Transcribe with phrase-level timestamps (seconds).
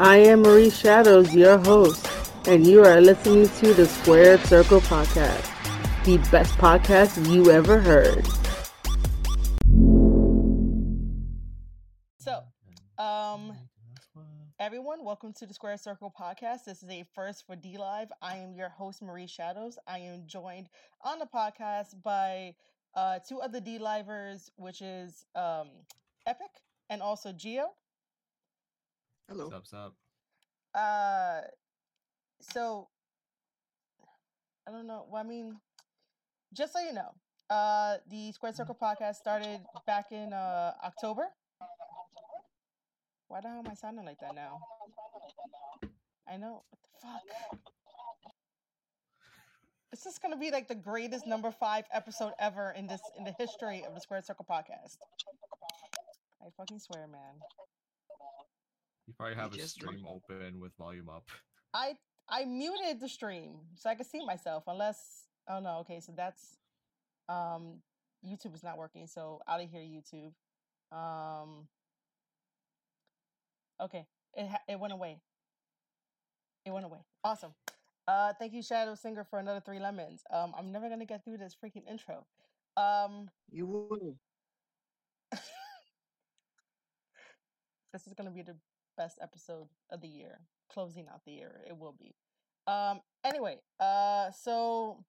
[0.00, 2.08] I am Marie Shadows, your host,
[2.46, 5.44] and you are listening to the Squared Circle Podcast,
[6.04, 8.24] the best podcast you ever heard.
[12.20, 12.42] So,
[13.02, 13.56] um,
[14.60, 16.62] everyone, welcome to the Square Circle Podcast.
[16.64, 18.12] This is a first for D Live.
[18.22, 19.80] I am your host, Marie Shadows.
[19.88, 20.68] I am joined
[21.02, 22.54] on the podcast by
[22.94, 25.70] uh, two other D Livers, which is um,
[26.24, 26.50] Epic
[26.88, 27.72] and also Geo.
[29.28, 29.48] Hello.
[29.48, 29.94] What's up?
[30.74, 31.42] Uh,
[32.40, 32.88] so
[34.66, 35.04] I don't know.
[35.10, 35.56] Well, I mean,
[36.54, 37.10] just so you know,
[37.50, 41.26] uh, the Square Circle podcast started back in uh October.
[43.28, 44.60] Why the hell am I sounding like that now?
[46.26, 46.62] I know.
[46.70, 47.60] What the fuck?
[49.90, 53.34] This is gonna be like the greatest number five episode ever in this in the
[53.38, 54.96] history of the Square Circle podcast.
[56.40, 57.42] I fucking swear, man.
[59.08, 61.24] You probably have a just stream open with volume up.
[61.72, 61.96] I
[62.28, 64.64] I muted the stream so I could see myself.
[64.66, 66.58] Unless oh no, okay, so that's
[67.26, 67.80] um
[68.22, 69.06] YouTube is not working.
[69.06, 70.32] So out of here, YouTube.
[70.94, 71.68] Um.
[73.80, 75.22] Okay, it ha- it went away.
[76.66, 76.98] It went away.
[77.24, 77.54] Awesome.
[78.06, 80.22] Uh, thank you, Shadow Singer, for another three lemons.
[80.30, 82.26] Um, I'm never gonna get through this freaking intro.
[82.76, 84.16] Um, You will.
[87.92, 88.56] this is gonna be the
[88.98, 90.40] best episode of the year,
[90.70, 91.60] closing out the year.
[91.66, 92.14] It will be.
[92.66, 93.00] Um.
[93.24, 93.60] Anyway.
[93.80, 94.30] Uh.
[94.32, 95.04] So,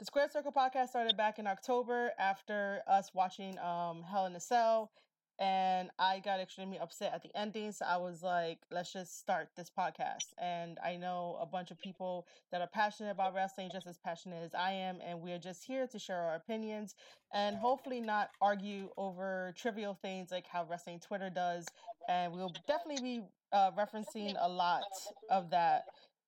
[0.00, 4.40] the Square Circle podcast started back in October after us watching um Hell in a
[4.40, 4.90] Cell,
[5.38, 7.72] and I got extremely upset at the ending.
[7.72, 10.32] So I was like, let's just start this podcast.
[10.38, 14.42] And I know a bunch of people that are passionate about wrestling, just as passionate
[14.44, 16.94] as I am, and we're just here to share our opinions
[17.32, 21.66] and hopefully not argue over trivial things like how wrestling Twitter does.
[22.08, 24.84] And we'll definitely be uh, referencing a lot
[25.30, 25.84] of that.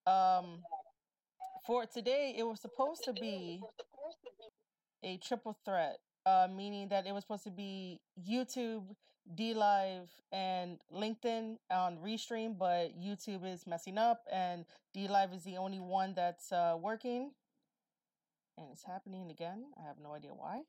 [0.06, 0.60] Um,
[1.66, 3.60] for today, it was supposed to be
[5.02, 8.82] a triple threat, uh, meaning that it was supposed to be YouTube,
[9.34, 15.44] D Live, and LinkedIn on Restream, but YouTube is messing up, and D Live is
[15.44, 17.30] the only one that's uh, working.
[18.58, 19.64] And it's happening again.
[19.78, 20.62] I have no idea why.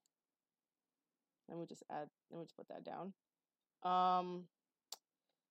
[1.50, 2.09] Let me just add.
[2.29, 3.13] Let me just put that down.
[3.84, 4.44] Um.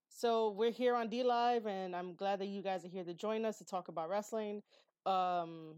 [0.09, 3.13] So we're here on D Live, and I'm glad that you guys are here to
[3.13, 4.63] join us to talk about wrestling.
[5.05, 5.77] Um,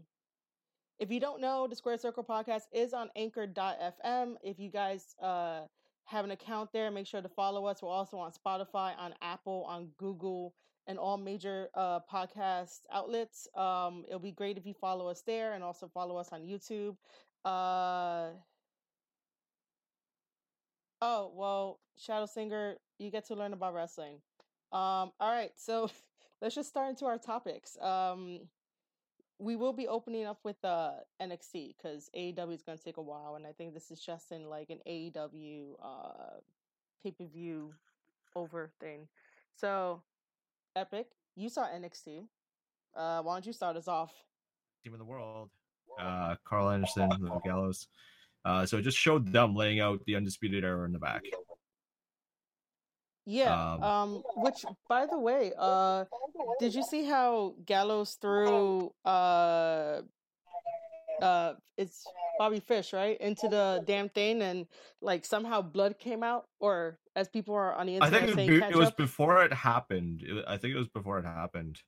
[0.99, 4.35] if you don't know, the Square Circle podcast is on anchor.fm.
[4.43, 5.61] If you guys uh,
[6.03, 7.81] have an account there, make sure to follow us.
[7.81, 10.53] We're also on Spotify, on Apple, on Google,
[10.87, 13.47] and all major uh, podcast outlets.
[13.55, 16.97] Um, it'll be great if you follow us there and also follow us on YouTube.
[17.45, 18.31] Uh,
[21.01, 24.15] oh, well, Shadow Singer, you get to learn about wrestling.
[24.73, 25.89] Um, all right, so
[26.41, 27.77] let's just start into our topics.
[27.81, 28.41] Um,
[29.39, 30.91] we will be opening up with uh
[31.21, 34.31] NXT because AEW is going to take a while, and I think this is just
[34.31, 36.39] in like an AEW uh
[37.03, 37.73] pay per view
[38.35, 39.07] over thing.
[39.55, 40.01] So,
[40.75, 42.25] Epic, you saw NXT.
[42.95, 44.11] Uh, why don't you start us off?
[44.83, 45.49] Team of the world.
[45.99, 47.87] Uh, Karl Anderson, the Gallows.
[48.45, 51.23] Uh, so it just showed them laying out the undisputed era in the back.
[53.29, 53.73] Yeah.
[53.73, 56.05] Um, Um, which, by the way, uh,
[56.59, 60.01] did you see how Gallows threw uh,
[61.21, 62.05] uh, it's
[62.37, 64.65] Bobby Fish right into the damn thing, and
[65.01, 68.35] like somehow blood came out, or as people are on the I internet think it,
[68.35, 68.97] saying, be- it was up.
[68.97, 70.23] before it happened.
[70.23, 71.81] It- I think it was before it happened.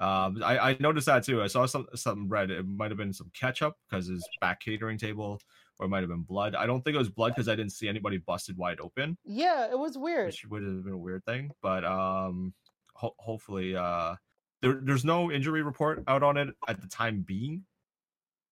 [0.00, 1.40] Um, I, I noticed that too.
[1.42, 2.50] I saw some some red.
[2.50, 5.40] It might have been some ketchup because his back catering table,
[5.78, 6.54] or it might have been blood.
[6.54, 9.16] I don't think it was blood because I didn't see anybody busted wide open.
[9.24, 10.26] Yeah, it was weird.
[10.26, 11.50] which would have been a weird thing.
[11.62, 12.54] But um,
[12.94, 14.14] ho- hopefully, uh,
[14.62, 17.64] there there's no injury report out on it at the time being.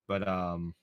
[0.09, 0.75] But um,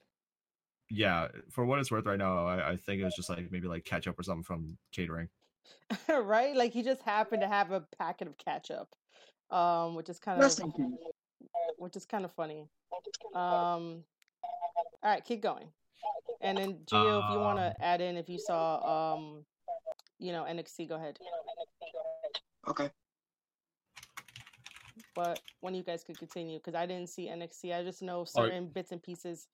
[0.89, 3.67] yeah, for what it's worth, right now, I, I think it was just like maybe
[3.67, 5.29] like ketchup or something from catering.
[6.09, 6.55] right?
[6.55, 8.87] Like he just happened to have a packet of ketchup,
[9.51, 10.57] um, which is kind of
[11.77, 12.67] which is kind of funny.
[13.35, 14.03] Um,
[15.01, 15.67] all right, keep going.
[16.41, 19.45] And then Gio, if you want Um, to add in, if you saw, um,
[20.19, 21.19] you know, NXT, go ahead.
[22.67, 22.89] Okay.
[25.15, 27.75] But one of you guys could continue because I didn't see NXT.
[27.75, 29.47] I just know certain bits and pieces.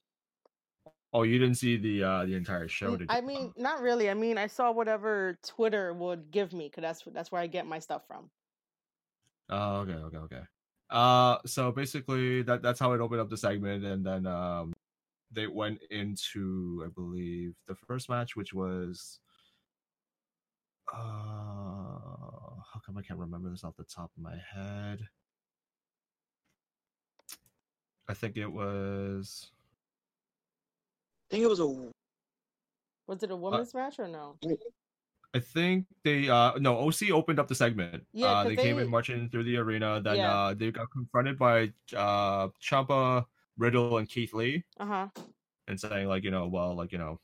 [1.14, 3.28] Oh, you didn't see the uh the entire show, N- did I you?
[3.28, 4.10] mean, not really.
[4.10, 7.66] I mean, I saw whatever Twitter would give me because that's that's where I get
[7.66, 8.30] my stuff from.
[9.50, 10.42] Oh, okay, okay, okay.
[10.90, 14.74] Uh, so basically, that that's how it opened up the segment, and then um,
[15.36, 19.20] they went into, I believe, the first match, which was,
[20.94, 25.02] uh, how come I can't remember this off the top of my head?
[28.08, 29.52] I think it was.
[31.30, 31.66] I think it was a
[33.08, 34.38] Was it a women's match or no?
[35.34, 38.06] I think they uh no OC opened up the segment.
[38.14, 40.00] Yeah, uh, 'cause they, came in marching through the arena.
[40.02, 40.34] Then Yeah.
[40.34, 43.26] uh they got confronted by uh Ciampa,
[43.58, 45.08] Riddle, and Keith Lee, Uh huh.
[45.68, 47.20] and saying like you know well like you know,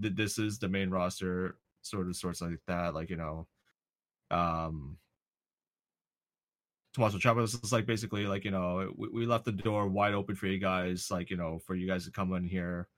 [0.00, 3.46] th- this is the main roster sort of sorts like that like you know,
[4.30, 4.98] um.
[6.94, 10.34] Tommaso Ciampa is like basically like you know we, we left the door wide open
[10.34, 12.88] for you guys like you know for you guys to come in here,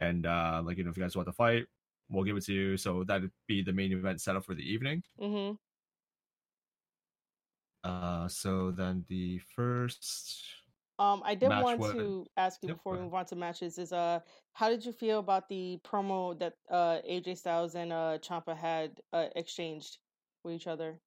[0.00, 1.66] and uh like you know if you guys want to fight
[2.10, 2.76] we'll give it to you.
[2.76, 5.02] So that'd be the main event setup for the evening.
[5.18, 5.56] Mhm.
[7.82, 10.44] Uh, so then the first,
[10.98, 13.78] Um, I did Match want to ask you before we move on to matches.
[13.78, 14.20] Is uh,
[14.52, 19.00] how did you feel about the promo that uh AJ Styles and uh Ciampa had
[19.12, 19.98] uh exchanged
[20.44, 21.00] with each other?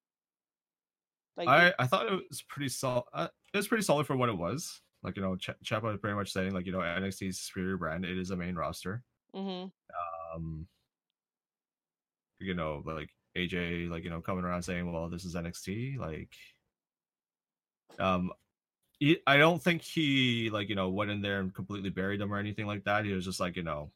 [1.38, 3.04] Like, I I thought it was pretty solid.
[3.14, 4.80] Uh, it was pretty solid for what it was.
[5.02, 8.04] Like you know, Ch- Ciampa was pretty much saying like you know NXT's superior brand.
[8.04, 9.02] It is a main roster.
[9.34, 9.68] mm-hmm.
[10.36, 10.66] Um,
[12.40, 16.34] you know, like AJ, like you know, coming around saying, "Well, this is NXT." Like,
[17.98, 18.32] um,
[18.98, 22.32] he, I don't think he like you know went in there and completely buried them
[22.32, 23.04] or anything like that.
[23.04, 23.92] He was just like you know,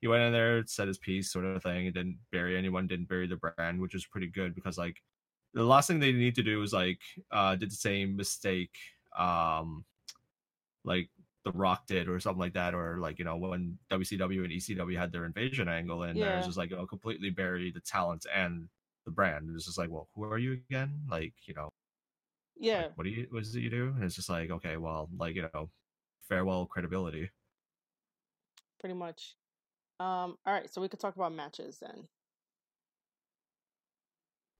[0.00, 1.84] he went in there, said his piece, sort of thing.
[1.84, 5.02] He didn't bury anyone, didn't bury the brand, which is pretty good because like
[5.54, 7.00] the last thing they need to do is like
[7.32, 8.78] uh did the same mistake
[9.16, 9.84] um
[10.84, 11.10] like
[11.44, 14.98] the rock did or something like that or like you know when wcw and ecw
[14.98, 16.36] had their invasion angle there Yeah.
[16.36, 18.68] it's just like you know completely bury the talent and
[19.04, 21.68] the brand it's just like well who are you again like you know
[22.74, 22.88] like, Yeah.
[22.94, 25.34] what do you what is it you do and it's just like okay well like
[25.36, 25.70] you know
[26.20, 27.30] farewell credibility
[28.78, 29.36] pretty much.
[30.00, 32.08] Um, all right, so we could talk about matches then.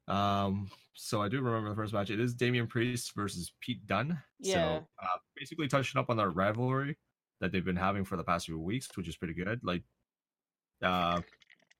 [0.06, 2.10] Um, so I do remember the first match.
[2.10, 4.22] It is Damian Priest versus Pete Dunne.
[4.38, 4.54] Yeah.
[4.54, 6.98] So uh, basically touching up on their rivalry
[7.40, 9.60] that they've been having for the past few weeks, which is pretty good.
[9.62, 9.84] Like,
[10.82, 11.22] uh,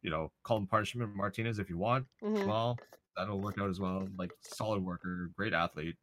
[0.03, 2.07] you know, call him Punishment Martinez if you want.
[2.21, 2.79] hmm Well,
[3.17, 4.09] that'll work out as well.
[4.17, 5.97] Like, solid worker, great athlete.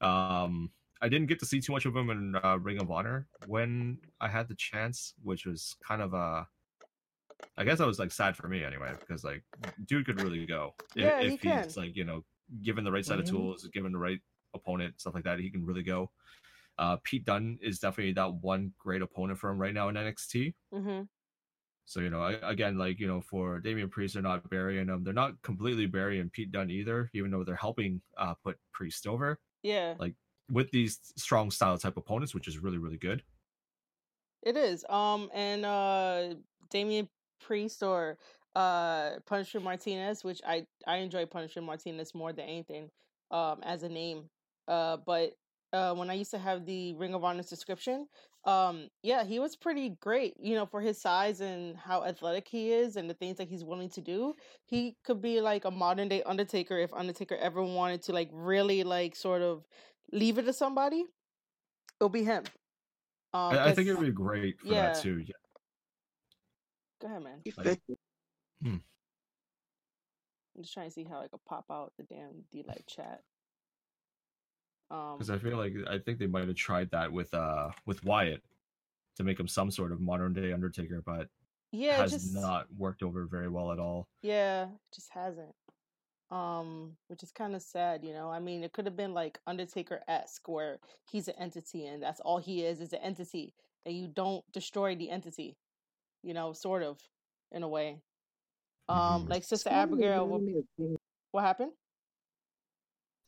[0.00, 3.28] Um, I didn't get to see too much of him in uh, Ring of Honor
[3.46, 6.44] when I had the chance, which was kind of uh
[7.56, 9.44] I guess that was like sad for me anyway, because like
[9.84, 10.74] dude could really go.
[11.00, 11.76] I- Yeah, if he he's can.
[11.76, 12.24] like, you know,
[12.62, 13.28] given the right set of Mhm.
[13.28, 14.20] tools, given the right
[14.54, 16.12] opponent, stuff like that, he can really go.
[16.78, 20.56] Uh Pete Dunne is definitely that one great opponent for him right now in NXT.
[20.72, 21.08] hmm
[21.84, 25.04] So, you know, I, again, like, you know, for Damian Priest, they're not burying him.
[25.04, 29.40] They're not completely burying Pete Dunne either, even though they're helping uh put Priest over
[29.62, 30.14] Yeah, Like-
[30.50, 33.22] with these strong style type opponents, which is really, really good.
[34.42, 34.84] it is.
[34.88, 36.34] Um, and uh,
[36.70, 37.08] Damian
[37.40, 38.18] Priest or
[38.56, 42.90] uh Punisher Martinez, which I I enjoy Punisher Martinez more than anything,
[43.30, 44.30] um, as a name.
[44.66, 45.34] Uh, but
[45.72, 48.06] uh, when I used to have the Ring of Honor subscription,
[48.48, 50.34] um, yeah, he was pretty great.
[50.40, 53.62] You know, for his size and how athletic he is, and the things that he's
[53.62, 54.34] willing to do,
[54.64, 58.84] he could be like a modern day Undertaker if Undertaker ever wanted to like really
[58.84, 59.66] like sort of
[60.12, 61.04] leave it to somebody.
[62.00, 62.44] It'll be him.
[63.34, 64.92] Um, I, I think 'cause- it would be great for yeah.
[64.94, 65.18] that too.
[65.18, 65.34] Yeah.
[67.02, 67.40] Go ahead, man.
[67.44, 67.96] Effective.
[68.64, 68.82] I'm
[70.62, 72.84] just trying to see how I could pop out the damn D Live
[74.90, 74.98] chat.
[74.98, 78.04] Um, because I feel like I think they might have tried that with uh with
[78.04, 78.42] Wyatt
[79.16, 81.28] to make him some sort of modern day Undertaker, but
[81.72, 84.06] yeah, has just not worked over very well at all.
[84.22, 85.54] yeah, it just hasn't.
[86.30, 88.30] Um, which is kind of sad, you know.
[88.30, 90.78] I mean, it could have been like Undertaker esque, where
[91.10, 93.54] he's an entity and that's all he is is an entity,
[93.86, 95.56] and you don't destroy the entity,
[96.22, 97.00] you know, sort of,
[97.50, 98.02] in a way.
[98.90, 99.30] Um, Mhm.
[99.30, 100.96] like Sister Abigail, what, me of King.
[101.32, 101.72] what happened?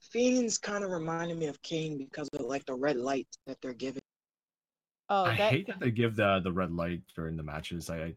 [0.01, 3.73] Fiends kind of reminded me of Kane because of like the red light that they're
[3.75, 4.03] giving.
[5.09, 7.91] Oh, I that hate that they give the the red light during the matches.
[7.91, 8.17] I, I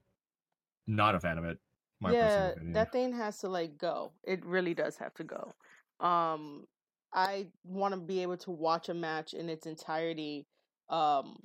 [0.87, 1.59] not a fan of it.
[1.99, 2.73] My personal yeah opinion.
[2.73, 5.53] that thing has to like go it really does have to go
[5.99, 6.65] um
[7.13, 10.45] i want to be able to watch a match in its entirety
[10.89, 11.35] um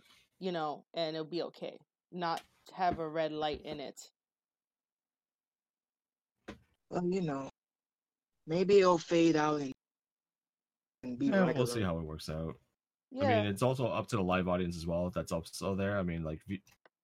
[0.40, 1.78] you know and it'll be okay
[2.12, 2.42] not
[2.74, 4.10] have a red light in it
[6.90, 7.50] Well, you know,
[8.46, 9.72] maybe it'll fade out and
[11.12, 12.54] and Yeah, we'll see how it works out.
[13.10, 15.10] yeah I mean, it's also up to the live audience as well.
[15.10, 15.98] That's also there.
[15.98, 16.40] I mean, like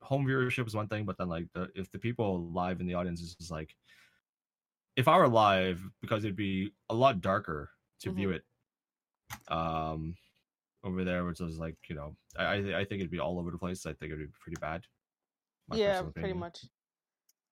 [0.01, 2.95] home viewership is one thing, but then like the, if the people live in the
[2.95, 3.75] audience is just like,
[4.97, 7.71] if I were live, because it'd be a lot darker
[8.01, 8.45] to view it,
[9.49, 10.15] um,
[10.85, 13.51] over there, which is like you know, I I I think it'd be all over
[13.51, 13.87] the place.
[13.87, 14.85] I think it'd be pretty bad.
[15.73, 16.67] yeah pretty much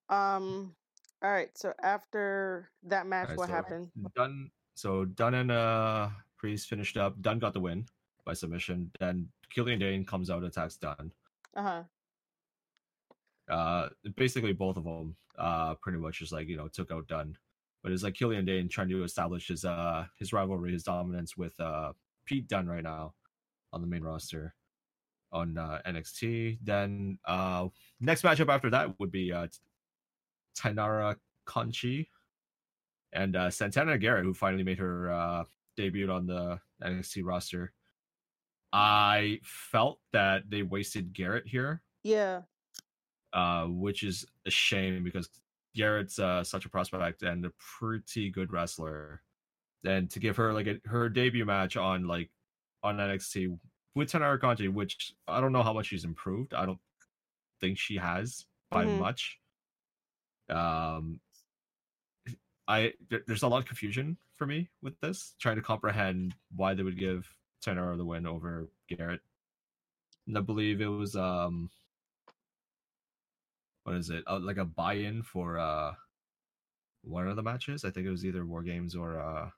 [0.09, 0.75] um
[1.23, 1.49] All right.
[1.57, 3.91] So after that match, Alright, what so happened?
[4.15, 4.51] Dunne.
[4.75, 6.09] So Dunne and uh
[6.43, 7.21] Priest finished up.
[7.21, 7.85] Dunne got the win
[8.25, 8.91] by submission.
[8.99, 11.13] Then Killian Dain comes out, and attacks Dunne.
[11.55, 11.83] Uh huh.
[13.49, 15.15] Uh, basically both of them.
[15.37, 17.37] Uh, pretty much just like you know took out Dunne,
[17.81, 21.57] but it's like Killian Dain trying to establish his uh his rivalry, his dominance with
[21.61, 21.93] uh
[22.25, 23.13] Pete Dunne right now
[23.71, 24.53] on the main roster
[25.31, 26.59] on uh, NXT.
[26.61, 27.69] Then uh
[28.01, 29.47] next matchup after that would be uh
[30.59, 32.09] Taynara Conti
[33.13, 35.43] and uh, Santana Garrett, who finally made her uh,
[35.75, 37.73] debut on the NXT roster.
[38.71, 42.41] I felt that they wasted Garrett here, Yeah.
[43.33, 45.29] uh, which is a shame because
[45.75, 49.21] Garrett's uh, such a prospect and a pretty good wrestler.
[49.85, 52.31] And to give her like a, her debut match on like
[52.83, 53.59] on NXT
[53.95, 56.53] with Taynara Conti, which I don't know how much she's improved.
[56.53, 56.79] I don't
[57.61, 58.97] think she has by Mhm.
[58.99, 59.39] much.
[60.49, 61.19] Um,
[62.67, 66.73] I there, there's a lot of confusion for me with this, trying to comprehend why
[66.73, 67.27] they would give
[67.65, 69.21] Taynara the win over Garrett.
[70.27, 71.69] And I believe it was um
[73.83, 74.23] what is it?
[74.27, 75.93] Uh, like a buy-in for uh
[77.03, 77.83] one of the matches.
[77.83, 79.49] I think it was either War Games or uh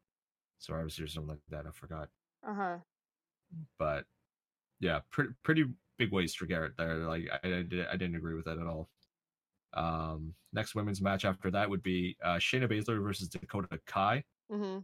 [0.60, 1.68] Survivor Series or something like that.
[1.68, 2.10] I forgot.
[2.48, 2.78] Uh huh.
[3.78, 4.06] But
[4.80, 5.66] yeah, pretty pretty
[5.98, 6.96] big waste for Garrett there.
[6.96, 8.90] Like I, I, did, I didn't agree with that at all.
[9.76, 14.80] Um, next women's match after that would be uh, Shayna Baszler versus Dakota Kai, Mm-hmm.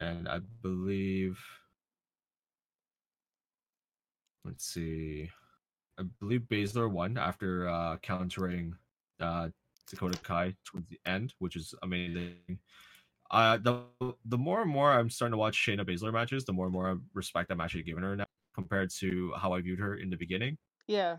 [0.00, 1.38] and I believe.
[4.44, 5.30] Let's see.
[5.98, 8.74] I believe Baszler won after uh, countering
[9.20, 9.48] uh,
[9.88, 12.58] Dakota Kai towards the end, which is amazing.
[13.30, 13.80] Uh, the
[14.26, 16.98] the more and more I'm starting to watch Shayna Baszler matches, the more and more
[17.14, 20.58] respect I'm actually giving her now compared to how I viewed her in the beginning.
[20.86, 21.16] Yeah.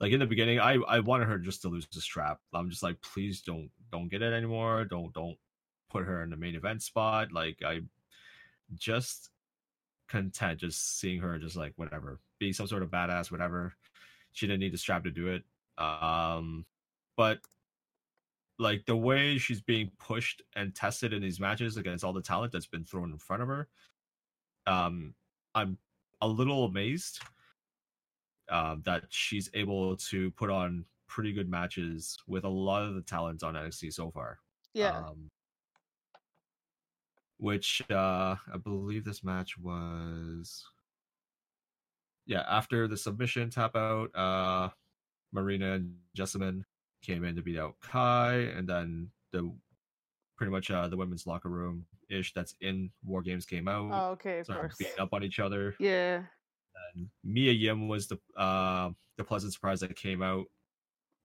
[0.00, 2.82] Like in the beginning i i wanted her just to lose the strap i'm just
[2.82, 4.84] like please don't don't get it anymore.
[4.84, 5.38] Don't don't
[5.88, 7.30] put her in the main event spot.
[7.30, 7.80] Like i
[8.74, 9.30] just
[10.08, 13.72] content just seeing her just like whatever be some sort of badass whatever.
[14.32, 15.44] She didn't need the strap to do it.
[15.78, 16.66] Um
[17.16, 17.38] but
[18.58, 22.52] like the way she's being pushed and tested in these matches against all the talent
[22.52, 23.68] that's been thrown in front of her
[24.68, 25.12] um
[25.56, 25.76] i'm
[26.22, 27.20] a little amazed
[28.50, 33.02] um, that she's able to put on pretty good matches with a lot of the
[33.02, 34.38] talent on NXT so far.
[34.72, 34.98] Yeah.
[34.98, 35.30] Um,
[37.38, 40.64] which uh, I believe this match was.
[42.26, 44.70] Yeah, after the submission tap out, uh,
[45.32, 46.62] Marina and Jessamyn
[47.02, 49.52] came in to beat out Kai, and then the
[50.36, 54.10] pretty much uh, the women's locker room ish that's in War Games came out, oh,
[54.12, 54.38] okay.
[54.38, 54.76] Of started course.
[54.78, 56.22] beating up on each other Yeah.
[56.94, 60.46] And Mia Yim was the uh, the pleasant surprise that came out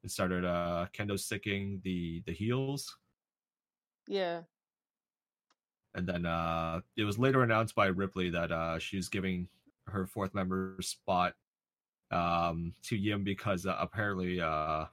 [0.03, 2.97] and started uh, kendo sticking the the heels,
[4.07, 4.43] Yeah.
[5.95, 9.47] and then uh, it was later announced by Ripley that uh, she was giving
[9.87, 11.33] her fourth member spot
[12.11, 14.85] um, to Yim because uh, apparently uh,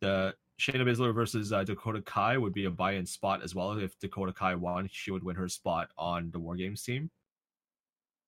[0.00, 3.72] the Shayna Baszler versus uh, Dakota Kai would be a buy-in spot as well.
[3.72, 7.10] If Dakota Kai won, she would win her spot on the War Games team,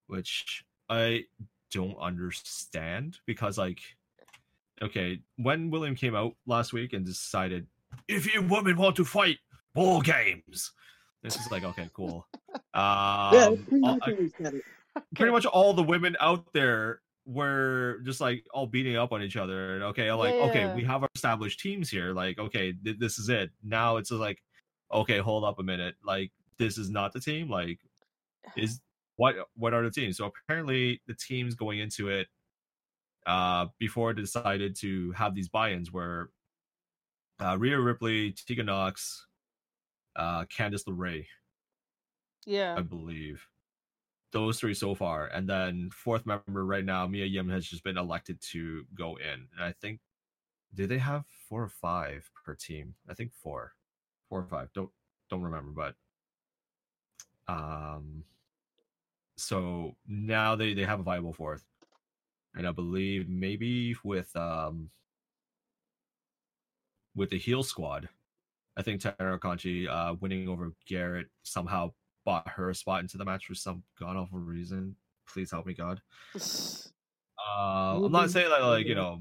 [0.08, 1.24] which I
[1.70, 3.80] don't understand because like
[4.82, 7.66] okay, when William came out last week and decided
[8.06, 9.38] if you women want to fight
[9.74, 10.72] war games,
[11.22, 12.26] this is like okay, cool.
[12.74, 14.62] Um, yeah, pretty all- much what he said it.
[15.14, 19.36] pretty much all the women out there were just like all beating up on each
[19.36, 19.74] other.
[19.74, 20.74] And okay, I'm like, okay, Yeah.
[20.74, 22.14] we have our established teams here.
[22.14, 23.50] Like, okay, th- this is it.
[23.62, 24.42] Now it's just like,
[24.92, 25.96] okay, hold up a minute.
[26.04, 27.50] Like, this is not the team.
[27.50, 27.78] Like,
[28.56, 28.80] is
[29.18, 30.16] what what are the teams?
[30.16, 32.28] So apparently the teams going into it
[33.26, 36.30] uh before they decided to have these buy-ins were
[37.40, 39.26] uh Rhea Ripley, Tegan Nox,
[40.16, 41.26] uh Candice LeRae.
[42.46, 42.76] Yeah.
[42.78, 43.44] I believe.
[44.30, 45.26] Those three so far.
[45.26, 49.48] And then fourth member right now, Mia Yim has just been elected to go in.
[49.56, 50.00] And I think
[50.74, 52.94] do they have four or five per team?
[53.08, 53.72] I think four.
[54.28, 54.68] Four or five.
[54.74, 54.90] Don't
[55.28, 58.22] don't remember, but um
[59.38, 61.64] so now they, they have a viable fourth.
[62.54, 64.90] And I believe maybe with um
[67.14, 68.08] with the heel squad,
[68.76, 71.92] I think Tara Conchi uh, winning over Garrett somehow
[72.24, 74.96] bought her a spot into the match for some god awful reason.
[75.26, 76.00] Please help me, God.
[77.56, 79.20] Uh, I'm not saying that like you know,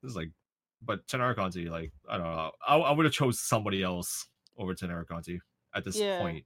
[0.00, 0.30] this is like,
[0.80, 4.74] but Taynara Conti, like I don't know, I, I would have chose somebody else over
[4.74, 5.40] Taynara Conti
[5.74, 6.18] at this Yeah.
[6.18, 6.44] point.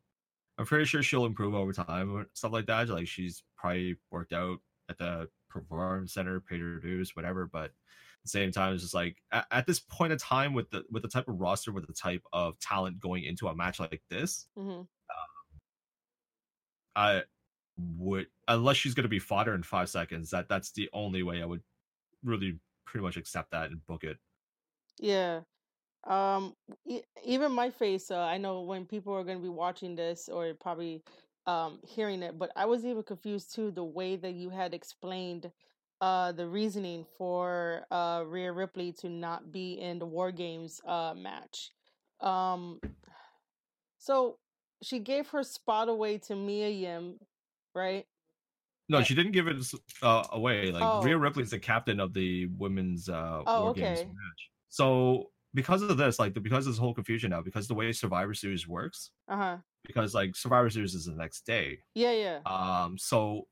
[0.61, 2.90] I'm pretty sure she'll improve over time or stuff like that.
[2.90, 7.47] Like she's probably worked out at the performance center, pay to reduce, whatever.
[7.47, 7.73] But at
[8.25, 11.02] the same time, it's just like at, at this point in time with the with
[11.02, 14.49] the type of roster, with the type of talent going into a match like this,
[14.57, 14.83] hmm
[16.97, 17.25] I
[17.76, 20.31] would unless she's going to be fodder in five seconds.
[20.31, 21.62] That that's the only way I would
[22.25, 24.19] really pretty much accept that and book it.
[24.99, 25.45] Yeah.
[26.04, 29.95] Um, e- even my face, uh, I know when people are going to be watching
[29.97, 31.02] this or probably
[31.47, 35.50] um hearing it, but I was even confused too the way that you had explained
[36.00, 41.14] uh the reasoning for uh Rhea Ripley to not be in the War Games uh
[41.16, 41.71] match.
[42.21, 42.78] Um,
[43.99, 44.38] so
[44.83, 47.19] she gave her spot away to Mia Yim,
[47.75, 48.07] right?
[48.88, 49.57] No, she didn't give it
[50.02, 50.73] uh, away.
[50.73, 51.02] Like Oh.
[51.02, 54.50] Rhea Ripley's the captain of the women's uh, Oh, War Games match.
[54.69, 58.35] So because of this, like because of this whole confusion now, because the way Survivor
[58.35, 59.57] Series works, Uh huh.
[59.85, 61.78] because like Survivor Series is the next day.
[61.95, 62.40] Yeah, yeah.
[62.47, 63.47] Um, so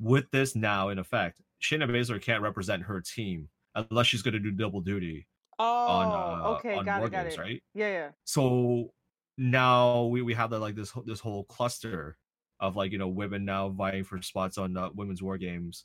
[0.00, 4.40] with this now in effect, Shayna Baszler can't represent her team unless she's going to
[4.40, 5.26] do double duty
[5.58, 7.40] Oh, on uh, okay, on got War it, got Games, it.
[7.40, 7.62] right?
[7.74, 8.10] Yeah, yeah.
[8.24, 8.92] so
[9.38, 12.16] now we, we have that like this whole- this whole cluster
[12.60, 15.84] of like you know women now vying for spots on uh, women's war games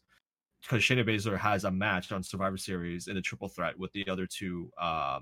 [0.61, 4.07] because Shayna Baszler has a match on Survivor Series in a triple threat with the
[4.09, 5.19] other two uh,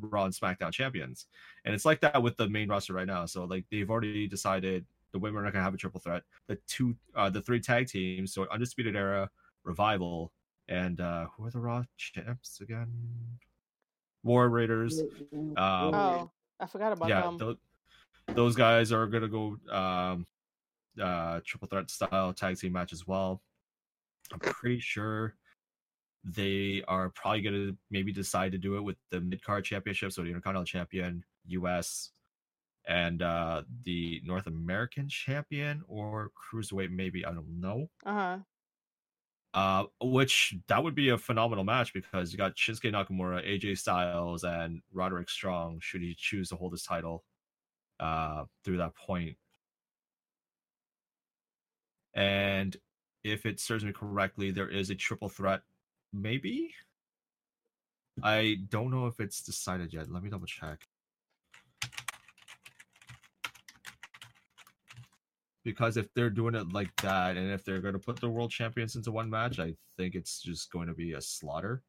[0.00, 1.26] Raw and SmackDown champions,
[1.64, 3.26] and it's like that with the main roster right now.
[3.26, 6.22] So like they've already decided the women are not gonna have a triple threat.
[6.48, 9.30] The two, uh, the three tag teams, so Undisputed Era,
[9.62, 10.32] Revival,
[10.68, 12.88] and uh, who are the Raw champs again?
[14.22, 15.00] War Raiders.
[15.32, 17.38] Um, Oh, I forgot about yeah, them.
[17.38, 17.58] tho-
[18.34, 20.26] those guys are gonna go um,
[21.00, 23.42] uh, triple threat style tag team match as well.
[24.32, 25.36] I'm pretty sure
[26.24, 30.22] they are probably gonna maybe decide to do it with the mid card championship, so
[30.22, 32.10] the Intercontinental Champion, US,
[32.86, 37.88] and uh, the North American Champion or Cruiserweight, maybe I don't know.
[38.04, 38.38] Uh huh.
[39.54, 44.42] Uh, which that would be a phenomenal match because you got Shinsuke Nakamura, AJ Styles,
[44.42, 45.78] and Roderick Strong.
[45.80, 47.22] Should he choose to hold his title,
[48.00, 49.36] uh, through that point.
[52.14, 52.76] And
[53.24, 55.62] if it serves me correctly, there is a triple threat,
[56.14, 56.72] maybe.
[58.22, 60.10] I don't know if it's decided yet.
[60.10, 60.86] Let me double check.
[65.64, 68.50] Because if they're doing it like that, and if they're going to put the world
[68.50, 71.82] champions into one match, I think it's just going to be a slaughter.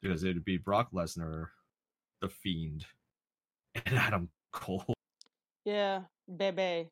[0.00, 1.46] Because it'd be Brock Lesnar,
[2.20, 2.84] The Fiend,
[3.86, 4.94] and Adam Cole.
[5.64, 6.02] Yeah,
[6.36, 6.90] Bebe.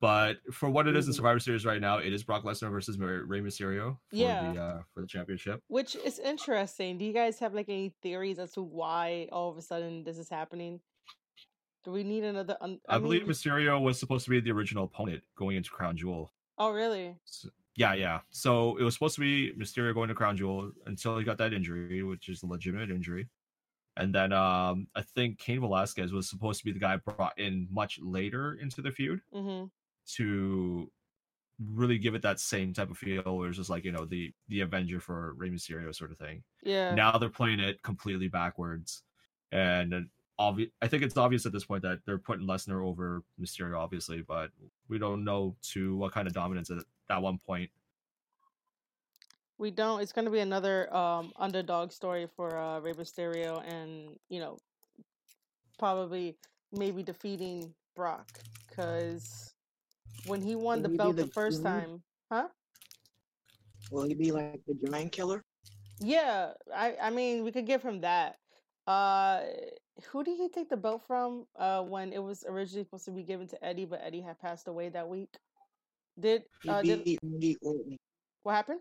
[0.00, 1.16] But for what it is in Mhm.
[1.16, 4.52] Survivor Series right now, it is Brock Lesnar versus Rey Mysterio for Yeah.
[4.52, 5.62] the uh, for the championship.
[5.68, 6.98] Which is interesting.
[6.98, 10.18] Do you guys have like any theories as to why all of a sudden this
[10.18, 10.80] is happening?
[11.84, 12.56] Do we need another?
[12.60, 15.96] Un- I, believe mean, Mysterio was supposed to be the original opponent going into Crown
[15.96, 16.32] Jewel.
[16.58, 17.16] Oh, really?
[17.24, 18.20] So, yeah, yeah.
[18.30, 21.52] So it was supposed to be Mysterio going to Crown Jewel until he got that
[21.52, 23.28] injury, which is a legitimate injury.
[23.96, 27.66] And then um, I think Cain Velasquez was supposed to be the guy brought in
[27.70, 29.66] much later into the feud Mm-hmm.
[30.16, 30.90] to
[31.74, 34.32] really give it that same type of feel, where it's just like you know the
[34.48, 36.42] the Avenger for Rey Mysterio sort of thing.
[36.62, 36.94] Yeah.
[36.94, 39.02] Now they're playing it completely backwards,
[39.52, 40.68] and obvious.
[40.82, 44.50] I think it's obvious at this point that they're putting Lesnar over Mysterio, obviously, but
[44.88, 46.78] we don't know to what kind of dominance at
[47.08, 47.70] that one point.
[49.58, 50.00] We don't.
[50.00, 54.60] It's going to be another um underdog story for uh Rey Mysterio, and you know,
[55.78, 56.38] probably
[56.72, 59.54] maybe defeating Brock because
[60.24, 62.48] when he won Will the he be belt the, the first time, huh?
[63.90, 65.26] Will he be like the giant killer?
[66.00, 68.38] Yeah, I I mean we could give him that.
[68.86, 69.42] Uh,
[70.10, 71.46] who did he take the belt from?
[71.56, 74.68] Uh, when it was originally supposed to be given to Eddie, but Eddie had passed
[74.68, 75.38] away that week.
[76.18, 77.96] Did He uh did Randy Orton.
[78.42, 78.80] what happened?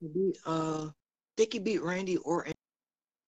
[0.00, 0.90] Beat uh,
[1.36, 2.54] they could beat Randy Orton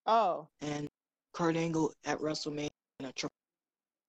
[0.06, 0.88] Oh, and
[1.35, 3.35] Kurt Angle at WrestleMania in a triple.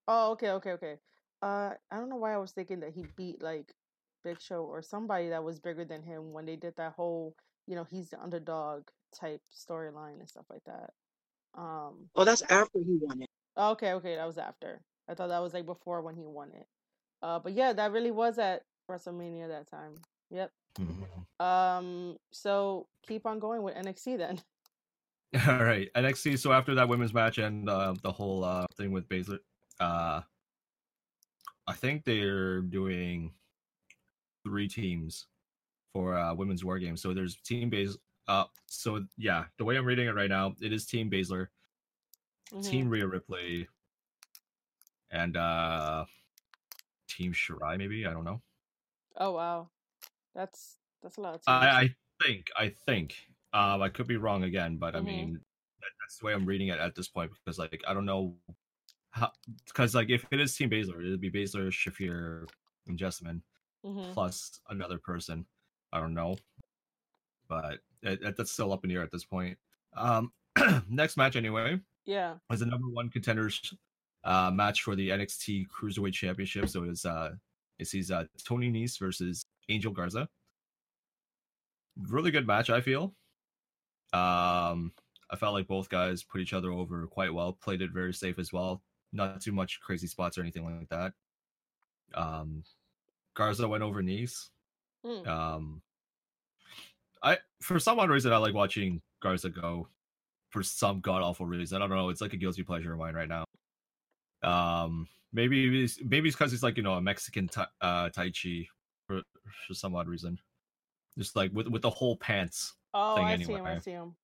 [0.07, 0.95] oh, okay, okay, okay.
[1.41, 3.73] Uh, I don't know why I was thinking that he beat like
[4.23, 7.35] Big Show or somebody that was bigger than him when they did that whole,
[7.67, 8.83] you know, he's the underdog
[9.15, 10.91] type storyline and stuff like that.
[11.57, 13.29] Um, Oh, that's after he won it.
[13.57, 14.81] okay, okay, that was after.
[15.07, 16.67] I thought that was like before when he won it.
[17.21, 19.95] Uh, but yeah, that really was at WrestleMania that time.
[20.29, 20.51] Yep.
[21.39, 24.41] Um, so keep on going with NXT then.
[25.47, 26.39] All right, NXT.
[26.39, 29.39] So after that women's match and uh, the whole uh, thing with Baszler,
[29.79, 30.21] uh,
[31.67, 33.31] I think they're doing
[34.43, 35.27] three teams
[35.93, 37.01] for uh, women's war games.
[37.01, 37.97] So there's Team Baszler.
[38.27, 41.47] Uh, so yeah, the way I'm reading it right now, it is Team Baszler,
[42.53, 42.69] Mhm.
[42.69, 43.67] Team Rhea Ripley,
[45.11, 46.05] and uh,
[47.07, 47.77] Team Shirai.
[47.77, 48.41] Maybe I don't know.
[49.17, 49.69] Oh wow,
[50.35, 51.41] that's That's a lot of.
[51.47, 53.15] I, I think I think
[53.53, 54.97] um I could be wrong again, but Mhm.
[54.97, 57.93] I mean that, that's the way I'm reading it at this point because like I
[57.93, 58.35] don't know
[59.11, 59.31] how
[59.67, 62.47] because like if it is Team Baszler, it'd be Baszler, Shafir,
[62.87, 63.41] and Jessamyn
[63.85, 64.13] Mhm.
[64.13, 65.45] plus another person.
[65.91, 66.37] I don't know,
[67.47, 69.57] but it, it- that's still up in the air at this point.
[69.93, 70.31] Um,
[70.89, 72.35] next match anyway Yeah.
[72.49, 73.73] was the number one contenders
[74.23, 76.69] uh match for the NXT Cruiserweight Championship.
[76.69, 77.31] So it's uh
[77.79, 80.27] it sees uh Tony Nese versus Angel Garza.
[81.97, 83.13] Really good match, I feel.
[84.13, 84.91] Um
[85.29, 88.37] I felt like both guys put each other over quite well, played it very safe
[88.37, 88.81] as well.
[89.13, 91.13] Not too much crazy spots or anything like that.
[92.13, 92.63] Um
[93.33, 94.49] Garza went over Nese.
[95.05, 95.27] Mm.
[95.27, 95.81] Um,
[97.23, 99.87] I for some odd reason I like watching Garza go.
[100.49, 102.09] For some god awful reason, I don't know.
[102.09, 103.45] It's like a guilty pleasure of mine right now.
[104.43, 108.31] Um, maybe it's, maybe it's because he's like you know a Mexican tai, uh, Tai
[108.31, 108.67] Chi
[109.11, 109.21] for
[109.67, 110.39] for some odd reason.
[111.17, 112.73] Just like with with the whole pants.
[112.93, 113.65] Oh, thing I see him.
[113.65, 114.15] I see him.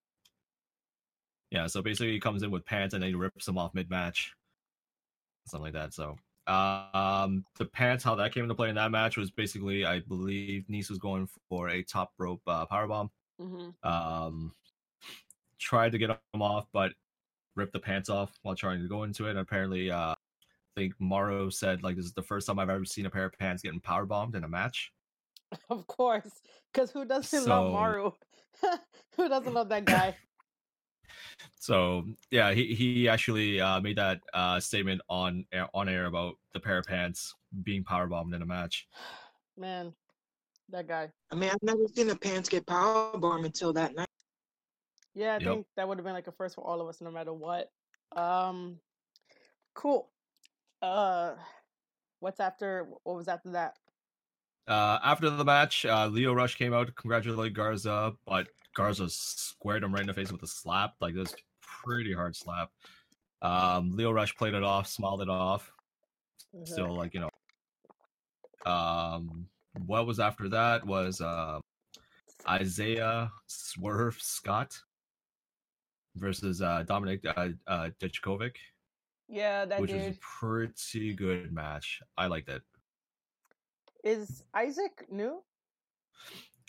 [1.52, 3.90] Yeah, so basically he comes in with pants and then he rips them off mid
[3.90, 4.34] match,
[5.46, 5.94] something like that.
[5.94, 10.00] So um, the pants, how that came into play in that match was basically, I
[10.00, 13.12] believe, Nice was going for a top rope uh, power bomb.
[13.40, 14.54] hmm um,
[15.60, 16.94] tried to get him off, but
[17.56, 19.32] ripped the pants off while trying to go into it.
[19.32, 20.16] And apparently, uh,
[20.78, 23.34] think Mauro said like this is the first time I've ever seen a pair of
[23.40, 24.92] pants getting power bombed in a match.
[25.70, 26.30] Of course,
[26.72, 28.16] because who doesn't So- love Mauro?
[29.16, 30.16] who doesn't love that guy?
[31.60, 36.36] So yeah, he he actually uh, made that uh, statement on air, on air about
[36.54, 38.88] the pair of pants being power bombed in a match.
[39.58, 39.94] Man,
[40.70, 41.10] that guy.
[41.32, 44.10] I mean, I've never seen a pants get power bombed until that night.
[45.16, 45.42] Yeah, I Yep.
[45.44, 47.72] think that would have been like a first for all of us, no matter what.
[48.16, 48.80] Um,
[49.74, 50.10] cool.
[50.82, 51.36] Uh,
[52.20, 52.88] what's after?
[53.04, 53.78] What was after that?
[54.68, 59.84] Uh, after the match, uh, Lio Rush came out to congratulate Garza, but Garza squared
[59.84, 60.96] him right in the face with a slap.
[61.00, 62.72] Like this pretty hard slap.
[63.42, 65.72] Um, Lio Rush played it off, smiled it off.
[66.56, 66.68] Mhm.
[66.68, 68.72] Still, like you know.
[68.72, 69.48] Um,
[69.86, 71.60] what was after that was uh,
[72.48, 74.78] Isaiah Swerve Scott
[76.16, 77.90] versus uh, Dominik uh, uh,
[79.30, 82.02] Yeah, that which was a pretty good match.
[82.18, 82.62] I liked it.
[84.04, 85.44] is Isaac new.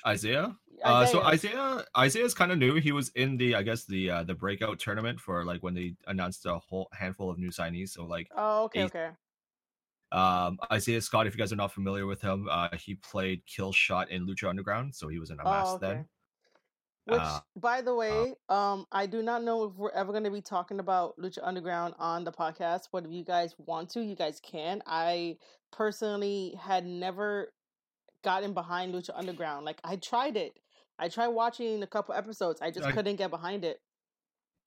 [0.06, 1.58] Isaiah, Uh, so Isaiah.
[1.58, 2.74] Isaiah, Isaiah's kind of new.
[2.76, 5.96] He was in the, I guess the uh, the breakout tournament for like when they
[6.06, 7.90] announced a whole handful of new signees.
[7.90, 9.10] So like, Oh, okay, okay.
[10.12, 13.72] um, Isaiah Scott, if you guys are not familiar with him, uh, he played Kill
[13.72, 15.86] Shot in Lucha Underground, so he was in a mask Oh, okay.
[15.86, 16.08] then.
[17.08, 20.30] Which, Uh, by the way, um, I do not know if we're ever going to
[20.30, 22.88] be talking about Lucha Underground on the podcast.
[22.92, 24.82] But if you guys want to, you guys can.
[24.86, 25.38] I
[25.72, 27.54] personally had never
[28.22, 29.64] gotten behind Lucha Underground.
[29.64, 30.58] Like I tried it.
[30.98, 32.60] I tried watching a couple episodes.
[32.60, 33.80] I just I- couldn't get behind it.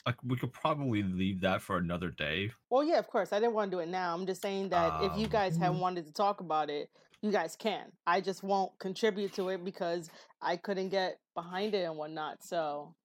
[0.08, 2.52] Like we could probably leave that for another day.
[2.72, 3.32] Well, yeah, of course.
[3.32, 4.16] I didn't want to do it now.
[4.16, 5.80] I'm just saying that if you Um, guys had Mhm.
[5.80, 6.90] wanted to talk about it,
[7.22, 7.92] you guys can.
[8.08, 10.10] I just won't contribute to it because
[10.42, 12.44] I couldn't get behind it and whatnot.
[12.44, 12.96] So,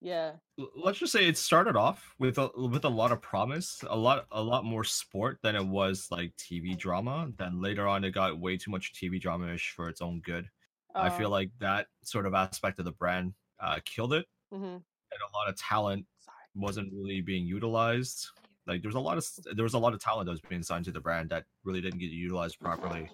[0.00, 0.32] yeah.
[0.76, 4.26] Let's just say it started off with a with a lot of promise, a lot
[4.32, 7.30] a lot more sport than it was like TV drama.
[7.38, 10.48] Then later on, it got way too much TV drama ish for its own good.
[10.94, 14.74] I feel Uh, like that sort of aspect of the brand uh, killed it, mhm.
[14.74, 16.36] and a lot of talent Sorry.
[16.54, 18.26] wasn't really being utilized.
[18.66, 20.62] Like there was a lot of there was a lot of talent that was being
[20.64, 23.08] signed to the brand that really didn't get utilized properly.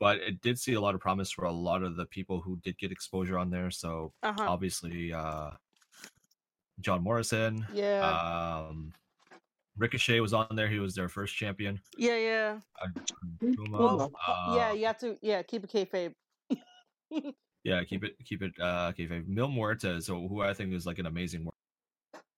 [0.00, 2.56] But it did see a lot of promise for a lot of the people who
[2.64, 3.70] did get exposure on there.
[3.70, 4.48] So Uh-huh.
[4.48, 5.50] obviously, uh,
[6.80, 8.64] John Morrison, Yeah.
[8.66, 8.92] um,
[9.76, 10.68] Ricochet was on there.
[10.68, 11.80] He was their first champion.
[11.98, 12.60] yeah, yeah.
[12.82, 12.88] Uh,
[13.68, 16.14] Well, Uh, yeah, uh, you have to yeah, keep it kayfabe.
[17.64, 19.28] yeah, keep it, keep it, uh, keep it.
[19.28, 21.54] Mil Muertes, so who I think is like an amazing work.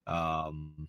[0.07, 0.89] Um,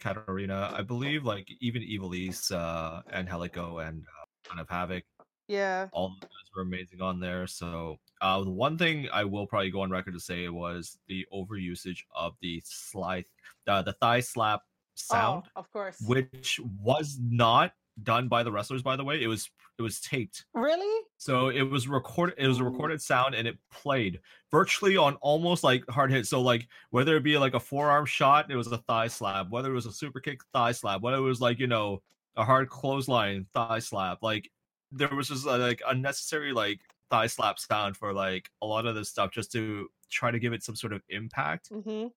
[0.00, 4.17] Katarina, I believe, like even Ivelisse, uh, and Helico and uh,
[4.48, 5.04] Son of Havoc,
[5.46, 5.88] Yeah.
[5.92, 7.46] all of those were amazing on there.
[7.46, 11.26] So, uh, the one thing I will probably go on record to say was the
[11.32, 13.24] overusage of the slide,
[13.66, 14.62] uh, the thigh slap
[14.94, 16.00] sound, Oh, of course.
[16.06, 17.72] which was not
[18.04, 18.82] done by the wrestlers.
[18.82, 20.44] By the way, it was it was taped.
[20.54, 21.04] really?
[21.18, 22.34] So it was recorded.
[22.38, 26.26] It was a recorded sound, and it played virtually on almost like hard hit.
[26.26, 29.50] So like whether it be like a forearm shot, it was a thigh slap.
[29.50, 31.00] Whether it was a super kick, thigh slap.
[31.00, 32.02] Whether it was like you know
[32.38, 34.22] a hard clothesline, thigh slap.
[34.22, 34.50] Like
[34.92, 38.94] there was just uh, like unnecessary like thigh slap sound for like a lot of
[38.94, 42.08] this stuff, just to try to give it some sort of impact, Mm-hmm.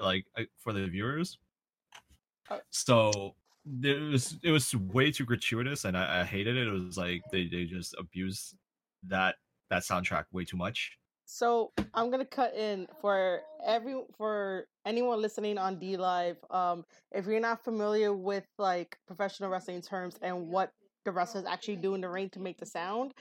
[0.00, 1.38] like uh, for the viewers.
[2.50, 3.34] Uh, So
[3.82, 6.68] it was it was way too gratuitous, and I, I hated it.
[6.68, 8.54] It was like they they just abused
[9.04, 9.36] that
[9.70, 10.98] that soundtrack way too much.
[11.28, 16.36] So I'm gonna cut in for every for anyone listening on D Live.
[16.50, 20.72] Um, if you're not familiar with like professional wrestling terms and what
[21.04, 23.12] the wrestlers actually do in the ring to make the sound,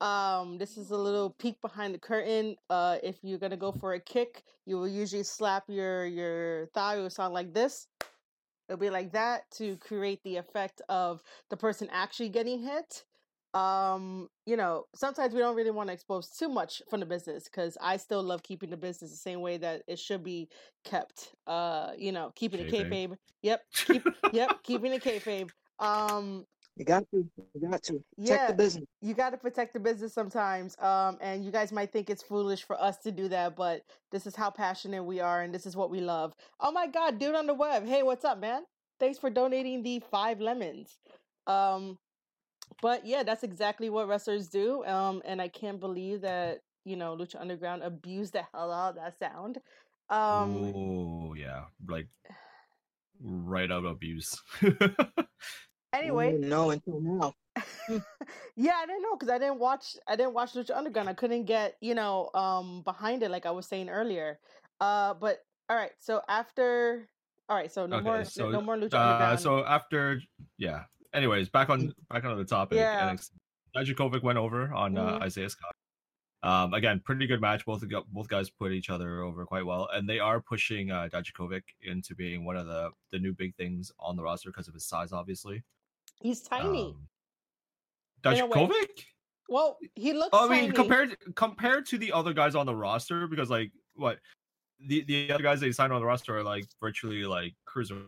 [0.00, 2.56] um, this is a little peek behind the curtain.
[2.70, 6.96] Uh, if you're gonna go for a kick, you will usually slap your your thigh.
[6.96, 7.88] Will sound like this.
[8.70, 13.04] It'll be like that to create the effect of the person actually getting hit
[13.54, 17.44] um you know sometimes we don't really want to expose too much from the business
[17.44, 20.48] because i still love keeping the business the same way that it should be
[20.84, 23.08] kept uh you know keeping it Kayfabe.
[23.08, 26.44] kayfabe yep keep, yep keeping it kayfabe um
[26.76, 27.28] You got to.
[27.54, 28.00] You got to.
[28.16, 28.84] Protect the business.
[29.02, 32.62] you got to protect the business sometimes um and you guys might think it's foolish
[32.62, 33.82] for us to do that but
[34.12, 37.18] this is how passionate we are and this is what we love oh my god
[37.18, 38.62] dude on the web hey what's up man
[39.00, 40.98] thanks for donating the five lemons
[41.46, 41.98] um
[42.82, 47.16] but yeah that's exactly what wrestlers do um and i can't believe that you know
[47.16, 49.58] lucha underground abused the hell out of that sound
[50.10, 52.08] um oh yeah, like
[53.22, 54.42] right out of abuse.
[55.92, 57.34] anyway No, until now.
[58.56, 59.96] yeah, I didn't know because I didn't watch.
[60.08, 61.08] I didn't watch Lucha Underground.
[61.08, 64.38] I couldn't get you know um behind it like I was saying earlier.
[64.80, 65.92] Uh, but all right.
[66.00, 67.08] So after,
[67.48, 67.70] all right.
[67.70, 69.40] So no Okay, more, so, no more Lucha uh, Underground.
[69.40, 70.20] so after
[70.58, 70.84] yeah.
[71.12, 72.76] Anyways, back on back on the topic.
[72.78, 73.16] Yeah.
[73.76, 75.22] Dijakovic went over on uh, Mhm.
[75.22, 75.74] Isaiah Scott.
[76.42, 77.64] Um, again, pretty good match.
[77.66, 81.62] Both both guys put each other over quite well, and they are pushing uh, Dijakovic
[81.82, 84.86] into being one of the the new big things on the roster because of his
[84.86, 85.62] size, obviously.
[86.20, 86.94] He's tiny.
[86.94, 87.08] Um,
[88.32, 88.52] In a way.
[88.52, 89.04] Dijakovic?
[89.48, 90.30] well, he looks.
[90.32, 90.72] I mean, tiny.
[90.72, 94.18] compared compared to the other guys on the roster, because like what
[94.86, 98.02] the the other guys they signed on the roster are like virtually like cruiser.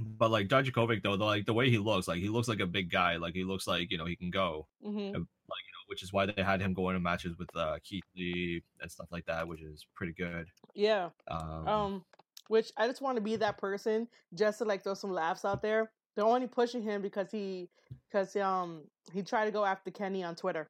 [0.00, 2.66] But like Dijakovic though, the, like the way he looks, like he looks like a
[2.66, 3.16] big guy.
[3.16, 5.26] Like he looks like you know he can go, Mhm.
[5.86, 9.08] which is why they had him going to matches with uh, Keith Lee and stuff
[9.10, 10.46] like that, which is pretty good.
[10.74, 11.10] Yeah.
[11.28, 12.04] Um, Um,
[12.48, 15.60] which I just want to be that person just to like throw some laughs out
[15.60, 15.90] there.
[16.14, 17.68] They're only pushing him because he,
[18.10, 20.68] because um, he tried to go after Kenny on Twitter.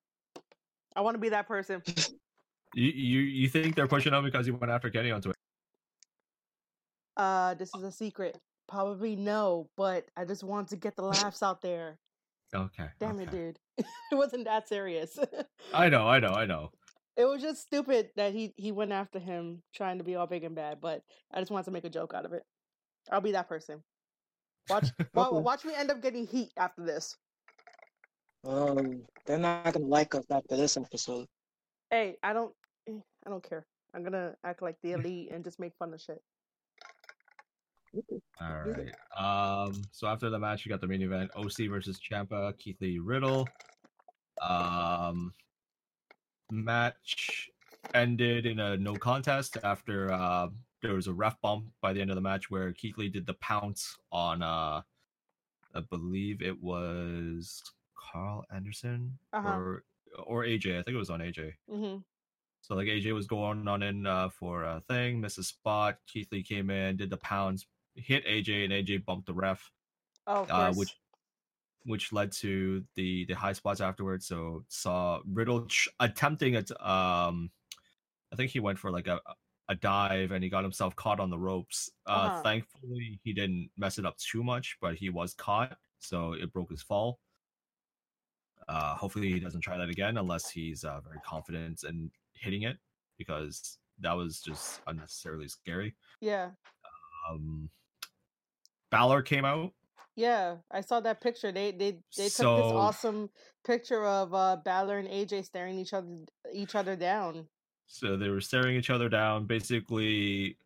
[0.96, 1.82] I want to be that person.
[2.74, 5.38] you, you you think they're pushing him because he went after Kenny on Twitter?
[7.16, 8.38] Uh, this is a secret.
[8.72, 11.98] Probably no, but I just wanted to get the laughs out there.
[12.54, 12.86] Okay.
[12.98, 13.58] Damn it, dude.
[13.78, 15.18] it wasn't that serious.
[15.74, 16.70] I know, I know, I know.
[17.16, 20.44] it was just stupid that he he went after him trying to be all big
[20.44, 20.80] and bad.
[20.80, 22.44] But I just wanted to make a joke out of it.
[23.10, 23.82] I'll be that person.
[24.70, 25.40] Watch, wa- Okay.
[25.40, 27.14] watch me end up getting heat after this.
[28.46, 31.26] Um, they're not gonna like us after this episode.
[31.90, 32.54] Hey, I don't,
[32.88, 33.66] eh, I don't care.
[33.92, 36.22] I'm gonna act like the elite and just make fun of shit.
[38.40, 38.76] All Yeah.
[39.18, 39.66] right.
[39.66, 39.88] Um.
[39.92, 43.48] So after the match, you got the main event: OC versus Ciampa, Keith Lee Riddle.
[44.40, 45.34] Um.
[46.50, 47.50] Match
[47.94, 50.48] ended in a no contest after uh,
[50.82, 53.26] there was a ref bump by the end of the match where Keith Lee did
[53.26, 54.82] the pounce on uh,
[55.74, 57.62] I believe it was
[57.96, 59.48] Karl Anderson Uh-huh.
[59.48, 59.84] or
[60.26, 60.78] or AJ.
[60.78, 61.54] I think it was on AJ.
[61.68, 61.96] hmm
[62.60, 65.98] So like AJ was going on in uh, for a thing, missed a spot.
[66.06, 69.70] Keith Lee came in, did the pounds, hit AJ, and AJ bumped the ref,
[70.26, 70.90] Oh, uh, which
[71.84, 74.26] which led to the the high spots afterwards.
[74.26, 76.70] So saw Riddle ch- attempting it.
[76.80, 77.50] Um,
[78.32, 79.20] I think he went for like a
[79.68, 81.90] a dive and he got himself caught on the ropes.
[82.06, 82.42] Uh, Uh-huh.
[82.42, 86.70] Thankfully, he didn't mess it up too much, but he was caught, so it broke
[86.70, 87.20] his fall.
[88.68, 92.78] Uh, hopefully, he doesn't try that again unless he's uh, very confident in hitting it,
[93.18, 95.94] because that was just unnecessarily scary.
[96.20, 96.50] yeah,
[97.30, 97.70] Um,
[98.92, 99.72] Balor came out.
[100.14, 100.56] yeah.
[100.70, 101.50] I saw that picture.
[101.50, 103.30] They they they took this awesome
[103.64, 106.18] picture of uh Balor and AJ staring each other
[106.52, 107.48] each other down.
[107.86, 109.46] So they were staring each other down.
[109.46, 110.56] Basically,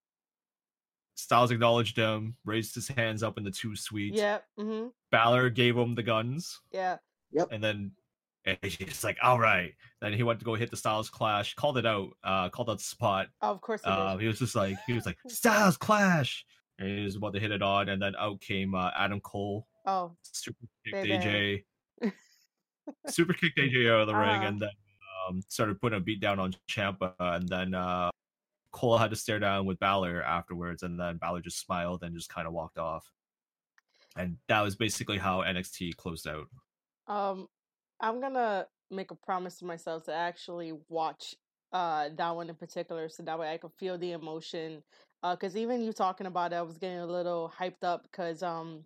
[1.15, 4.15] Styles acknowledged him, raised his hands up in the too sweet.
[4.15, 4.39] Yeah.
[4.59, 4.89] Mm-hmm.
[5.11, 6.99] Balor gave him the guns, Yeah.
[7.33, 7.49] Yep.
[7.53, 7.93] And then
[8.47, 11.87] AJ's like, "All right." Then he went to go hit the Styles Clash, called it
[11.87, 13.29] out, uh, called out the spot.
[13.43, 13.81] Oh, of course.
[13.83, 13.99] He did.
[13.99, 16.45] Uh, he was just like, he was like, "Styles Clash,"
[16.81, 20.59] was about to hit it on, and then out came uh, Adam Cole, oh, super
[20.85, 21.07] kicked.
[21.09, 21.65] AJ,
[23.09, 24.47] super kicked AJ out of the ring, Uh-huh.
[24.49, 24.71] and then
[25.29, 28.11] um, started putting a beat down on Ciampa, and then uh,
[28.73, 32.29] Cole had to stare down with Balor afterwards, and then Balor just smiled and just
[32.29, 33.11] kind of walked off,
[34.17, 36.47] and that was basically how NXT closed out.
[37.09, 37.47] Um,
[38.01, 41.35] I'm gonna make a promise to myself to actually watch
[41.73, 44.83] uh that one in particular, so that way I can feel the emotion.
[45.27, 48.45] Uh, because even you talking about it, I was getting a little hyped up because
[48.45, 48.85] um,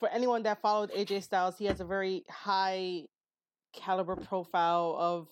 [0.00, 3.04] for anyone that followed AJ Styles, he has a very high
[3.72, 5.28] caliber profile of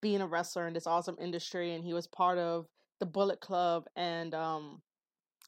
[0.00, 2.66] being a wrestler in this awesome industry, and he was part of
[2.98, 4.82] the Bullet Club, and um,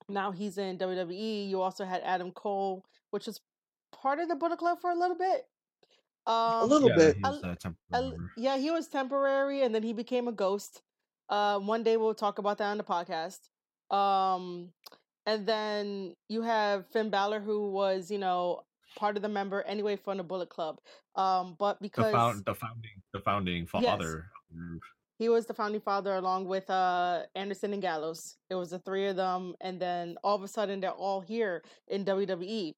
[0.09, 1.49] now he's in WWE.
[1.49, 3.41] You also had Adam Cole, which was
[3.91, 5.49] part of the Bullet Club for a little bit.
[6.25, 7.17] Um, a little yeah, bit.
[7.17, 7.59] He's, A-
[7.93, 10.83] uh, a- yeah, he was temporary, and then he became a ghost.
[11.29, 13.41] Uh, one day we'll talk about that on the podcast.
[13.91, 14.71] Um,
[15.27, 18.63] and then you have Finn Balor, who was, you know,
[18.97, 20.79] part of the member anyway from the Bullet Club.
[21.17, 24.83] Um, but the, because found, the founding the founding father group.
[25.19, 28.37] he was the founding father along with uh Anderson and Gallows.
[28.51, 31.63] It was the three of them, and then all of a sudden they're all here
[31.89, 32.75] in WWE.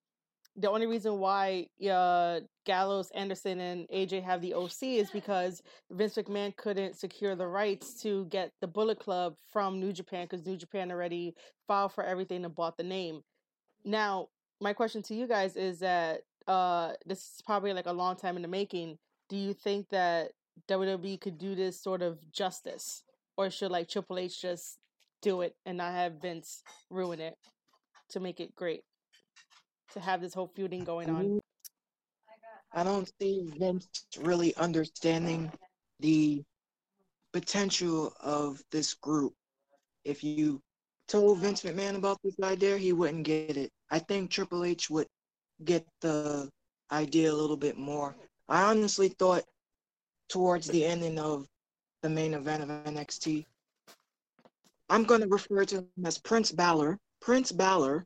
[0.58, 6.14] The only reason why uh, Gallows, Anderson, and AJ have the OC is because Vince
[6.14, 10.56] McMahon couldn't secure the rights to get the Bullet Club from New Japan because New
[10.56, 11.34] Japan already
[11.66, 13.20] filed for everything and bought the name.
[13.84, 14.28] Now,
[14.60, 18.36] my question to you guys is that uh, this is probably like a long time
[18.36, 18.98] in the making.
[19.28, 20.32] Do you think that
[20.68, 23.02] WWE could do this sort of justice,
[23.36, 24.78] or should like Triple H just
[25.20, 27.36] do it and not have Vince ruin it
[28.10, 28.84] to make it great?
[29.92, 31.24] To have this whole feuding going on.
[31.24, 31.40] Mm,
[32.72, 33.88] I don't see Vince
[34.20, 35.50] really understanding
[36.00, 36.42] the
[37.32, 39.32] potential of this group.
[40.04, 40.60] If you
[41.08, 43.70] told Vince McMahon about this idea, he wouldn't get it.
[43.90, 45.06] I think Triple H would
[45.64, 46.50] get the
[46.92, 48.14] idea a little bit more.
[48.48, 49.44] I honestly thought
[50.28, 51.46] towards the ending of
[52.02, 53.46] the main event of NXT,
[54.88, 56.98] I'm going to refer to him as Prince Balor.
[57.20, 58.04] Prince Balor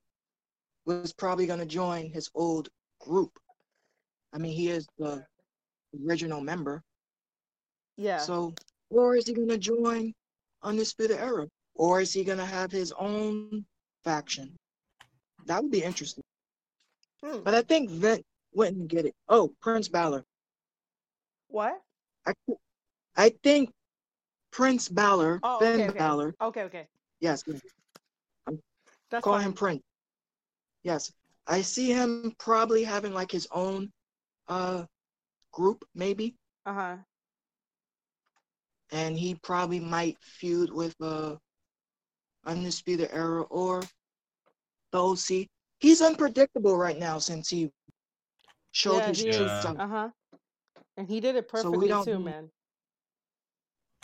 [0.87, 2.69] was probably going to join his old
[3.01, 3.39] group.
[4.33, 5.25] I mean, he is the
[6.07, 6.83] original member.
[7.97, 8.19] Yeah.
[8.19, 8.55] So,
[8.91, 10.13] or is he going to join
[10.63, 11.49] Undisputed Era?
[11.75, 13.65] Or is he going to have his own
[14.05, 14.57] faction?
[15.47, 16.25] That would be interesting.
[17.25, 17.41] Hmm.
[17.43, 19.15] But I think Vince wouldn't get it.
[19.29, 20.25] Oh, Prince Balor.
[21.49, 21.81] What?
[22.27, 22.33] I,
[23.17, 23.71] I think
[24.51, 25.99] Prince Balor, Oh, Finn okay, okay.
[25.99, 26.35] Balor.
[26.41, 26.87] Okay, okay.
[27.21, 27.43] Yes,
[29.11, 29.43] That's call fine.
[29.47, 29.83] him Prince.
[30.83, 31.13] Yes,
[31.47, 33.93] I see him probably having like his own
[34.49, 34.85] uh
[35.53, 36.97] group, maybe, Uh huh.
[38.91, 41.37] and he probably might feud with uh
[42.45, 43.83] Undisputed Era or
[44.93, 45.49] the OC.
[45.79, 47.71] He's unpredictable right now since he
[48.73, 49.65] showed Yeah, his true is.
[49.77, 50.11] Uh huh.
[50.97, 52.51] And he did it So perfectly don't too, man.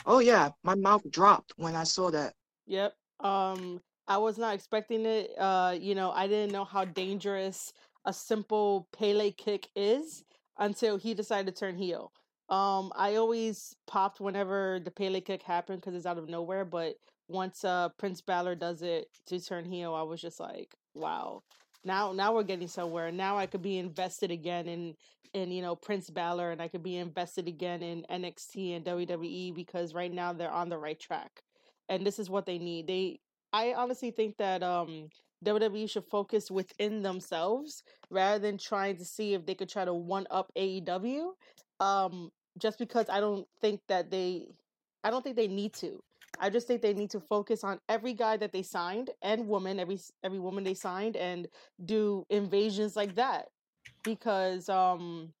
[0.05, 2.35] Oh yeah, my mouth dropped when I saw that.
[2.65, 2.95] Yep.
[3.19, 5.31] Um, I was not expecting it.
[5.37, 7.73] Uh, you know, I didn't know how dangerous
[8.05, 10.23] a simple Pele kick is
[10.57, 12.11] until he decided to turn heel.
[12.49, 16.63] Um, I always popped whenever the Pele kick happened because it's out of nowhere.
[16.63, 16.95] But
[17.27, 21.43] once uh Prince Balor does it to turn heel, I was just like, wow.
[21.83, 23.11] Now, now we're getting somewhere.
[23.11, 24.95] Now I could be invested again in
[25.33, 29.53] in you know Prince Balor, and I could be invested again in NXT and WWE
[29.53, 31.41] because right now they're on the right track
[31.89, 32.87] and this is what they need.
[32.87, 33.19] They
[33.53, 35.09] I honestly think that um
[35.45, 39.93] WWE should focus within themselves rather than trying to see if they could try to
[39.93, 41.31] one up AEW.
[41.79, 44.47] Um just because I don't think that they
[45.03, 45.99] I don't think they need to.
[46.39, 49.79] I just think they need to focus on every guy that they signed and woman,
[49.79, 51.47] every every woman they signed and
[51.85, 53.47] do invasions like that.
[54.03, 55.33] Because um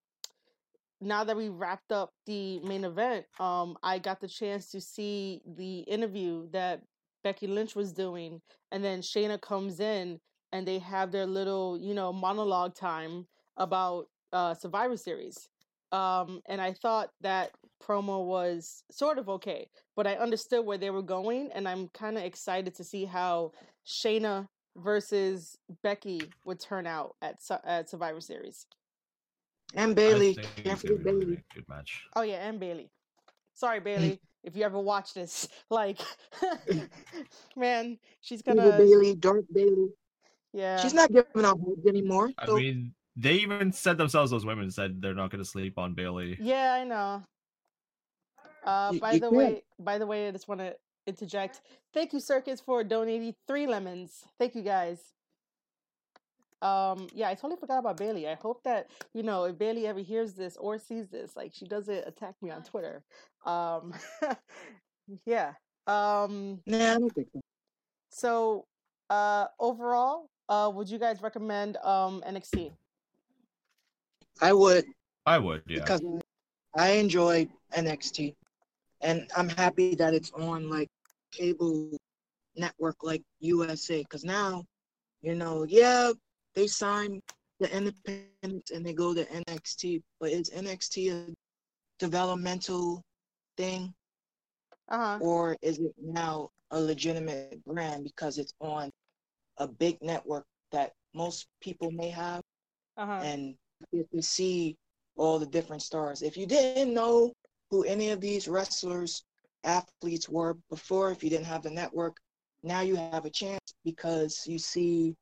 [1.01, 5.41] now that we wrapped up the main event, um, I got the chance to see
[5.45, 6.81] the interview that
[7.27, 10.17] Becky Lynch was doing, and then Shayna comes in
[10.53, 15.49] and they have their little, you know, monologue time about uh, Survivor Series.
[15.91, 17.51] Um, and I thought that
[17.85, 22.17] promo was sort of okay, but I understood where they were going, and I'm kind
[22.17, 23.51] of excited to see how
[23.85, 28.67] Shayna versus Becky would turn out at Su- at Survivor Series.
[29.73, 31.43] And Bayley, can't forget be a really Bayley.
[31.53, 32.03] good match.
[32.15, 32.89] Oh yeah, and Bayley.
[33.53, 35.47] Sorry, Bayley, if you ever watch this.
[35.69, 35.99] Like,
[37.55, 38.77] man, she's gonna.
[38.77, 39.89] Bayley, Dark Bayley.
[40.53, 40.77] Yeah.
[40.77, 42.31] She's not giving out hugs anymore.
[42.37, 45.93] I mean, they even said themselves, those women said they're not going to sleep on
[45.93, 46.37] Bayley.
[46.39, 47.23] Yeah, I know.
[48.63, 49.35] Uh, You- by you the can't.
[49.35, 51.61] way, by the way, I just want to interject.
[51.93, 54.23] Thank you, Circus, for donating three lemons.
[54.39, 54.99] Thank you, guys.
[56.61, 58.27] Um, yeah, I totally forgot about Bayley.
[58.27, 61.65] I hope that you know if Bayley ever hears this or sees this, like she
[61.65, 63.03] doesn't attack me on Twitter.
[63.45, 63.93] Um,
[65.25, 65.53] yeah.
[65.85, 67.41] Um, nah, I don't think so.
[68.09, 68.65] so
[69.09, 72.71] uh, overall, uh, would you guys recommend um NXT?
[74.41, 74.85] I would
[75.27, 75.79] I would, yeah.
[75.79, 76.01] because
[76.77, 78.33] I enjoy NXT,
[79.01, 80.87] and I'm happy that it's on like
[81.33, 81.97] cable
[82.55, 83.99] network like USA.
[83.99, 84.63] Because now,
[85.21, 86.13] you know, yeah,
[86.57, 87.31] they sign
[87.71, 91.35] the independents and they go to NXT, but is NXT a
[91.99, 93.03] developmental
[93.57, 93.93] thing
[94.89, 95.21] Uh huh.
[95.21, 98.91] or is it now a legitimate brand because it's on
[99.57, 102.41] a big network that most people may have
[102.97, 103.27] Uh huh.
[103.27, 103.55] and
[103.91, 104.75] you to see
[105.17, 106.21] all the different stars.
[106.21, 107.33] If you didn't know
[107.69, 109.23] who any of these wrestlers,
[109.63, 112.17] athletes were before, if you didn't have the network,
[112.63, 115.15] now you have a chance because you see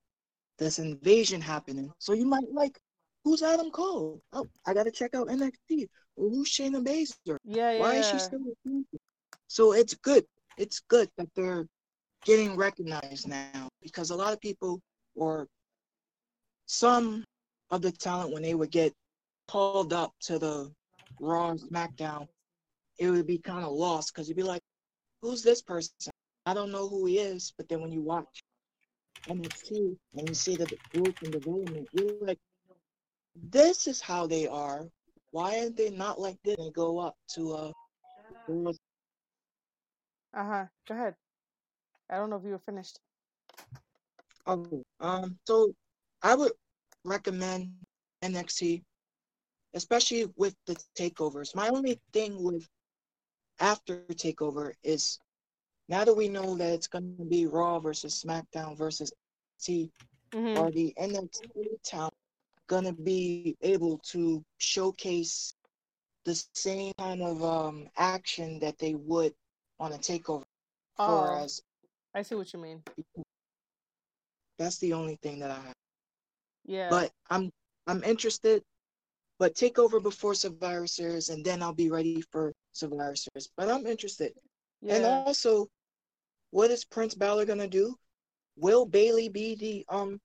[0.57, 1.91] this invasion happening.
[1.99, 2.79] So you might like,
[3.23, 4.21] who's Adam Cole?
[4.33, 5.87] Oh, I gotta check out NXT.
[6.17, 7.37] Who's Shayna Baszler?
[7.43, 7.79] Yeah, yeah.
[7.79, 8.39] Why is she still?
[9.47, 10.25] So it's good.
[10.57, 11.67] It's good that they're
[12.23, 14.79] getting recognized now because a lot of people
[15.15, 15.47] or
[16.65, 17.23] some
[17.71, 18.93] of the talent when they would get
[19.47, 20.71] called up to the
[21.19, 22.27] Raw SmackDown,
[22.97, 24.61] it would be kind of lost because you'd be like,
[25.21, 25.93] "Who's this person?
[26.45, 28.43] I don't know who he is." But then when you watch
[29.27, 32.39] NXT and you see the growth and development, you're like,
[33.35, 34.89] "This is how they are.
[35.31, 37.71] Why are they not like this?" And go up to uh,
[40.33, 40.65] Uh huh.
[40.87, 41.15] Go ahead.
[42.09, 42.99] I don't know if you were finished.
[44.45, 45.73] Oh, um, so
[46.21, 46.53] I would
[47.03, 47.73] recommend
[48.21, 48.83] NXT,
[49.73, 51.55] especially with the takeovers.
[51.55, 52.67] My only thing with
[53.59, 55.19] after takeover is
[55.89, 59.91] now that we know that it's going to be Raw versus SmackDown versus NXT,
[60.33, 60.65] Mm-hmm.
[60.65, 62.13] are the NXT talent
[62.67, 65.55] going to be able to showcase
[66.25, 69.33] the same kind of um action that they would
[69.79, 70.43] on a takeover?
[70.97, 71.61] Oh, Whereas
[72.13, 72.83] I see what you mean.
[74.57, 75.75] that's the only thing that I have.
[76.65, 76.97] Yeah.
[76.97, 77.51] but I'm
[77.87, 78.63] I'm interested.
[79.39, 83.49] But take over before Survivor Series, and then I'll be ready for Survivor Series.
[83.57, 84.33] But I'm interested.
[84.81, 85.13] yeah.
[85.13, 85.67] And also,
[86.51, 87.95] what is Prince Balor gonna do?
[88.57, 90.19] Will Bayley be the um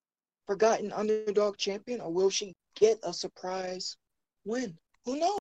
[0.46, 3.96] forgotten underdog champion, or will she get a surprise
[4.44, 4.76] win?
[5.04, 5.38] Who knows?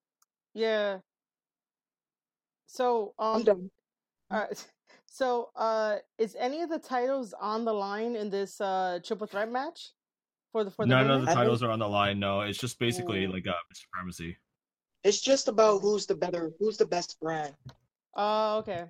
[0.53, 0.99] yeah.
[2.67, 3.43] So I'm um.
[3.43, 3.71] done.
[4.32, 4.67] All right.
[5.11, 9.51] So, uh, is any of the titles on the line in this uh triple threat
[9.51, 9.91] match
[10.51, 11.21] for the for the None women?
[11.23, 12.19] of the titles are on the line.
[12.19, 13.34] No, it's just basically Ooh.
[13.34, 14.38] like uh, supremacy.
[15.03, 17.55] It's just about who's the better, who's the best brand.
[18.15, 18.86] Oh, okay.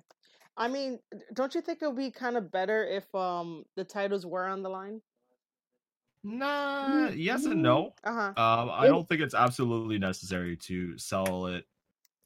[0.60, 0.98] I mean,
[1.32, 4.62] don't you think it would be kind of better if um the titles were on
[4.62, 5.00] the line?
[6.22, 7.94] Nah, yes and no.
[8.04, 8.42] Uh huh.
[8.60, 11.64] Um, I don't think it's absolutely necessary to sell it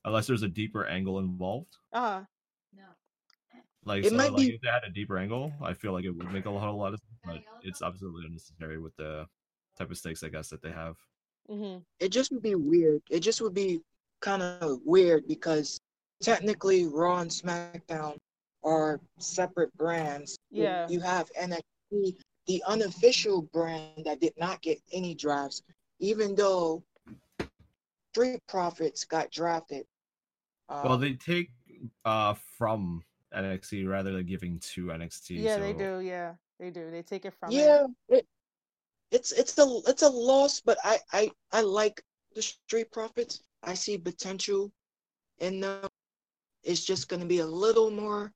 [0.05, 1.77] unless there's a deeper angle involved.
[1.93, 2.23] Uh huh.
[3.87, 6.07] Like, It so, might like be- if they had a deeper angle, I feel like
[6.07, 7.21] it would make a lot, a lot of sense.
[7.23, 9.27] But it's absolutely unnecessary with the
[9.79, 10.97] type of stakes, I guess, that they have.
[11.51, 11.81] Mm-hmm.
[12.01, 13.03] it just would be weird.
[13.11, 13.83] It just would be
[14.23, 15.79] kind of weird because
[16.23, 18.17] technically Raw and SmackDown
[18.65, 20.37] are separate brands.
[20.51, 20.89] You- Yeah.
[20.89, 25.63] You have NXT, the unofficial brand that did not get any drafts,
[25.99, 26.83] even though
[28.13, 29.87] Street Profits got drafted.
[30.69, 31.51] well, Um, they take
[32.05, 35.37] uh from NXT rather than giving to NXT.
[35.43, 36.01] Yeah, they do.
[36.01, 36.91] Yeah, they do.
[36.91, 37.57] They take it from it.
[37.57, 38.27] yeah, it,
[39.11, 42.03] it's it's a it's a loss, but I I I like
[42.35, 43.43] the Street Profits.
[43.63, 44.73] I see potential
[45.39, 45.89] in them.
[46.63, 48.33] It's just going to be a little more.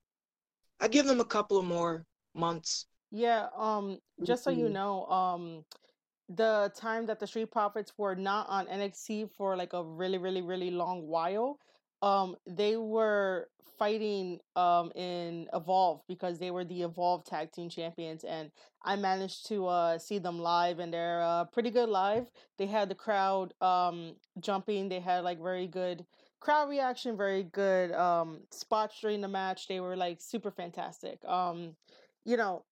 [0.81, 2.05] I give them a couple of more
[2.35, 2.87] months.
[3.11, 5.65] Yeah, um, just so you know, um,
[6.29, 10.43] the time that the Street Profits were not on NXT for like a really, really,
[10.43, 11.59] really long while,
[12.03, 13.49] um, they were
[13.79, 18.51] fighting um in Evolve because they were the Evolve Tag Team Champions, and
[18.85, 22.31] I managed to uh see them live, and they're uh pretty good live.
[22.59, 26.05] They had the crowd um jumping, they had like very good
[26.41, 29.69] crowd reaction, very good um spots during the match.
[29.69, 31.25] They were like super fantastic.
[31.25, 31.77] Um,
[32.25, 32.65] you know,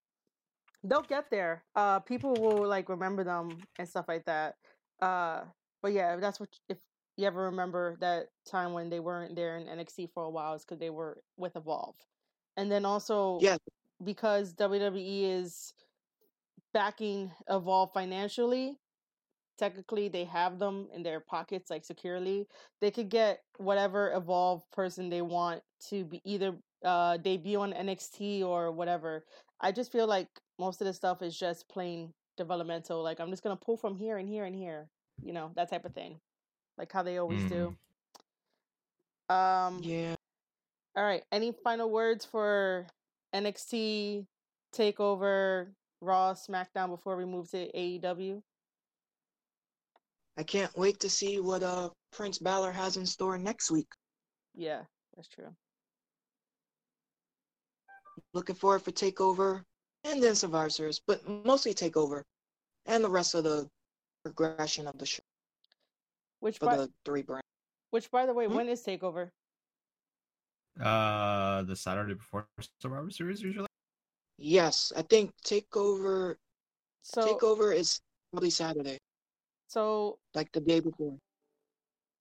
[0.83, 1.63] they'll get there.
[1.75, 4.55] Uh, people will like remember them and stuff like that.
[5.01, 5.41] Uh,
[5.81, 6.77] but yeah, if that's what if
[7.17, 10.63] you ever remember that time when they weren't there in NXT for a while, is
[10.63, 11.95] because they were with Evolve,
[12.55, 13.57] and then also Yeah.
[14.03, 15.73] because WWE is
[16.73, 18.77] backing Evolve financially.
[19.57, 22.47] Technically, they have them in their pockets, like securely.
[22.81, 28.43] They could get whatever evolved person they want to be either uh, debut on NXT
[28.43, 29.25] or whatever.
[29.59, 30.27] I just feel like
[30.59, 33.01] most of the stuff is just plain developmental.
[33.03, 34.87] Like I'm just gonna pull from here and here and here,
[35.23, 36.19] you know, that type of thing,
[36.77, 37.75] like how they always do.
[39.29, 40.15] Um, Yeah.
[40.95, 41.23] all right.
[41.31, 42.87] Any final words for
[43.33, 44.27] NXT
[44.73, 48.41] Takeover, Raw, SmackDown before we move to AEW?
[50.37, 53.87] I can't wait to see what uh Prince Balor has in store next week.
[54.55, 54.83] Yeah,
[55.15, 55.53] that's true.
[58.33, 59.63] Looking forward for Takeover
[60.03, 62.23] and then Survivor Series, but mostly Takeover
[62.85, 63.67] and the rest of the
[64.23, 65.23] progression of the show
[66.39, 67.43] Which for by the three brands.
[67.91, 68.55] which by the way, Hmm?
[68.55, 69.29] when is Takeover?
[70.79, 72.47] Uh, the Saturday before
[72.79, 73.67] Survivor Series usually.
[74.37, 76.35] Yes, I think Takeover
[77.01, 77.99] So Takeover is
[78.31, 78.99] probably Saturday,
[79.67, 81.17] so like the day before.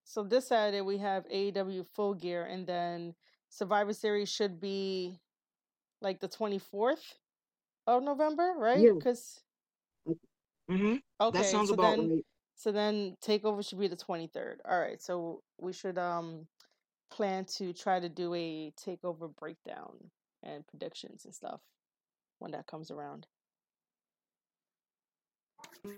[0.05, 3.14] so this Saturday we have AEW Full Gear, and then
[3.51, 5.18] Survivor Series should be
[6.01, 7.14] like the twenty fourth
[7.86, 8.82] of November, right?
[8.84, 8.92] Yeah.
[8.99, 9.40] Because
[10.68, 12.24] hmm okay, That sounds so about then right.
[12.57, 14.61] so then Takeover should be the twenty third.
[14.68, 16.47] All right, so we should um
[17.11, 20.11] plan to try to do a Takeover breakdown
[20.42, 21.61] and predictions and stuff
[22.38, 23.26] when that comes around.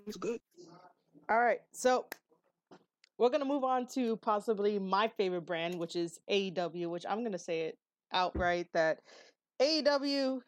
[0.07, 0.41] It's good.
[1.31, 2.07] All right, so
[3.19, 7.39] we're gonna move on to possibly my favorite brand, which is AEW, which I'm gonna
[7.39, 7.79] say it
[8.15, 9.01] outright that
[9.61, 10.41] AEW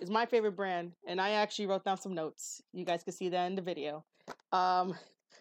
[0.00, 2.62] is my favorite brand, and I actually wrote down some notes.
[2.72, 4.04] You guys can see that in the video,
[4.52, 4.94] um,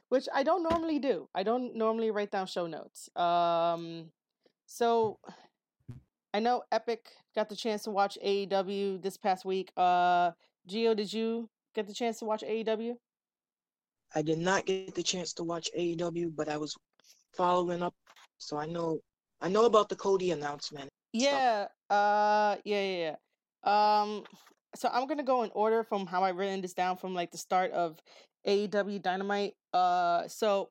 [0.08, 1.30] which I don't normally do.
[1.36, 3.16] I don't normally write down show notes.
[3.16, 4.06] Um,
[4.66, 5.20] so
[6.34, 9.72] I know Epic got the chance to watch AEW this past week.
[9.78, 10.32] Uh,
[10.68, 12.98] Gio, did you get the chance to watch AEW?
[14.16, 16.76] I did not get the chance to watch AEW, but I was
[17.34, 17.93] following up,
[18.38, 18.99] so I know
[19.41, 20.89] I know about the Cody announcement.
[21.14, 23.16] Yeah, uh yeah, yeah,
[23.66, 24.01] yeah.
[24.01, 24.24] Um
[24.76, 27.38] so I'm gonna go in order from how I written this down from like the
[27.38, 27.99] start of
[28.47, 29.53] AEW Dynamite.
[29.74, 30.70] Uh so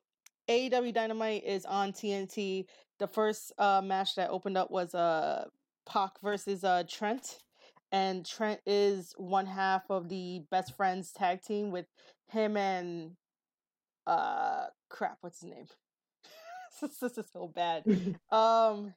[0.49, 2.65] AEW Dynamite is on TNT.
[2.99, 5.45] The first uh match that opened up was uh
[5.87, 7.37] Pac versus uh Trent.
[7.91, 11.87] And Trent is one half of the best friends tag team with
[12.31, 13.15] him and
[14.09, 15.65] uh crap, what's his name?
[16.81, 17.83] this is so bad.
[18.31, 18.93] Um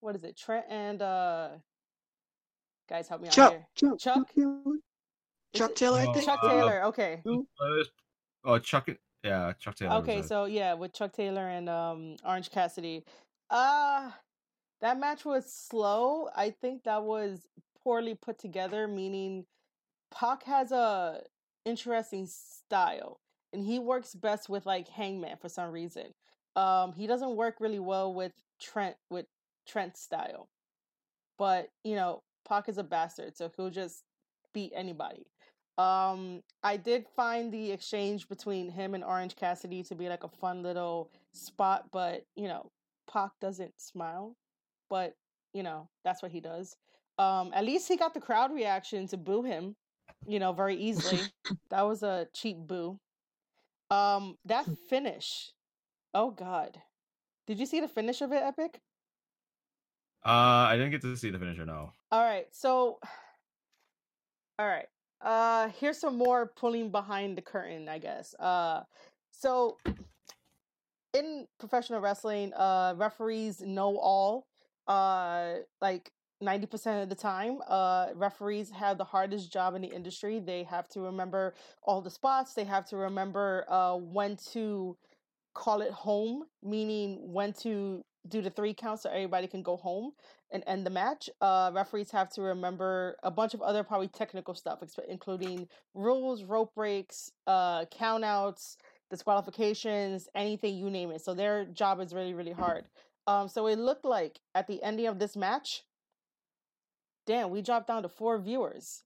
[0.00, 0.36] what is it?
[0.36, 1.48] Trent and uh
[2.88, 3.66] guys help me out Chuck, here.
[3.76, 4.28] Chuck, Chuck?
[4.28, 4.56] Chuck Taylor,
[5.52, 6.20] Is Chuck Taylor, Oh.
[6.24, 7.22] Chuck uh, Taylor, okay.
[8.44, 8.88] Oh, Chuck.
[9.22, 9.96] Yeah, Chuck Taylor.
[9.96, 10.24] was Okay, it.
[10.24, 13.04] so yeah, with Chuck Taylor and um Orange Cassidy.
[13.50, 14.10] Uh
[14.80, 16.28] that match was slow.
[16.34, 17.46] I think that was
[17.82, 19.44] poorly put together, meaning
[20.10, 21.22] Pac has a
[21.66, 23.20] interesting style
[23.52, 26.14] and he works best with like Hangman for some reason.
[26.56, 29.26] Um he doesn't work really well with Trent with
[29.66, 30.48] Trent's style.
[31.38, 34.04] But, you know, Pac is a bastard, so he'll just
[34.52, 35.24] beat anybody.
[35.78, 40.28] Um, I did find the exchange between him and Orange Cassidy to be like a
[40.28, 42.70] fun little spot, but you know,
[43.10, 44.36] Pac doesn't smile,
[44.90, 45.14] but
[45.54, 46.76] you know, that's what he does.
[47.18, 49.76] Um, at least he got the crowd reaction to boo him,
[50.26, 51.20] you know, very easily.
[51.70, 52.98] that was a cheap boo.
[53.90, 55.52] Um, that finish.
[56.14, 56.80] Oh god.
[57.46, 58.80] Did you see the finish of it, Epic?
[60.24, 61.64] Uh, I didn't get to see the finisher.
[61.64, 61.92] No.
[62.12, 62.98] All right, so
[64.58, 64.86] all right.
[65.22, 68.34] Uh here's some more pulling behind the curtain, I guess.
[68.38, 68.82] Uh
[69.32, 69.76] so
[71.12, 74.46] in professional wrestling, uh referees know all.
[74.86, 76.10] Uh like
[76.42, 80.40] 90% of the time, uh referees have the hardest job in the industry.
[80.40, 84.96] They have to remember all the spots, they have to remember uh when to
[85.54, 90.12] call it home, meaning when to do the three counts so everybody can go home
[90.52, 91.30] and end the match.
[91.40, 96.74] Uh, referees have to remember a bunch of other probably technical stuff, including rules, rope
[96.74, 98.76] breaks, uh, countouts,
[99.10, 101.22] disqualifications, anything you name it.
[101.22, 102.84] So their job is really, really hard.
[103.26, 105.84] Um, so it looked like at the ending of this match,
[107.26, 109.02] damn, we dropped down to four viewers.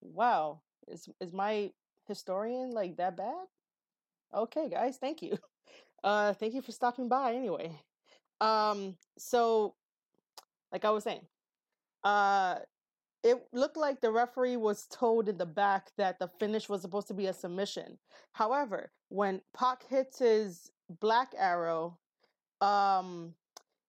[0.00, 1.72] Wow, is is my
[2.06, 3.46] historian like that bad?
[4.34, 5.38] Okay, guys, thank you.
[6.02, 7.34] Uh, thank you for stopping by.
[7.34, 7.78] Anyway,
[8.40, 9.74] um, so
[10.72, 11.26] like I was saying,
[12.04, 12.60] uh,
[13.22, 17.08] it looked like the referee was told in the back that the finish was supposed
[17.08, 17.98] to be a submission.
[18.32, 20.70] However, when Pac hits his
[21.00, 21.98] black arrow,
[22.60, 23.34] um,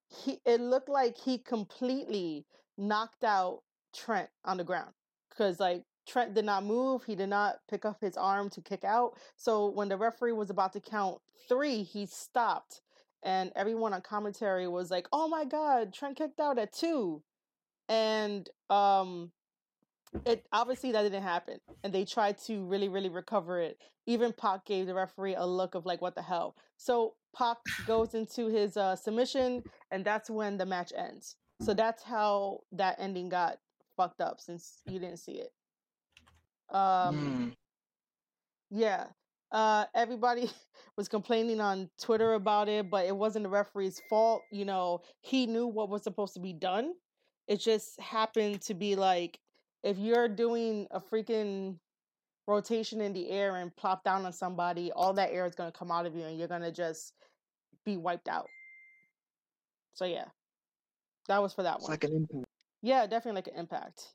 [0.10, 2.46] he it looked like he completely
[2.82, 3.62] knocked out
[3.94, 4.92] Trent on the ground
[5.30, 7.04] because like Trent did not move.
[7.04, 9.18] He did not pick up his arm to kick out.
[9.38, 12.82] So when the referee was about to count three, he stopped.
[13.24, 17.22] And everyone on commentary was like, oh my God, Trent kicked out at two.
[17.88, 19.32] And um
[20.26, 21.60] it obviously that didn't happen.
[21.84, 23.78] And they tried to really, really recover it.
[24.08, 26.56] Even Pac gave the referee a look of like, what the hell?
[26.78, 27.58] So Pac
[27.88, 31.38] goes into his uh, submission, and that's when the match ends.
[31.62, 33.58] So that's how that ending got
[33.96, 35.54] fucked up since you didn't see it.
[36.76, 37.56] Um, Mm.
[38.72, 39.08] yeah.
[39.52, 40.50] Uh, everybody
[40.98, 44.44] was complaining on Twitter about it, but it wasn't the referee's fault.
[44.52, 46.94] You know, he knew what was supposed to be done.
[47.48, 49.40] It just happened to be like
[49.84, 51.78] if you're doing a freaking
[52.48, 55.78] rotation in the air and plop down on somebody, all that air is going to
[55.78, 57.14] come out of you and you're going to just
[57.86, 58.48] be wiped out.
[59.94, 60.26] So, yeah.
[61.32, 61.92] That was for that It's one.
[61.92, 62.46] like an impact.
[62.82, 64.14] Yeah, definitely like an impact.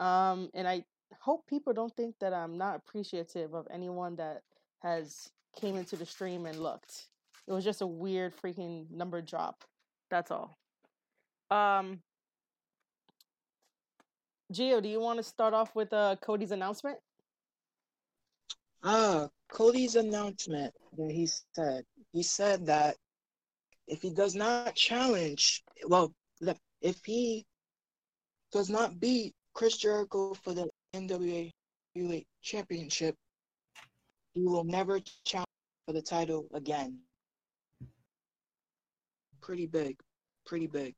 [0.00, 0.84] Um, and I
[1.20, 4.42] hope people don't think that I'm not appreciative of anyone that
[4.80, 7.06] has came into the stream and looked.
[7.46, 9.64] It was just a weird freaking number drop.
[10.10, 10.56] That's all.
[11.50, 12.00] Um,
[14.52, 16.98] Gio, do you want to start off with uh Cody's announcement?
[18.82, 21.84] Ah, Cody's announcement that he said.
[22.12, 22.96] He said that
[23.86, 26.12] if he does not challenge, well,
[26.82, 27.46] if he
[28.52, 31.50] does not beat Chris Jericho for the NWA
[31.94, 33.14] Heavyweight Championship,
[34.34, 35.46] he will never challenge
[35.86, 36.98] for the title again.
[39.40, 39.98] Pretty big,
[40.44, 40.94] pretty big.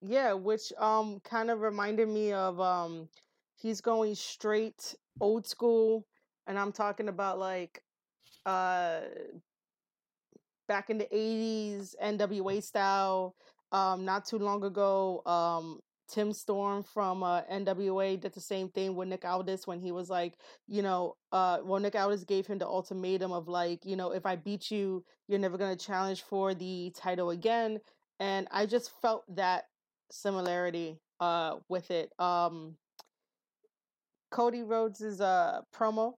[0.00, 3.08] Yeah, which um kind of reminded me of um
[3.56, 6.06] he's going straight old school
[6.46, 7.82] and I'm talking about like
[8.44, 9.00] uh
[10.68, 13.34] back in the 80s NWA style
[13.72, 18.94] um not too long ago um Tim Storm from uh, NWA did the same thing
[18.94, 20.34] with Nick Aldis when he was like,
[20.68, 24.26] you know, uh, well, Nick Aldis gave him the ultimatum of like, you know, if
[24.26, 27.80] I beat you, you're never going to challenge for the title again.
[28.20, 29.64] And I just felt that
[30.10, 32.10] similarity uh with it.
[32.18, 32.76] Um
[34.30, 36.14] Cody Rhodes's uh promo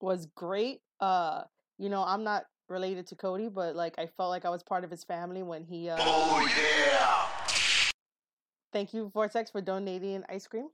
[0.00, 0.80] was great.
[0.98, 1.42] Uh
[1.78, 4.84] you know, I'm not related to Cody, but like I felt like I was part
[4.84, 7.90] of his family when he uh Oh yeah.
[8.72, 10.68] Thank you Vortex for donating ice cream.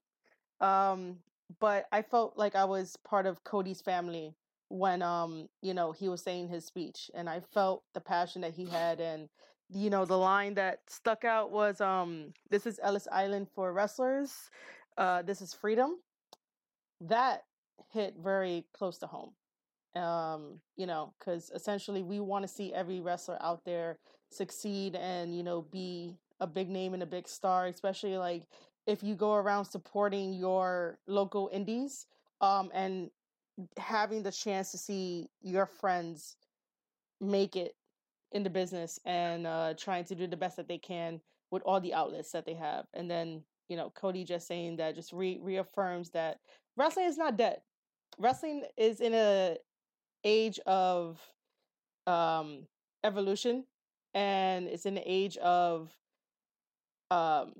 [0.60, 1.18] Um
[1.60, 4.34] but I felt like I was part of Cody's family
[4.68, 8.54] when um you know he was saying his speech and I felt the passion that
[8.54, 9.28] he had and
[9.70, 14.50] you know the line that stuck out was um this is Ellis Island for wrestlers
[14.98, 15.98] uh this is freedom
[17.00, 17.44] that
[17.92, 19.32] hit very close to home
[19.96, 23.98] um you know cuz essentially we want to see every wrestler out there
[24.30, 28.46] succeed and you know be a big name and a big star especially like
[28.86, 32.06] if you go around supporting your local indies
[32.40, 33.10] um and
[33.78, 36.36] having the chance to see your friends
[37.20, 37.74] make it
[38.32, 41.20] in the business and uh, trying to do the best that they can
[41.50, 42.86] with all the outlets that they have.
[42.94, 46.38] And then, you know, Cody just saying that just re- reaffirms that
[46.76, 47.60] wrestling is not dead.
[48.18, 49.56] Wrestling is in a
[50.24, 51.20] age of
[52.06, 52.66] um,
[53.04, 53.64] evolution
[54.14, 55.92] and it's in the age of
[57.10, 57.52] um,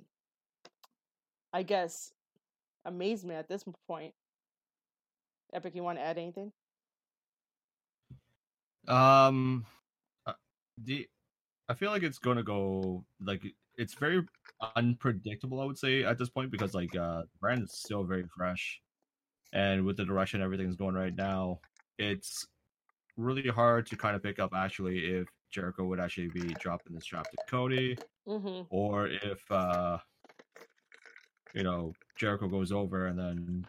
[1.53, 2.13] I guess
[2.85, 4.15] amazement at this point.
[5.53, 6.53] Epic, you want to add anything?
[8.87, 9.65] Um,
[10.27, 10.33] uh,
[10.83, 11.09] the
[11.69, 13.43] I feel like it's gonna go like
[13.77, 14.23] it's very
[14.77, 15.61] unpredictable.
[15.61, 18.81] I would say at this point because like uh, brand is still very fresh,
[19.53, 21.61] and with the direction everything's going right now,
[21.99, 22.47] it's
[23.17, 27.05] really hard to kind of pick up actually if Jericho would actually be dropping this
[27.05, 28.63] strap to Cody, Mm-hmm.
[28.71, 29.99] or if uh,
[31.55, 33.67] you know Jericho goes over and then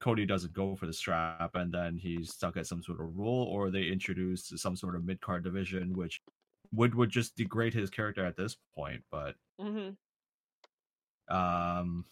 [0.00, 3.44] Cody doesn't go for the strap, and then he's stuck at some sort of role,
[3.44, 6.22] or they introduce some sort of mid card division, which
[6.72, 9.02] would would just degrade his character at this point.
[9.10, 9.94] But Mm-hmm.
[11.34, 12.04] um,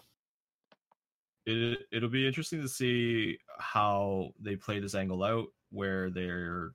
[1.47, 6.72] it it'll be interesting to see how they play this angle out, where they're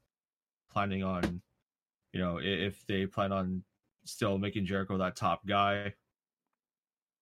[0.72, 1.42] planning on,
[2.14, 3.64] you know, if they plan on
[4.06, 5.94] still making Jericho that top guy,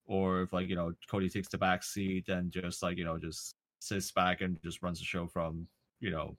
[0.06, 3.18] or if like you know Cody takes the back seat and just like you know
[3.18, 5.68] just sits back and just runs the show from
[6.00, 6.36] you know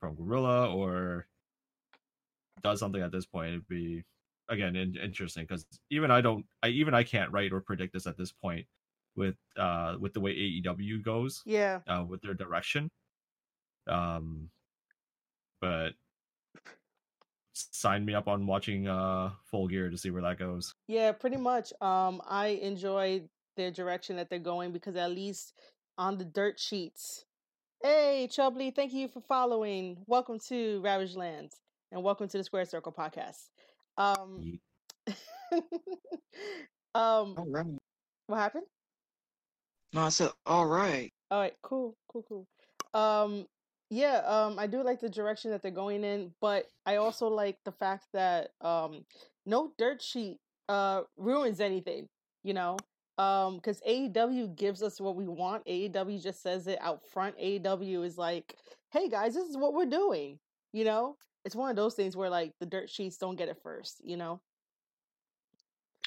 [0.00, 1.26] from Gorilla or
[2.62, 3.48] does something at this point.
[3.48, 4.04] It'd be
[4.48, 8.06] again in- interesting because even I don't, I even I can't write or predict this
[8.06, 8.66] at this point
[9.16, 11.80] with uh with the way AEW goes Yeah.
[11.86, 12.90] uh, with their direction.
[13.86, 14.50] Um,
[15.60, 15.90] but
[17.52, 20.74] sign me up on watching uh Full Gear to see where that goes.
[20.88, 21.72] Yeah, pretty much.
[21.80, 23.22] Um, I enjoy
[23.56, 25.52] their direction that they're going because at least
[25.98, 27.24] on the dirt sheets.
[27.82, 29.98] Hey, Chubbly, thank you for following.
[30.06, 31.60] Welcome to Ravage Lands
[31.92, 33.48] and welcome to the Squared Circle podcast.
[33.96, 34.60] Um, Ye-
[36.94, 37.66] um, All right.
[38.26, 38.64] what happened?
[39.94, 41.12] No, I said, all right.
[41.30, 43.00] All right, cool, cool, cool.
[43.00, 43.46] Um,
[43.90, 47.58] yeah, um, I do like the direction that they're going in, but I also like
[47.64, 49.04] the fact that um,
[49.46, 50.38] no dirt sheet
[50.68, 52.08] uh ruins anything,
[52.42, 52.76] you know.
[53.18, 55.64] Um, because AEW gives us what we want.
[55.66, 57.38] AEW just says it out front.
[57.38, 58.56] AEW is like,
[58.90, 60.40] "Hey guys, this is what we're doing."
[60.72, 63.58] You know, it's one of those things where like the dirt sheets don't get it
[63.62, 64.00] first.
[64.02, 64.40] You know.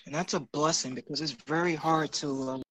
[0.06, 2.62] And that's a blessing because it's very hard to um,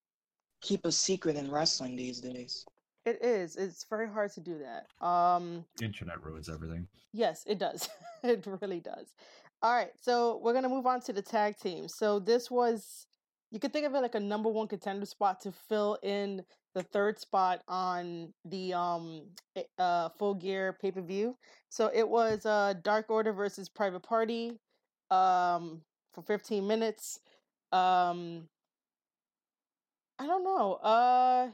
[0.66, 2.66] keep a secret in wrestling these days.
[3.04, 3.54] It is.
[3.54, 5.06] It's very hard to do that.
[5.06, 6.88] Um, Internet ruins everything.
[7.12, 7.88] Yes, it does.
[8.24, 9.14] it really does.
[9.62, 11.88] All right, so we're gonna move on to the tag team.
[11.88, 13.06] So this was
[13.52, 16.42] you could think of it like a number one contender spot to fill in
[16.74, 19.22] the third spot on the um
[19.54, 21.36] eh, uh full gear pay per view.
[21.68, 24.58] So it was uh Dark Order versus Private Party
[25.12, 25.80] um
[26.12, 27.20] for 15 minutes.
[27.72, 28.48] Um
[30.18, 30.74] I don't know.
[30.74, 31.50] Uh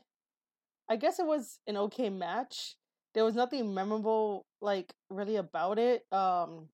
[0.88, 2.76] I guess it was an okay match.
[3.14, 6.04] There was nothing memorable like really about it.
[6.12, 6.68] Um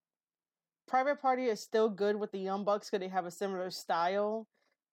[0.87, 4.47] Private Party is still good with the Young Bucks because they have a similar style.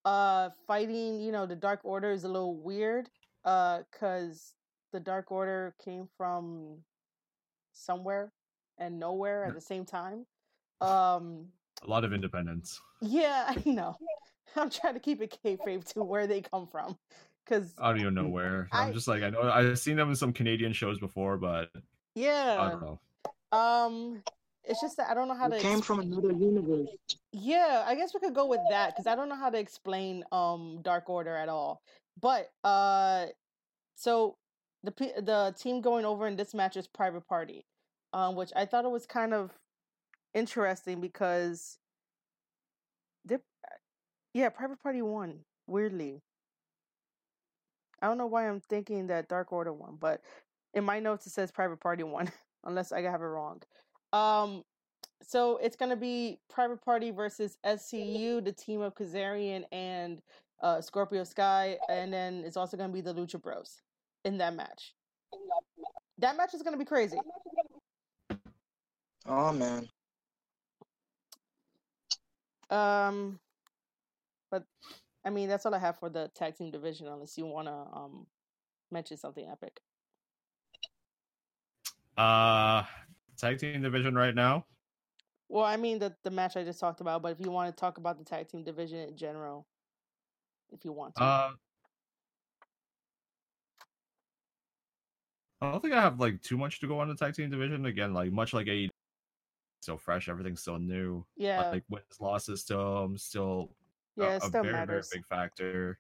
[0.04, 3.10] Uh, fighting, you know, the Dark Order is a little weird.
[3.46, 4.56] Uh, because
[4.92, 6.80] the Dark Order came from
[7.72, 8.34] somewhere
[8.78, 10.26] and nowhere at the same time.
[10.82, 11.48] Um,
[11.84, 12.80] A lot of independence.
[13.02, 13.96] yeah, I know.
[14.56, 16.98] I'm trying to keep it kayfabe to where they come from,
[17.46, 18.68] because I don't even know where.
[18.72, 21.82] I'm just like I know I've seen them in some Canadian shows before, but I
[22.16, 23.00] yeah, don't know.
[23.58, 24.24] um,
[24.64, 25.60] it's just that I don't know how We to.
[25.62, 26.90] came ex- from another universe.
[27.32, 30.24] Yeah, I guess we could go with that because I don't know how to explain
[30.32, 31.82] um Dark Order at all.
[32.20, 33.28] But uh,
[33.96, 34.36] so
[34.84, 37.66] the pe- the team going over in this match is Private Party,
[38.14, 39.52] um, which I thought it was kind of
[40.34, 41.78] interesting because
[43.26, 43.38] they,
[44.36, 46.22] yeah, Private Party won weirdly.
[48.02, 50.20] I don't know why I'm thinking that Dark Order won, but
[50.74, 52.30] in my notes it says Private Party won,
[52.66, 53.62] unless I have it wrong.
[54.12, 54.64] Um,
[55.24, 60.22] so it's gonna be Private Party versus SCU, the team of Kazarian and
[60.62, 63.80] uh, Scorpio Sky, and then it's also gonna be the Lucha Bros
[64.26, 64.96] in that match.
[66.18, 67.18] That match is gonna be crazy.
[69.28, 69.88] Oh man.
[72.70, 73.40] Um,
[74.52, 74.64] but
[75.26, 78.28] I mean that's all I have for the tag team division, unless you wanna um
[78.92, 79.82] mention something epic.
[82.18, 82.84] Uh,
[83.38, 84.66] tag team division right now.
[85.50, 87.80] Well, I mean the the match I just talked about, but if you want to
[87.80, 89.68] talk about the tag team division in general,
[90.72, 91.24] if you want to.
[91.24, 91.52] Uh,
[95.62, 97.86] I don't think I have like too much to go on the tag team division.
[97.86, 98.90] Again, like much like AEW,
[99.82, 101.26] still fresh, everything's still new.
[101.38, 103.85] yeah, Like wins, losses, still um, still a-
[104.16, 105.10] yeah, a, still very matters.
[105.10, 106.00] very big factor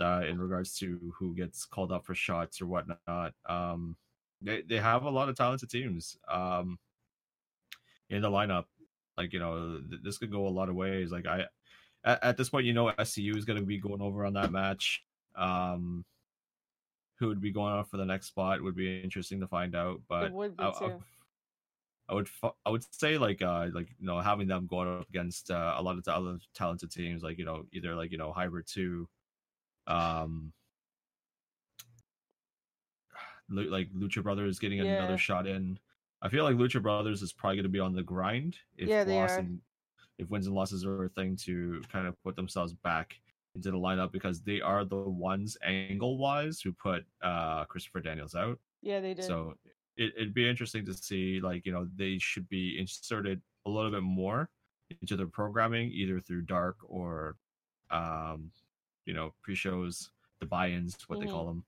[0.00, 3.34] uh, in regards to who gets called up for shots or whatnot.
[3.46, 3.96] Um,
[4.40, 6.78] they they have a lot of talented teams um,
[8.10, 8.64] in the lineup.
[9.16, 11.10] Like you know, th- this could go a lot of ways.
[11.12, 11.46] Like I,
[12.04, 14.52] at, at this point, you know, SCU is going to be going over on that
[14.52, 15.04] match.
[15.36, 16.04] Um,
[17.18, 20.00] who would be going off for the next spot would be interesting to find out.
[20.08, 20.96] But it would be I, I.
[22.12, 22.28] I would
[22.66, 25.82] I would say like uh like you know having them going up against uh, a
[25.82, 29.08] lot of the other talented teams like you know either like you know Hybrid two,
[29.86, 30.52] um,
[33.48, 34.94] like Lucha Brothers getting Yeah.
[34.94, 35.78] another shot in.
[36.22, 39.04] I feel like Lucha Brothers is probably going to be on the grind if Yeah,
[39.04, 39.38] they loss are.
[39.38, 39.60] and
[40.18, 43.20] if wins and losses are a thing to kind of put themselves back
[43.54, 48.34] into the lineup because they are the ones angle wise who put uh Christopher Daniels
[48.34, 48.60] out.
[48.82, 49.24] Yeah, they did.
[49.24, 49.54] So
[49.96, 53.90] it, it'd be interesting to see, like, you know, they should be inserted a little
[53.90, 54.48] bit more
[55.00, 57.36] into their programming, either through dark or,
[57.90, 58.50] um,
[59.06, 61.64] you know, pre shows, the buy ins, what they call them,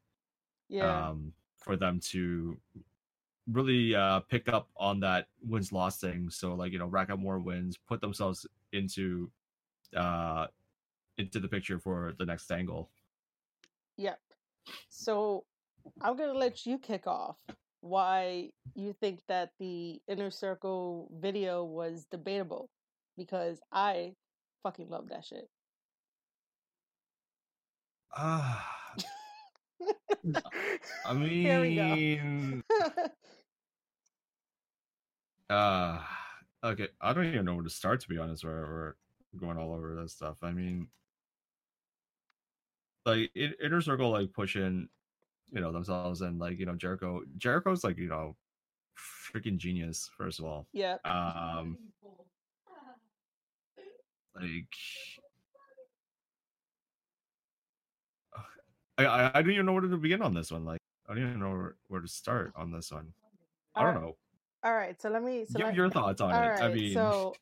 [0.68, 2.56] yeah, um, for them to
[3.50, 6.30] really uh, pick up on that wins loss thing.
[6.30, 9.30] So, like, you know, rack up more wins, put themselves into,
[9.96, 10.46] uh,
[11.18, 12.90] into the picture for the next angle.
[13.96, 14.20] yep.
[14.88, 15.44] So
[16.00, 17.36] I'm gonna let you kick off
[17.84, 22.70] why you think that the inner circle video was debatable
[23.14, 24.14] because I
[24.62, 25.46] fucking love that shit.
[28.16, 28.66] Ah,
[31.04, 32.94] I mean, Here we go.
[35.50, 36.00] Uh
[36.64, 36.88] okay.
[37.02, 38.44] I don't even know where to start to be honest.
[38.44, 38.94] We're, we're
[39.38, 40.38] going all over this stuff.
[40.42, 40.88] I mean,
[43.04, 44.88] like it, inner circle, like pushing,
[45.50, 47.22] you know, themselves and like you know Jericho.
[47.38, 48.36] Jericho's like you know,
[48.98, 50.10] freaking genius.
[50.16, 51.78] First of all, yeah um,
[54.36, 54.44] like.
[58.98, 60.64] I, I I don't even know where to begin on this one.
[60.64, 63.12] Like I don't even know where, where to start on this one.
[63.74, 64.16] I don't Alright, know.
[64.64, 65.44] All right, so let me.
[65.44, 66.38] So Give let, your thoughts on it.
[66.38, 67.34] right, I mean, so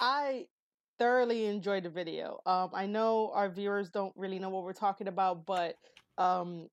[0.00, 0.46] I
[0.98, 2.40] thoroughly enjoyed the video.
[2.46, 5.76] Um, I know our viewers don't really know what we're talking about, but
[6.18, 6.68] um,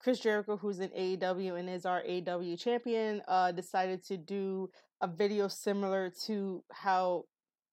[0.00, 4.70] Chris Jericho, who's in AEW and is our AEW champion, uh, decided to do
[5.00, 7.24] a video similar to how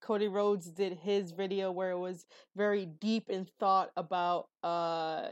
[0.01, 5.29] Cody Rhodes did his video, where it was very deep in thought about uh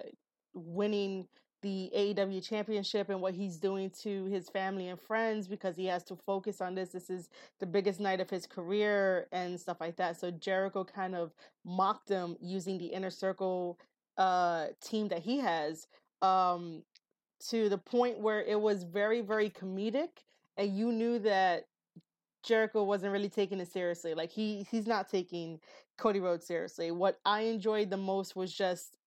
[0.53, 1.27] winning
[1.63, 6.03] the AEW championship and what he's doing to his family and friends because he has
[6.03, 6.89] to focus on this.
[6.89, 7.29] This is
[7.59, 10.19] the biggest night of his career and stuff like that.
[10.19, 11.31] So Jericho kind of
[11.65, 13.79] mocked him using the inner circle
[14.17, 15.87] uh team that he has
[16.23, 16.83] um
[17.49, 20.09] to the point where it was very very comedic
[20.57, 21.65] and you knew that
[22.43, 24.13] Jericho wasn't really taking it seriously.
[24.13, 25.59] Like he he's not taking
[25.97, 26.91] Cody Rhodes seriously.
[26.91, 28.97] What I enjoyed the most was just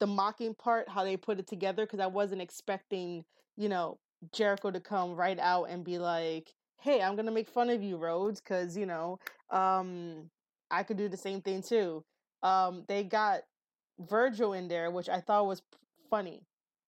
[0.00, 3.24] the mocking part, how they put it together, because I wasn't expecting,
[3.56, 3.98] you know,
[4.32, 7.96] Jericho to come right out and be like, "Hey, I'm gonna make fun of you,
[7.96, 9.18] Rhodes," because you know,
[9.50, 10.30] um,
[10.70, 12.04] I could do the same thing too.
[12.42, 13.42] Um, they got
[13.98, 15.62] Virgil in there, which I thought was
[16.10, 16.42] funny.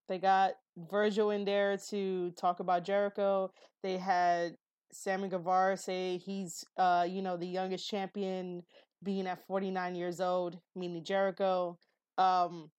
[0.08, 3.50] They got Virgil in there to talk about Jericho.
[3.82, 4.56] They had
[4.92, 8.62] Sammy Guevara say he's, uh, you know, the youngest champion,
[9.02, 11.78] being at 49 years old, meaning Jericho.
[12.18, 12.70] Um,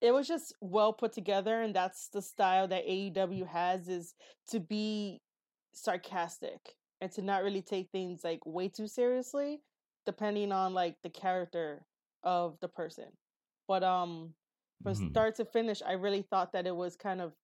[0.00, 4.14] it was just well put together, and that's the style that AEW has is
[4.50, 5.22] to be
[5.72, 9.60] sarcastic and to not really take things like way too seriously,
[10.04, 11.86] depending on like the character
[12.22, 13.06] of the person.
[13.66, 14.34] But um,
[14.82, 15.10] from Mhm.
[15.10, 17.34] start to finish, I really thought that it was kind of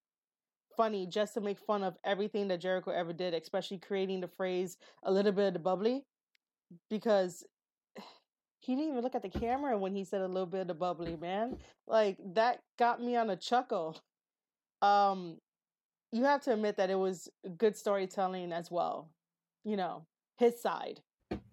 [0.77, 4.79] funny just to make fun of everything that Jericho ever did, especially creating the phrase
[5.03, 6.07] a little bit of the bubbly
[6.89, 7.45] because
[8.61, 10.75] he didn't even look at the camera when he said a little bit of the
[10.75, 11.59] bubbly, man.
[11.87, 14.01] Like that got me on a chuckle.
[14.83, 15.41] Um
[16.13, 17.29] you have to admit that it was
[17.59, 19.11] good storytelling as well.
[19.65, 20.07] You know,
[20.39, 21.03] his side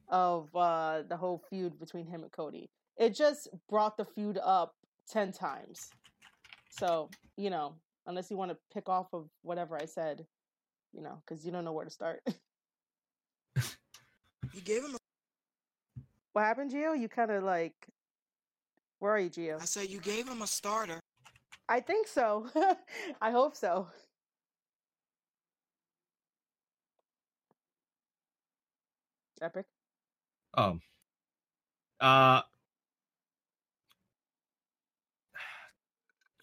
[0.08, 2.70] of uh the whole feud between him and Cody.
[2.98, 4.77] It just brought the feud up
[5.10, 5.90] 10 times.
[6.70, 10.26] So, you know, unless you want to pick off of whatever I said,
[10.94, 12.22] you know, cuz you don't know where to start.
[14.54, 14.96] You gave him.
[14.96, 14.98] A,
[16.34, 17.00] what happened, Gio?
[17.00, 17.88] You kind of like
[19.00, 19.62] Where are you, Gio?
[19.62, 21.00] I said you gave him a starter.
[21.70, 22.48] I think so.
[23.22, 23.88] I hope so.
[29.42, 29.66] Epic.
[30.56, 30.82] Um.
[32.00, 32.42] Uh.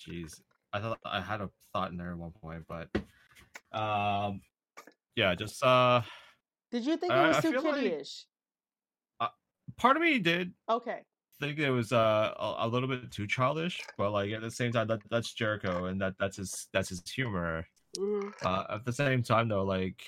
[0.06, 0.40] Jeez,
[0.72, 2.88] I thought I had a thought in there at one point, but
[3.76, 4.40] um,
[5.16, 6.02] yeah, just uh,
[6.70, 8.24] Did you think it was I too feel like- kiddie-ish?
[9.78, 11.00] part of me did Okay.
[11.40, 14.72] think it was uh a, a little bit too childish, but like at the same
[14.72, 17.66] time, that that's Jericho, and that that's his that's his humor.
[17.98, 18.32] Mhm.
[18.44, 20.02] Uh, at the same time, though, like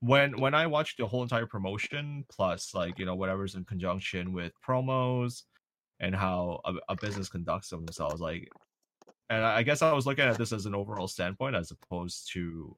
[0.00, 4.32] when when I watched the whole entire promotion, plus like you know whatever's in conjunction
[4.32, 5.44] with promos
[6.00, 8.48] and how a, a business conducts themselves, like,
[9.30, 12.76] and I guess I was looking at this as an overall standpoint as opposed to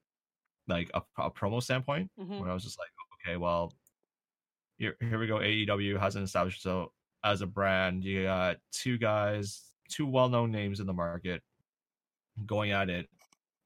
[0.68, 2.38] like a, a promo standpoint, Mhm.
[2.40, 2.90] where I was just like,
[3.26, 3.72] okay, well,
[4.78, 5.38] here here we go.
[5.38, 6.92] AEW hasn't established itself
[7.24, 8.04] as a brand.
[8.04, 11.42] You got two guys, two well known names in the market
[12.46, 13.08] going at it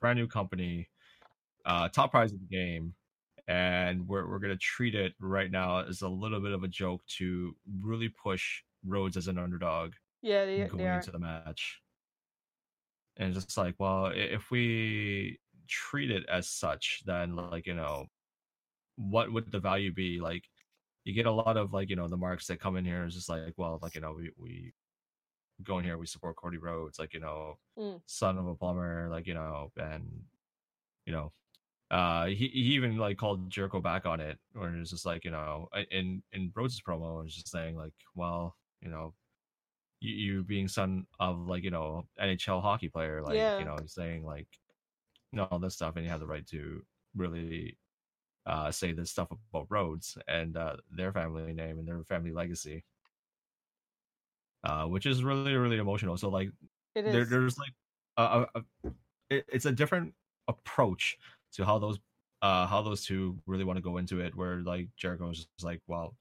[0.01, 0.89] brand new company,
[1.65, 2.95] uh, top prize of the game,
[3.49, 7.03] and we're we're gonna treat it right now as a little bit of a joke
[7.19, 11.81] to really push Rhodes as an underdog Yeah, they, going they into the match.
[13.19, 18.07] And just like, well, if we treat it as such, then like you know,
[18.97, 20.21] what would the value be?
[20.21, 20.49] Like,
[21.05, 23.15] you get a lot of like you know the marks that come in here is
[23.15, 24.75] just like, well, like you know, we we
[25.63, 28.03] go in here, we support Cody Rhodes, like you know, Mm.
[28.07, 30.25] son of a plumber, like you know, and
[31.07, 31.33] you know,
[31.91, 35.31] uh, he he even like called Jericho back on it, where it's just like you
[35.31, 39.15] know, in in Rhodes' promo, it's just saying like, well, you know,
[40.01, 43.59] you, you being son of like you know NHL hockey player, like Yeah.
[43.59, 44.61] you know, saying like,
[45.33, 46.87] you know, all this stuff, and you have the right to
[47.17, 47.79] really
[48.47, 52.85] uh say this stuff about Rhodes and uh their family name and their family legacy.
[54.65, 56.17] Uh, which is really really emotional.
[56.17, 56.51] So like
[56.95, 57.75] It there, there's like
[58.17, 58.93] a, a, a
[59.31, 60.15] it, it's a different
[60.49, 61.19] approach
[61.53, 62.01] to how those
[62.43, 65.65] uh how those two really want to go into it where like jericho is just
[65.65, 66.17] like well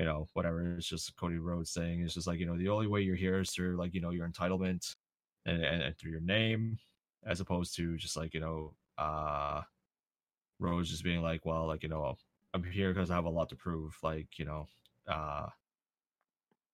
[0.00, 2.86] you know whatever it's just cody rhodes saying it's just like you know the only
[2.86, 4.96] way you're here is through like you know your entitlement
[5.44, 6.78] and, and, and through your name
[7.26, 9.60] as opposed to just like you know uh
[10.58, 12.16] rhodes just being like well like you know
[12.54, 14.66] i'm here because i have a lot to prove like you know
[15.06, 15.46] uh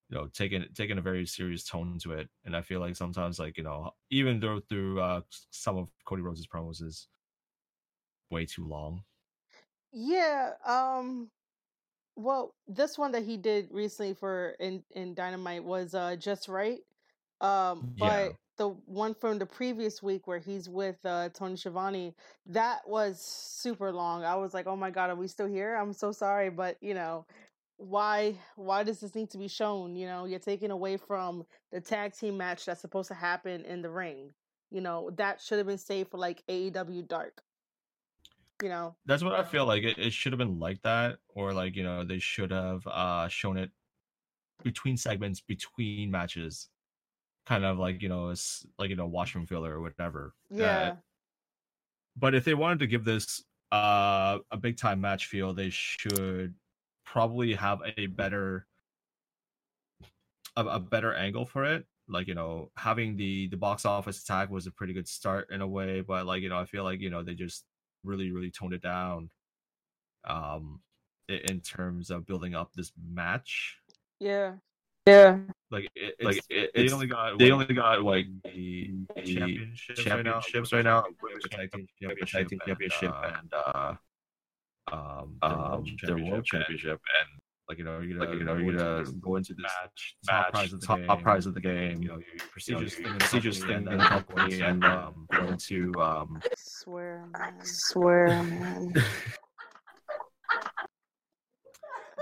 [0.08, 3.40] you know taking taking a very serious tone to it and i feel like sometimes
[3.40, 5.20] like you know even though through uh
[5.50, 7.08] some of cody rhodes' promos is
[8.30, 9.02] way too long.
[9.92, 11.30] Yeah, um
[12.16, 16.80] well, this one that he did recently for in in Dynamite was uh just right.
[17.40, 17.98] Um Yeah.
[18.00, 22.14] but the one from the previous week where he's with uh Tony Schiavone,
[22.46, 24.24] that was super long.
[24.24, 25.76] I was like, "Oh my god, are we still here?
[25.76, 27.26] I'm so sorry, but you know,
[27.78, 29.96] why why does this need to be shown?
[29.96, 33.82] You know, you're taking away from the tag team match that's supposed to happen in
[33.82, 34.32] the ring.
[34.70, 37.42] You know, that should have been saved for like AEW Dark.
[38.62, 39.82] You know, That's what I feel like.
[39.82, 43.28] It, it should have been like that, or like you know they should have uh
[43.28, 43.70] shown it
[44.62, 46.70] between segments, between matches,
[47.46, 50.34] kind of like you know it's like you know washroom filler or whatever.
[50.58, 50.96] Uh, yeah,
[52.16, 56.54] but if they wanted to give this uh, a big time match feel, they should
[57.04, 58.66] probably have a better
[60.56, 61.86] a, a better angle for it.
[62.08, 65.60] Like you know, having the the box office attack was a pretty good start in
[65.60, 67.64] a way, but like you know, I feel like you know they just
[68.06, 69.30] really really toned it down.
[70.24, 70.80] Um,
[71.28, 73.78] in terms of building up this match,
[74.20, 74.54] yeah,
[75.06, 75.38] yeah.
[75.70, 80.02] like it, Like, it- they only got they like, only got like the the championships,
[80.02, 83.94] championships right right now, now, women's women's tag team championship, championship, championship, and, and uh,
[84.92, 88.18] uh, um, their um, world their world championship, and, championship, and like you know, you're
[88.18, 90.86] like gonna, you know, you're gonna go into this match, top match, prize of the
[90.86, 93.18] top game, prize of the game, you know, your you know, prestigious thing, in the
[93.18, 95.58] prestigious company, thing and in then the go company, into, and um, um,
[95.92, 97.54] go um, Swear, man.
[97.64, 98.94] Swear, man.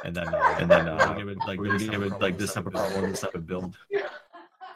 [0.05, 2.39] and then uh, and then uh, gonna give it like we're give it type like
[2.39, 3.77] this type of promo, this type of build.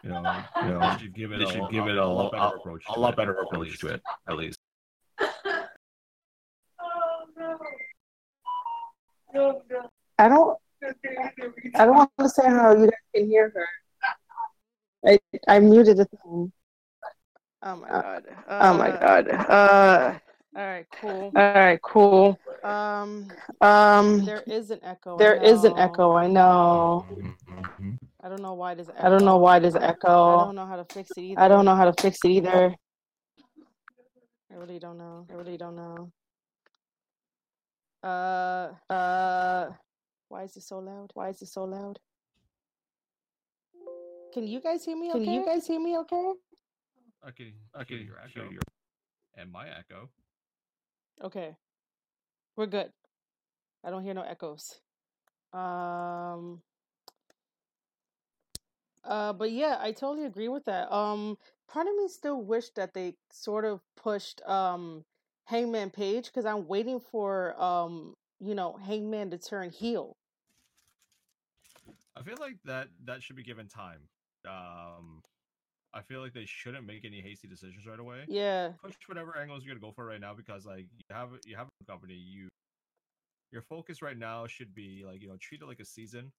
[0.04, 2.04] You know, You know, they should give it, They a, should a- give it a,
[2.04, 3.80] a, lot better approach, a to lot it, better at approach least.
[3.80, 4.58] to it, at least.
[10.18, 10.58] I don't.
[11.74, 13.68] I don't want to say how you guys can hear her.
[15.06, 16.52] I I muted the thing.
[17.62, 18.24] Oh my Uh, god.
[18.48, 19.28] Oh my Uh, god.
[19.28, 20.18] Uh.
[20.56, 21.32] All right, cool.
[21.36, 21.80] All right.
[21.82, 22.38] Cool.
[22.64, 23.28] Um,
[23.60, 24.24] Um.
[24.24, 25.18] there is an echo.
[25.18, 26.14] There is an echo.
[26.14, 27.06] I know.
[28.20, 28.92] I don't know why echo.
[28.98, 31.40] I don't know why there's I don't know how to fix it either.
[31.40, 32.74] I don't know how to fix it either.
[34.50, 35.26] I really don't know.
[35.30, 36.10] I really don't know.
[38.02, 39.70] Uh, uh,
[40.28, 41.10] why is it so loud?
[41.14, 41.98] Why is it so loud?
[44.32, 45.10] Can you guys hear me?
[45.10, 45.34] Can okay?
[45.34, 45.96] you guys hear me?
[45.98, 46.16] Okay.
[46.16, 46.34] Okay,
[47.26, 48.62] Okay, okay, your hear echo your-
[49.36, 50.08] and my echo.
[51.22, 51.56] Okay.
[52.56, 52.92] We're good.
[53.84, 54.80] I don't hear no echoes.
[55.52, 56.62] Um
[59.04, 60.92] uh but yeah, I totally agree with that.
[60.92, 65.04] Um part of me still wish that they sort of pushed um
[65.46, 70.17] Hangman Page because I'm waiting for um you know Hangman to turn heel.
[72.18, 74.00] I feel like that that should be given time.
[74.46, 75.22] Um,
[75.94, 78.24] I feel like they shouldn't make any hasty decisions right away.
[78.28, 78.72] Yeah.
[78.82, 81.68] Push whatever angles you're gonna go for right now because like you have you have
[81.80, 82.14] a company.
[82.14, 82.48] You
[83.52, 86.32] your focus right now should be like you know treat it like a season.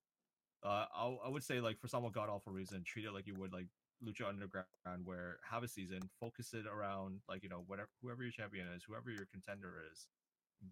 [0.63, 3.35] Uh, I I would say like for some god awful reason, treat it like you
[3.35, 3.67] would like
[4.05, 4.65] Lucha Underground,
[5.05, 8.83] where have a season, focus it around like you know whatever whoever your champion is,
[8.83, 10.07] whoever your contender is,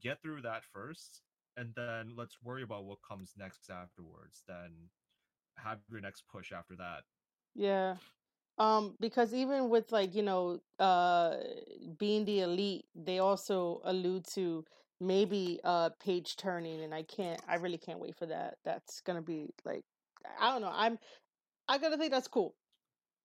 [0.02, 1.22] get through that first,
[1.56, 4.44] and then let's worry about what comes next afterwards.
[4.48, 4.90] Then
[5.58, 7.04] have your next push after that.
[7.56, 7.98] Yeah.
[8.58, 11.38] Um, because even with like, you know, uh
[11.98, 14.66] being the elite, they also allude to
[15.00, 18.60] maybe uh page turning and I can't I really can't wait for that.
[18.66, 19.84] That's gonna be like
[20.40, 20.72] I don't know.
[20.74, 21.00] I'm
[21.70, 22.56] I gotta think that's cool.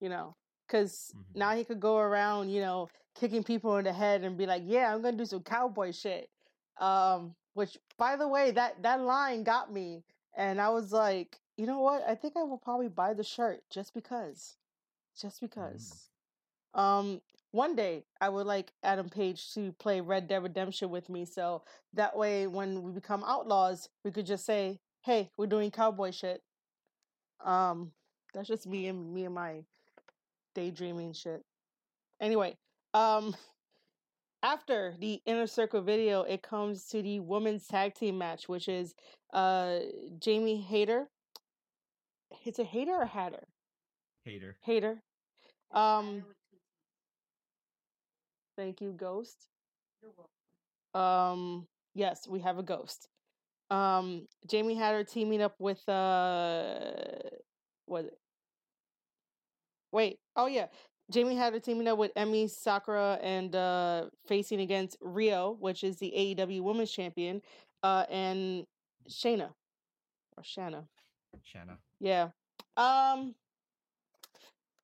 [0.01, 1.25] You know, because Mhm.
[1.35, 4.63] now he could go around, you know, kicking people in the head and be like,
[4.67, 6.31] "Yeah, I'm gonna do some cowboy shit."
[6.79, 10.05] Um, which, by the way, that that line got me,
[10.37, 12.03] and I was like, you know what?
[12.09, 14.57] I think I will probably buy the shirt just because,
[15.21, 16.09] just because.
[16.75, 21.25] Um, one day I would like Adam Page to play Red Dead Redemption with me,
[21.27, 26.13] so that way when we become outlaws, we could just say, "Hey, we're doing cowboy
[26.13, 26.43] shit."
[27.45, 27.93] Um,
[28.33, 29.65] that's just me and me and my
[30.55, 31.45] daydreaming shit.
[32.21, 32.57] Anyway,
[32.95, 33.37] um,
[34.43, 38.95] after the inner circle video, it comes to the women's tag team match, which is
[39.35, 39.81] uh
[40.19, 41.09] Jamie Hayter.
[42.45, 43.47] Is a Hater or Hatter?
[44.25, 44.57] Hater.
[44.61, 45.03] Hater.
[45.73, 46.25] Um,
[48.57, 49.49] thank you, Ghost.
[50.95, 53.09] Um, yes, we have a ghost.
[53.71, 56.93] Um, Jamie Hatter teaming up with uh,
[57.87, 58.01] what?
[58.03, 58.19] is it?
[59.93, 60.67] Wait, oh yeah,
[61.11, 66.13] Jamie Hatter teaming up with Emi Sakura and uh facing against Riho, which is the
[66.15, 67.41] AEW Women's Champion,
[67.83, 68.67] uh, and
[69.09, 69.51] Shayna
[70.37, 70.85] or Shanna.
[71.43, 71.79] Shanna.
[72.01, 72.29] Yeah.
[72.77, 73.35] Um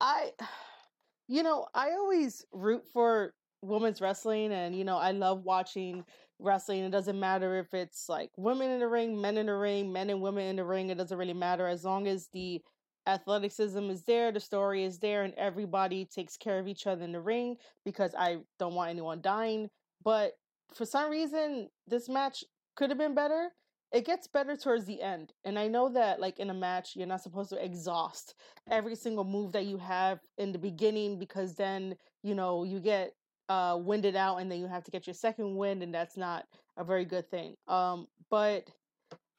[0.01, 0.31] I
[1.27, 6.03] you know, I always root for women's wrestling and you know, I love watching
[6.39, 6.83] wrestling.
[6.83, 10.09] It doesn't matter if it's like women in the ring, men in the ring, men
[10.09, 12.61] and women in the ring, it doesn't really matter as long as the
[13.07, 17.11] athleticism is there, the story is there and everybody takes care of each other in
[17.11, 19.69] the ring because I don't want anyone dying.
[20.03, 20.33] But
[20.73, 22.43] for some reason this match
[22.75, 23.49] could have been better
[23.91, 25.33] it gets better towards the end.
[25.43, 28.35] And I know that like in a match, you're not supposed to exhaust
[28.69, 33.13] every single move that you have in the beginning because then, you know, you get
[33.49, 36.45] uh winded out and then you have to get your second wind and that's not
[36.77, 37.55] a very good thing.
[37.67, 38.69] Um but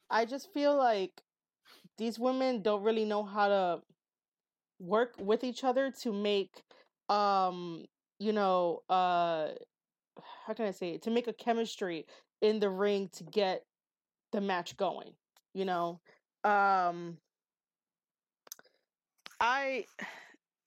[0.09, 1.21] I just feel like
[1.97, 3.81] these women don't really know how to
[4.79, 6.61] work with each other to make
[7.07, 7.85] um
[8.19, 9.49] you know uh
[10.45, 11.03] how can I say it?
[11.03, 12.05] to make a chemistry
[12.41, 13.63] in the ring to get
[14.31, 15.13] the match going
[15.53, 15.99] you know?
[16.43, 17.17] Um
[19.39, 19.85] i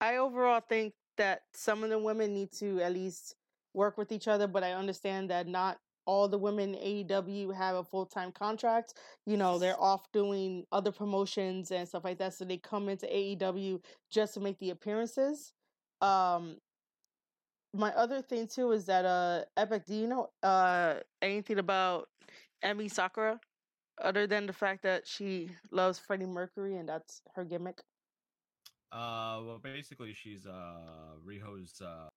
[0.01, 3.37] i overall think that some of the women need to at least
[3.73, 7.77] work with each other but i understand that not all the women in AEW have
[7.77, 8.95] a full-time contract.
[9.27, 13.07] You know they're off doing other promotions and stuff like that so they come into
[13.07, 15.53] AEW just to make the appearances.
[16.01, 16.59] Um
[17.73, 22.09] my other thing too is that uh Epic do you know uh anything about
[22.62, 23.41] Emi Sakura
[23.99, 27.83] other than the fact that she loves Freddie Mercury and that's her gimmick.
[28.93, 32.09] Uh, well, basically, she's uh Riho's uh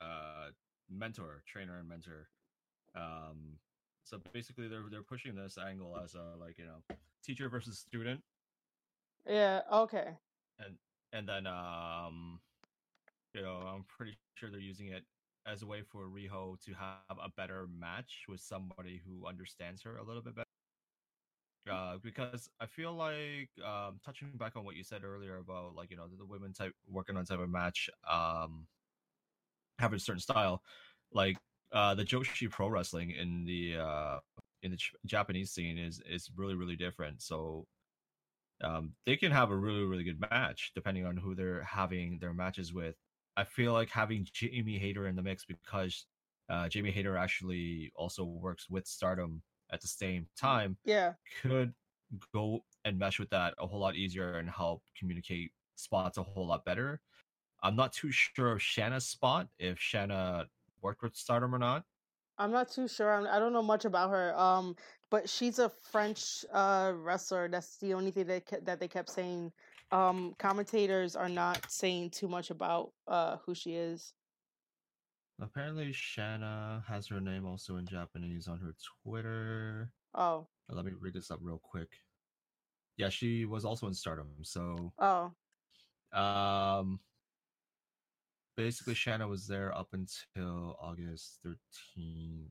[0.00, 0.50] uh
[0.88, 2.28] mentor, trainer, and mentor.
[2.94, 3.58] Um,
[4.04, 6.82] so basically, they're they're pushing this angle as a like you know
[7.22, 8.22] teacher versus student,
[9.26, 10.18] Yeah, okay.
[10.58, 10.78] and
[11.12, 12.40] and then um,
[13.34, 15.04] you know, I'm pretty sure they're using it
[15.46, 19.96] as a way for Riho to have a better match with somebody who understands her
[19.96, 20.46] a little bit better.
[21.70, 25.90] Uh, because I feel like um, touching back on what you said earlier about like
[25.90, 28.66] you know the, women type working on type of match, um,
[29.78, 30.62] having a certain style,
[31.12, 31.36] like
[31.72, 34.18] uh, the Joshi Pro Wrestling in the uh,
[34.62, 37.22] in the Ch- Japanese scene is is really really different.
[37.22, 37.66] So
[38.64, 42.34] um, they can have a really really good match depending on who they're having their
[42.34, 42.96] matches with.
[43.36, 46.06] I feel like having Jamie Hayter in the mix because
[46.48, 51.14] uh, Jamie Hayter actually also works with Stardom at the same time Yeah.
[51.40, 51.72] could
[52.32, 56.46] go and mesh with that a whole lot easier and help communicate spots a whole
[56.46, 57.00] lot better.
[57.62, 60.46] I'm not too sure of Shanna's spot if Shanna
[60.82, 61.84] worked with Stardom or not.
[62.38, 63.12] I'm not too sure.
[63.12, 64.36] I'm, I don't know much about her.
[64.38, 64.76] Um,
[65.10, 67.48] but she's a French uh wrestler.
[67.48, 69.52] That's the only thing that that they kept saying.
[69.92, 74.14] Um, commentators are not saying too much about uh who she is.
[75.40, 78.74] Apparently, Shanna has her name also in Japanese on her
[79.04, 79.90] Twitter.
[80.14, 81.88] Oh, Uh, Let me read this up real quick.
[82.96, 84.28] Yeah, she was also in Stardom.
[84.42, 85.32] So, oh,
[86.18, 87.00] um,
[88.56, 92.50] basically, Shanna was there up until August 13th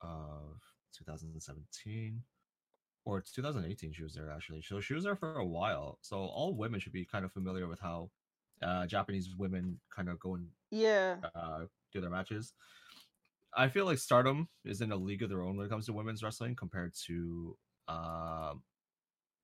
[0.00, 0.60] of
[0.96, 2.22] 2017
[3.04, 4.62] or it's 2018 she was there actually.
[4.62, 5.98] So she was there for a while.
[6.02, 8.10] So all women should be kind of familiar with how
[8.62, 12.54] uh japanese women kind of go and yeah, uh do their matches.
[13.54, 15.92] I feel like stardom is in a league of their own when it comes to
[15.92, 18.64] women's wrestling compared to um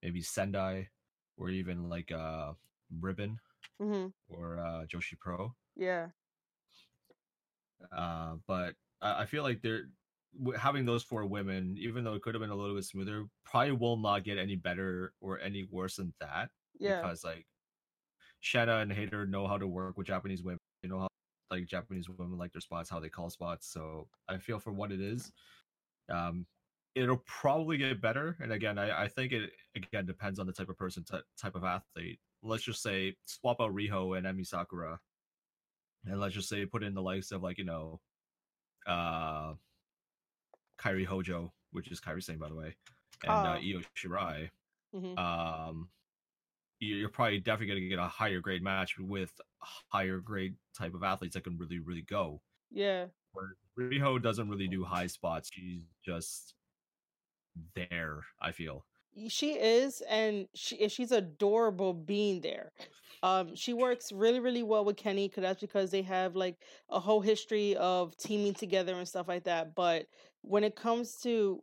[0.02, 0.90] maybe sendai
[1.36, 2.54] or even like uh
[2.90, 3.40] ribbon
[3.78, 5.56] hmm or uh joshi pro.
[5.76, 6.10] Yeah,
[7.92, 9.90] uh, but I, I feel like they're
[10.56, 13.72] having those four women, even though it could have been a little bit smoother, probably
[13.72, 16.50] will not get any better or any worse than that.
[16.78, 17.46] yeah, Because like
[18.40, 20.58] Shanna and Hater know how to work with Japanese women.
[20.82, 21.08] You know how
[21.50, 23.72] like Japanese women like their spots, how they call spots.
[23.72, 25.32] So I feel for what it is,
[26.10, 26.46] um,
[26.94, 28.36] it'll probably get better.
[28.40, 31.54] And again, I, I think it again depends on the type of person, ty- type
[31.54, 32.20] of athlete.
[32.42, 35.00] Let's just say swap out Riho and Emi Sakura,
[36.04, 38.00] and let's just say put in the likes of like you know,
[38.86, 39.54] uh,
[40.78, 42.76] Kairi Hojo, which is Kairi Sane by the way,
[43.24, 43.60] and uh, Oh.
[43.60, 44.50] Io Shirai
[44.92, 45.90] hmm um
[46.80, 50.94] you- you're probably definitely going to get a higher grade match with higher grade type
[50.94, 52.40] of athletes that can really really go
[52.70, 56.54] yeah, where riho doesn't really do high spots she's just
[57.74, 58.84] there i feel
[59.28, 62.70] she is, and she she's adorable being there.
[63.24, 67.00] Um, she works really, really well with Kenny because that's because they have like a
[67.00, 69.74] whole history of teaming together and stuff like that.
[69.74, 70.06] But
[70.48, 71.62] when it comes to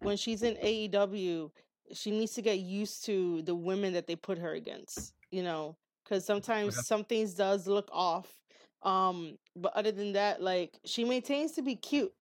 [0.00, 1.50] when she's in AEW,
[1.92, 5.14] she needs to get used to the women that they put her against.
[5.30, 6.82] You know, because sometimes Okay.
[6.82, 8.42] some things does look off.
[8.82, 12.12] Um, but other than that, like she maintains to be cute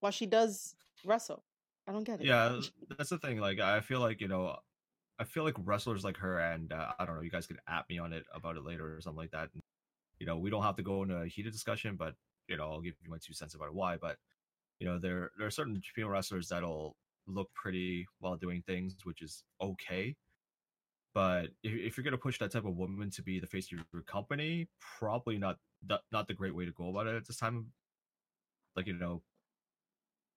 [0.00, 1.44] while she does wrestle.
[1.86, 2.26] I don't get it.
[2.26, 2.58] yeah
[2.96, 4.56] that's the thing like i feel like you know
[5.18, 7.88] i feel like wrestlers like her and uh, i don't know you guys could at
[7.88, 9.62] me on it about it later or something like that and,
[10.18, 12.14] you know we don't have to go into a heated discussion but
[12.48, 14.16] you know i'll give you my two cents about why but
[14.78, 16.96] you know there there are certain female wrestlers that'll
[17.26, 20.16] look pretty while doing things which is okay
[21.14, 23.72] but if, if you're going to push that type of woman to be the face
[23.72, 27.26] of your company probably not the, not the great way to go about it at
[27.26, 27.72] this time
[28.76, 29.22] like you know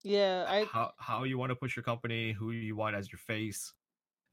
[0.03, 3.19] Yeah, I how how you want to push your company, who you want as your
[3.19, 3.73] face,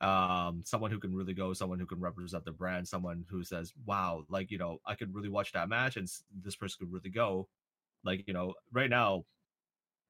[0.01, 3.75] um, someone who can really go, someone who can represent the brand, someone who says,
[3.87, 7.11] "Wow, like you know, I could really watch that match, and this person could really
[7.11, 7.49] go."
[8.05, 9.27] Like you know, right now,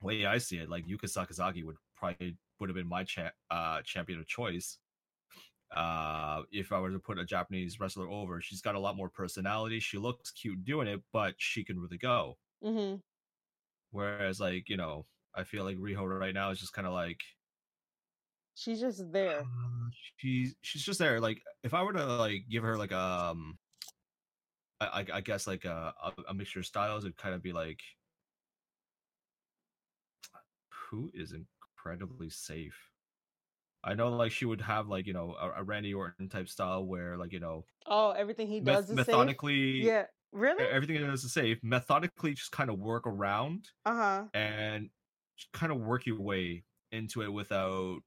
[0.06, 3.82] way I see it, like Yuka Sakazaki would probably would have been my cha- uh,
[3.82, 4.78] champion of choice.
[5.74, 9.08] Uh, if I were to put a Japanese wrestler over, she's got a lot more
[9.10, 9.80] personality.
[9.80, 12.38] She looks cute doing it, but she can really go.
[12.62, 12.96] hmm
[13.90, 17.20] Whereas, like you know, I feel like Riho right now is just kind of like
[18.54, 19.40] she's just there.
[19.40, 21.20] uh, she's she's just there.
[21.20, 23.58] Like if I were to like give her like um,
[24.80, 25.94] I I, guess like a
[26.28, 27.80] a mixture of styles, it'd kind of be like
[30.90, 32.92] who is incredibly safe.
[33.84, 36.84] I know like she would have like you know a, a Randy Orton type style
[36.86, 39.38] where like you know Oh, everything he does is safe.
[39.38, 40.06] methodically Yeah,
[40.60, 40.64] e- really?
[40.64, 44.28] everything he does is safe methodically just kind of work around Uh huh.
[44.34, 44.90] and
[45.52, 48.00] kind of work your way into it without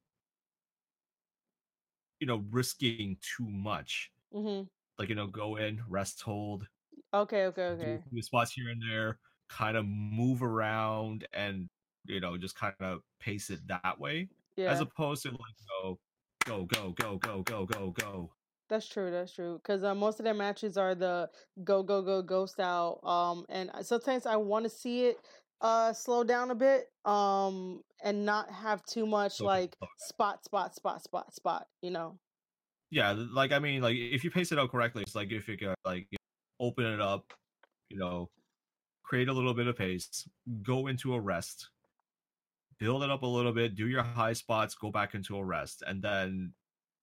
[2.19, 4.61] you know risking too much hmm
[4.99, 6.67] like you know go in rest hold
[7.13, 8.03] Okay, okay, okay.
[8.09, 9.19] few spots here and there
[9.49, 11.69] kind of move around and
[12.09, 15.39] you know just kind of pace it that way Yeah, as opposed to like
[15.83, 15.99] go
[16.45, 18.31] go go go go go go go
[18.69, 19.09] that's true.
[19.09, 19.59] That's true.
[19.61, 21.27] Because uh, most of their matches are the
[21.63, 22.99] go, go, go, go style.
[23.03, 25.17] Um, and sometimes I want to see it
[25.61, 26.85] uh slow down a bit.
[27.03, 29.89] Um, and not have too much like down.
[29.97, 31.67] spot, spot, spot, spot, spot.
[31.81, 32.19] You know.
[32.91, 35.57] yeah like i mean like if you pace it out correctly it's like if you
[35.57, 36.07] could like
[36.59, 37.33] open it up
[37.89, 38.29] you know
[39.03, 40.27] create a little bit of pace
[40.63, 41.69] go into a rest
[42.79, 45.83] build it up a little bit do your high spots go back into a rest
[45.85, 46.53] and then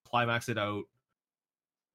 [0.04, 0.84] climax it out.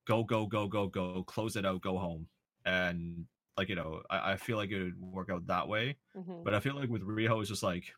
[0.07, 2.27] Go go go go go close it out go home.
[2.65, 3.25] And
[3.57, 6.53] like you know i, I feel like it would work out that way hmm but
[6.53, 7.93] i feel like with riho it's just like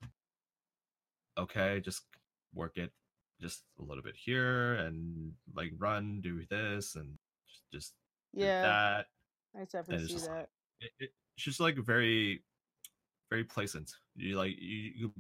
[1.38, 2.04] okay just
[2.54, 2.92] work it
[3.40, 7.18] just a little bit here and like run do this and
[7.72, 7.94] just,
[8.34, 9.06] Yeah, that.
[9.60, 10.50] I definitely see like- that.
[10.82, 12.44] it, it, it's just like very
[13.30, 13.92] very placent.
[14.16, 15.14] You like you, you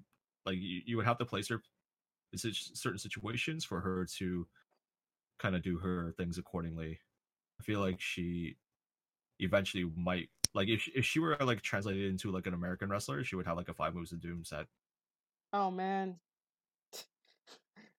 [0.45, 1.61] like you, you would have to place her
[2.32, 2.40] in
[2.74, 4.48] certain situations for her to
[5.40, 6.99] kind of do her things accordingly
[7.60, 8.56] i feel like she
[9.40, 13.36] eventually might like if if she were like translated into like an american wrestler she
[13.36, 14.65] would have like a five moves of doom set
[15.53, 16.15] Oh man.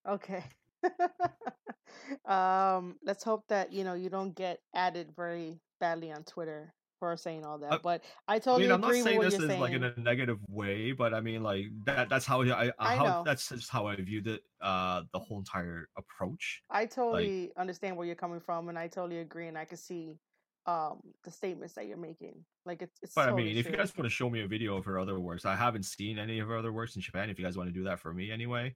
[0.08, 0.42] okay.
[2.26, 7.16] um, let's hope that you know you don't get added very badly on Twitter for
[7.16, 7.72] saying all that.
[7.72, 9.60] Uh, but I I totally mean, I'm not saying this is saying.
[9.60, 13.48] like in a negative way, but I mean, like that—that's how I, I how that's
[13.48, 14.42] just how I viewed it.
[14.60, 16.62] Uh, the whole entire approach.
[16.70, 20.18] I totally understand where you're coming from, and I totally agree, and I can see
[20.66, 22.42] um the statements that you're making.
[22.64, 24.48] Like it's it's But I totally mean, if you guys want to show me a
[24.48, 27.28] video of her other works, I haven't seen any of her other works in Japan.
[27.28, 28.74] If you guys want to do that for me anyway,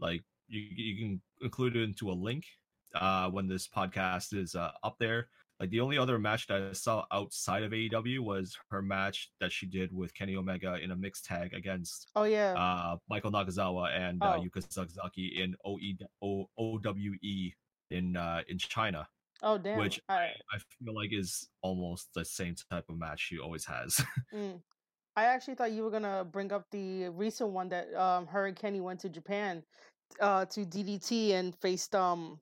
[0.00, 2.44] like you you can include it into a link
[2.94, 5.28] uh when this podcast is uh, up there.
[5.60, 9.50] Like the only other match that I saw outside of AEW was her match that
[9.50, 13.90] she did with Kenny Omega in a mixed tag against oh yeah, uh Michael Nakazawa
[13.96, 14.40] and uh, Oh.
[14.40, 15.78] Yuka Sakazaki in OE,
[16.22, 17.52] O, OWE
[17.90, 19.08] in uh in China,
[19.42, 19.78] oh damn.
[19.78, 20.30] which right.
[20.52, 24.00] I feel like is almost the same type of match she always has.
[24.34, 24.60] Mm.
[25.16, 28.54] I actually thought you were gonna bring up the recent one that um her and
[28.56, 29.64] Kenny went to Japan
[30.20, 32.38] uh to DDT and faced um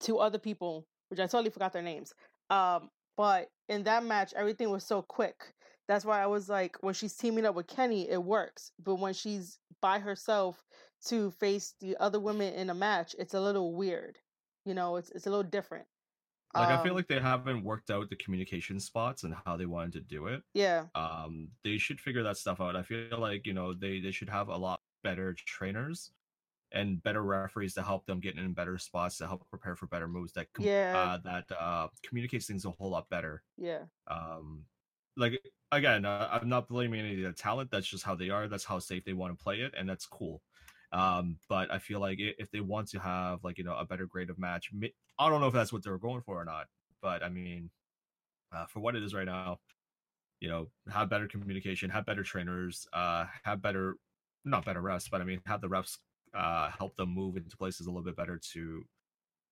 [0.00, 2.14] two other people, which I totally forgot their names.
[2.50, 5.54] Um but in that match everything was so quick.
[5.88, 9.14] That's why I was like when she's teaming up with Kenny it works, but when
[9.14, 10.66] she's by herself
[11.06, 14.20] to face the other women in a match, it's a little weird.
[14.64, 15.88] You know, it's it's a little different.
[16.54, 19.66] like I feel Um, like they haven't worked out the communication spots and how they
[19.66, 20.42] wanted to do it.
[20.54, 22.76] yeah, Um, they should figure that stuff out.
[22.76, 26.12] I feel like you know they they should have a lot better trainers
[26.72, 30.08] and better referees to help them get in better spots to help prepare for better
[30.08, 30.96] moves that com- Yeah.
[30.96, 33.42] uh, that uh, communicates things a whole lot better.
[33.56, 33.84] yeah.
[34.08, 34.64] um
[35.18, 35.38] like
[35.72, 38.64] again uh, i'm not blaming any of the talent that's just how they are that's
[38.64, 40.40] how safe they want to play it and that's cool
[40.92, 44.06] um but i feel like if they want to have like you know a better
[44.06, 44.70] grade of match
[45.18, 46.66] i don't know if that's what they're going for or not
[47.02, 47.70] but i mean
[48.52, 49.58] uh, for what it is right now
[50.40, 53.96] you know have better communication have better trainers uh have better
[54.46, 55.98] not better refs but i mean have the refs
[56.34, 58.84] uh help them move into places a little bit better to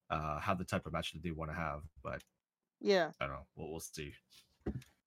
[0.09, 2.21] uh have the type of match that they want to have but
[2.79, 3.11] Yeah.
[3.19, 4.13] i don't know we'll, we'll see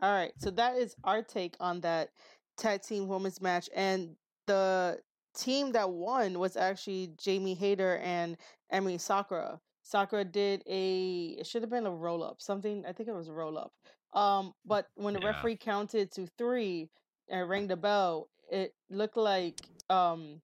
[0.01, 2.11] All right, so that is our take on that
[2.57, 4.99] tag team women's match, and the
[5.37, 8.37] team that won was actually Jamie Hayter and
[8.73, 9.61] Emi Sakura.
[9.83, 13.29] Sakura did a it should have been a roll up, something I think it was
[13.29, 13.73] a roll up.
[14.13, 15.29] Um, but when the Yeah.
[15.29, 16.91] referee counted to three
[17.29, 19.61] and rang the bell, it looked like
[19.91, 20.41] um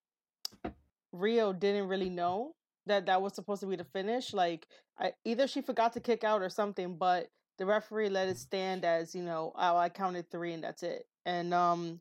[1.15, 2.55] Riho didn't really know
[2.87, 4.33] that that was supposed to be the finish.
[4.33, 4.67] Like,
[4.99, 7.29] I either she forgot to kick out or something, but
[7.59, 11.07] the referee let it stand as you know, oh, I counted three and that's it.
[11.27, 12.01] And um,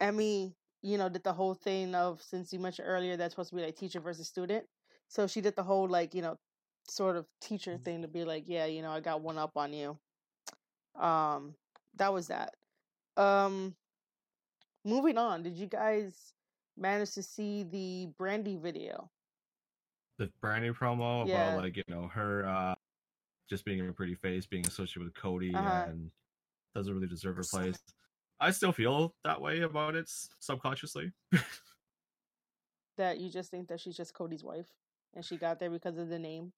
[0.00, 3.56] Emi, you know, did the whole thing of since you mentioned earlier that's supposed to
[3.56, 4.64] be like teacher versus student.
[5.08, 6.38] So she did the whole like you know,
[6.88, 9.72] sort of teacher thing to be like, yeah, you know, I got one up on
[9.72, 9.98] you.
[10.98, 11.54] Um,
[11.96, 12.54] that was that.
[13.16, 13.74] Um,
[14.84, 15.42] moving on.
[15.42, 16.33] Did you guys
[16.76, 19.10] manage to see the Brandi video?
[20.18, 21.50] The Brandi promo Yeah.
[21.50, 22.74] about like you know her uh
[23.48, 25.84] just being a pretty face, being associated with Cody, Uh-huh.
[25.88, 26.10] and
[26.74, 27.78] doesn't really deserve her place.
[28.40, 30.08] I still feel that way about it
[30.40, 31.12] subconsciously.
[32.96, 34.68] That you just think that she's just Cody's wife
[35.14, 36.52] and she got there because of the name.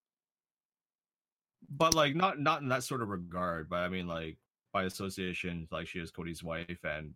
[1.71, 4.37] but like not not in that sort of regard but i mean like
[4.73, 7.13] by association like she is cody's wife and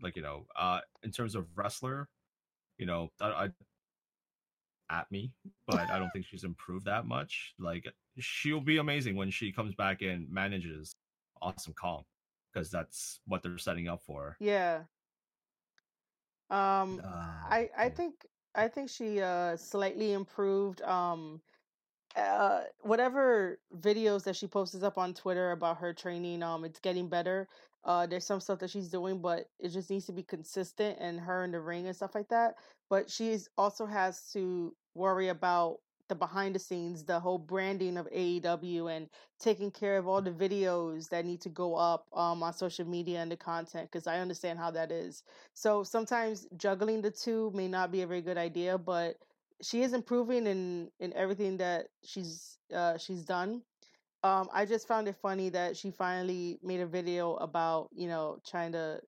[0.00, 2.08] like you know uh in terms of wrestler
[2.78, 3.50] you know i, I
[4.90, 5.32] at me
[5.66, 7.86] but i don't think she's improved that much like
[8.18, 10.94] she'll be amazing when she comes back and manages
[11.40, 12.04] awesome kong
[12.52, 14.84] because that's what they're setting up for Yeah.
[16.50, 21.42] Um Uh, I I think I think she uh slightly improved um
[22.16, 27.08] uh whatever videos that she posts up on Twitter about her training um it's getting
[27.08, 27.48] better.
[27.84, 31.20] Uh there's some stuff that she's doing but it just needs to be consistent and
[31.20, 32.54] her in the ring and stuff like that.
[32.90, 35.78] But she also has to worry about
[36.08, 39.08] the behind the scenes, the whole branding of AEW and
[39.40, 43.20] taking care of all the videos that need to go up um on social media
[43.20, 45.22] and the content because I understand how that is.
[45.54, 49.16] So sometimes juggling the two may not be a very good idea, but
[49.62, 53.62] she is improving in in everything that she's uh she's done.
[54.24, 58.40] Um I just found it funny that she finally made a video about, you know,
[58.46, 59.02] trying to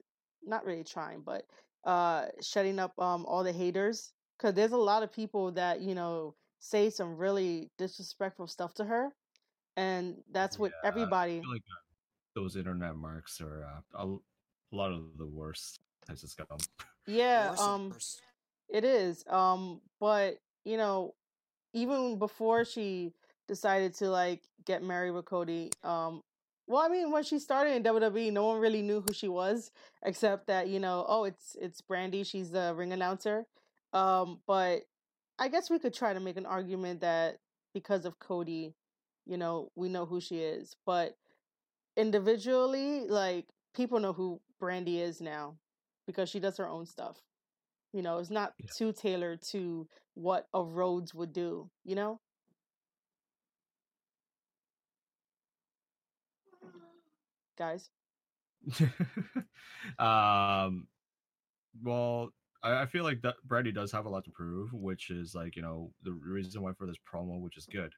[0.44, 1.46] not really trying, but
[1.84, 5.94] uh shutting up um all the haters cuz there's a lot of people that, you
[5.96, 9.14] know, say some really disrespectful stuff to her
[9.76, 11.82] and that's what Yeah, everybody I feel like uh,
[12.34, 14.24] those internet marks are uh, a, l-
[14.72, 16.58] a lot of the worst types of scum
[17.06, 17.94] yeah um.
[18.68, 19.24] It is.
[19.28, 21.14] Um, but you know,
[21.74, 23.14] even before she
[23.48, 26.22] decided to like get married with Cody, um,
[26.66, 29.70] well, I mean, when she started in WWE, no one really knew who she was,
[30.04, 32.26] except that you know, oh, it's it's Brandi.
[32.26, 33.46] She's the ring announcer.
[33.92, 34.82] Um, but
[35.38, 37.38] I guess we could try to make an argument that
[37.74, 38.74] because of Cody,
[39.26, 40.74] you know, we know who she is.
[40.86, 41.16] But
[41.96, 45.56] individually, like people know who Brandi is now
[46.06, 47.16] because she does her own stuff.
[47.92, 48.66] You know, it's not Yeah.
[48.78, 52.20] too tailored to what a Rhodes would do, you know?
[57.56, 57.90] Guys.
[59.98, 60.88] um
[61.82, 62.30] well
[62.62, 65.56] I, I feel like that Brandi does have a lot to prove which is like
[65.56, 67.92] you know the reason why for this promo which is good.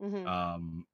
[0.00, 0.86] Hmm um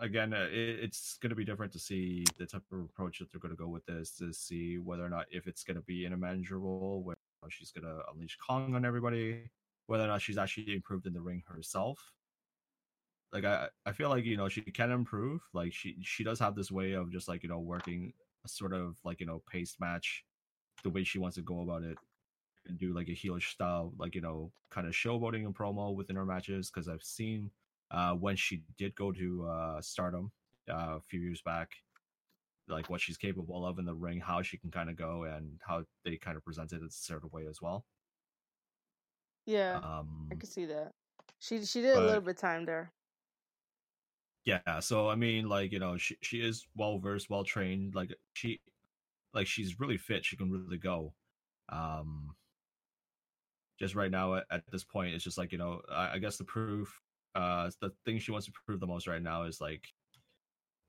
[0.00, 3.30] again uh, it, it's going to be different to see the type of approach that
[3.30, 5.82] they're going to go with this to see whether or not if it's going to
[5.82, 7.16] be in a manager role where
[7.50, 9.50] she's going to unleash kong on everybody
[9.86, 12.12] whether or not she's actually improved in the ring herself
[13.32, 16.54] like i i feel like you know she can improve like she she does have
[16.54, 18.12] this way of just like you know working
[18.44, 20.24] a sort of like you know paced match
[20.82, 21.96] the way she wants to go about it
[22.66, 26.16] and do like a heelish style like you know kind of showboating and promo within
[26.16, 27.50] her matches because i've seen
[27.90, 30.30] uh when she did go to uh stardom
[30.70, 31.70] uh, a few years back
[32.68, 35.58] like what she's capable of in the ring how she can kind of go and
[35.66, 37.84] how they kind of present it in a certain way as well
[39.46, 40.92] Yeah, um I can see that.
[41.40, 42.92] She she did a little but- bit time there.
[44.44, 48.12] Yeah so i mean like you know she, she is well versed well trained like
[48.32, 48.60] she
[49.34, 51.12] like she's really fit she can really go
[51.68, 52.34] um
[53.78, 56.36] just right now at, at this point it's just like you know I, I guess
[56.36, 57.00] the proof
[57.34, 59.88] uh the thing she wants to prove the most right now is like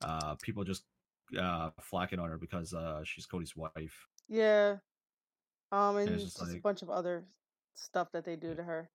[0.03, 0.83] uh people just
[1.39, 4.77] uh flacking on her because uh she's cody's wife Yeah.
[5.71, 7.25] Um, and, it's just, just a bunch of other
[7.73, 8.89] stuff that they do to her.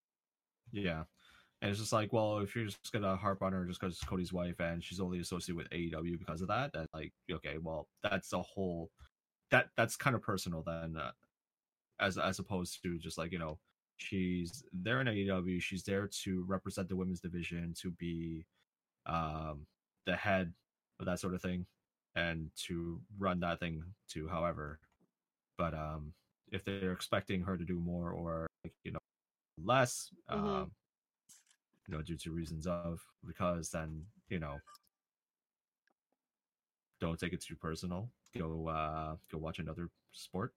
[0.71, 1.03] yeah
[1.61, 4.33] and it's just like well if you're just gonna harp on her just because cody's
[4.33, 8.33] wife and she's only associated with aew because of that then like okay well that's
[8.33, 8.89] a whole
[9.51, 11.11] that that's kind of personal then uh,
[11.99, 13.59] as as opposed to just like you know
[13.97, 18.45] she's there in aew she's there to represent the women's division to be
[19.05, 19.65] um
[20.05, 20.53] the head
[20.99, 21.65] of that sort of thing
[22.15, 24.79] and to run that thing to however
[25.57, 26.13] but um
[26.51, 28.99] if they're expecting her to do more or like you know
[29.63, 30.63] less Mhm.
[30.63, 30.71] um
[31.89, 34.61] you know due to reasons of because then you know
[37.01, 40.53] don't take it too personal go uh go watch another sport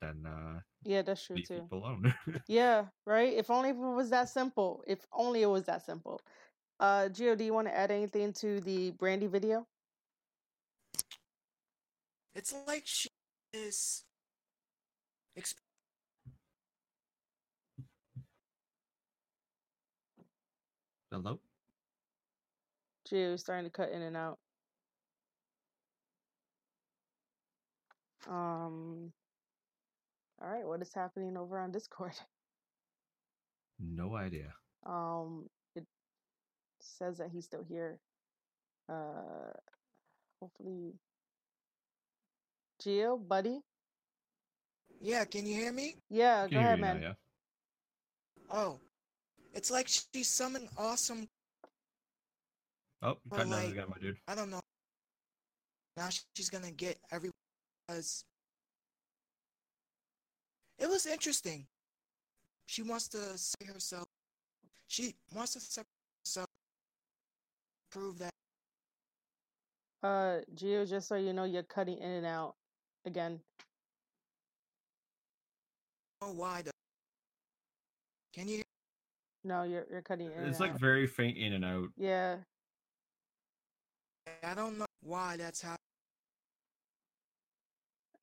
[0.00, 1.70] then uh, Yeah, that's true too.
[1.72, 2.14] alone.
[2.48, 3.32] Yeah, right.
[3.32, 4.82] If only it was that simple.
[4.86, 6.20] If only it was that simple.
[6.80, 9.66] Uh, Gio, do you want to add anything to the Brandi video?
[12.34, 13.08] It's like she
[13.52, 14.04] is.
[15.38, 15.71] Exp-
[21.12, 21.38] Hello.
[23.06, 24.38] Gio is starting to cut in and out.
[28.28, 29.12] Um.
[30.40, 32.12] All right, what is happening over on Discord?
[33.84, 34.54] No idea.
[34.86, 35.84] Um, it
[36.80, 37.98] says that he's still here.
[38.88, 39.50] Uh,
[40.40, 40.92] hopefully,
[42.80, 43.58] Gio, buddy.
[45.00, 45.96] yeah, can you hear me?
[46.10, 47.02] Yeah, Can go ahead, you now, man.
[47.02, 47.12] yeah.
[48.52, 48.78] Oh,
[49.54, 51.28] it's like she's summoned awesome.
[53.02, 54.18] Oh, Or cutting out like- again, my dude.
[54.28, 54.60] I don't know.
[55.96, 57.32] Now she's gonna get everyone
[57.88, 58.24] it
[60.88, 61.66] was interesting.
[62.66, 64.06] She wants to say herself.
[64.88, 65.86] She wants to separate
[66.24, 66.46] herself.
[67.90, 68.30] Prove that.
[70.02, 72.54] Uh, Gio, just so you know, you're cutting in and out
[73.04, 73.40] again.
[76.22, 76.62] Oh, why?
[76.62, 76.70] The,
[78.32, 78.62] can you?
[79.44, 80.80] No, you're you're cutting in It's and like out.
[80.80, 81.88] very faint in and out.
[81.96, 82.36] Yeah,
[84.42, 85.78] I don't know why that's happening.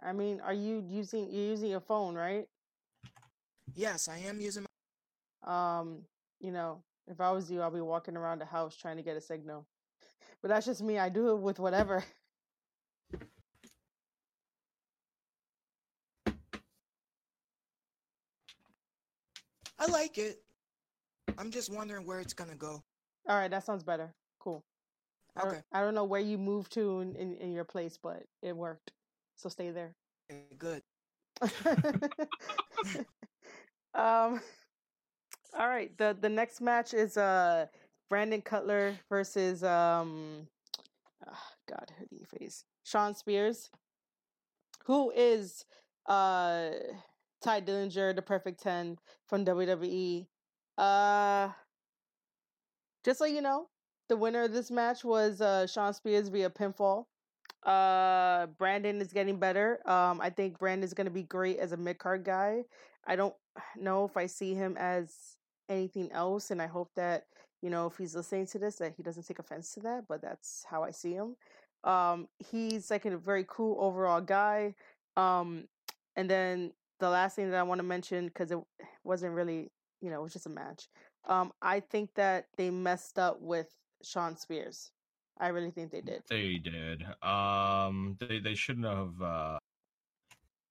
[0.01, 2.47] I mean, are you using you're using your phone, right?
[3.75, 4.63] Yes, I am using.
[4.63, 6.05] My, Um,
[6.39, 9.17] you know, if I was you, I'd be walking around the house trying to get
[9.17, 9.67] a signal.
[10.41, 10.97] But that's just me.
[10.97, 12.03] I do it with whatever.
[19.79, 20.41] I like it.
[21.37, 22.83] I'm just wondering where it's gonna go.
[23.27, 24.13] All right, that sounds better.
[24.39, 24.63] Cool.
[25.35, 25.61] I don't, Okay.
[25.71, 28.91] I don't know where you moved to in, in, in your place, but it worked.
[29.35, 29.95] So stay there.
[30.57, 30.81] Good.
[33.93, 34.41] um
[35.57, 37.65] all right the the next match is uh
[38.09, 40.47] brandon cutler versus um
[41.25, 43.69] ah, god hoodie face shawn spears
[44.85, 45.65] who is
[46.07, 46.69] uh
[47.41, 48.97] tye dillinger the perfect 10
[49.27, 50.27] from wwe
[50.79, 51.49] uh
[53.03, 53.67] just so you know
[54.07, 57.05] the winner of this match was uh shawn spears via pinfall.
[57.63, 59.79] Uh brandon is getting better.
[59.87, 62.63] Um i think Brandon is going to be great as a mid-card guy.
[63.05, 63.35] I don't
[63.77, 65.35] know if i see him as
[65.67, 67.25] anything else and i hope that
[67.61, 70.21] you know if he's listening to this that he doesn't take offense to that but
[70.21, 71.35] that's how i see him.
[71.83, 74.75] Um he's like a very cool overall guy.
[75.17, 75.65] Um
[76.15, 78.59] and then the last thing that i want to mention because it
[79.03, 80.87] wasn't really you know it was just a match
[81.27, 83.67] um i think that they messed up with
[84.03, 84.91] shawn spears
[85.39, 87.03] i really think they did They did.
[87.23, 89.59] Um, they they shouldn't have uh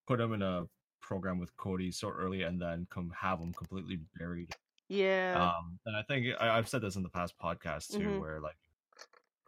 [0.07, 0.67] put him in a
[1.01, 4.55] program with Cody so early and then come have him completely buried.
[4.89, 8.21] yeah Um, and I think I, I've said this in the past podcast too, Mhm.
[8.21, 8.57] where like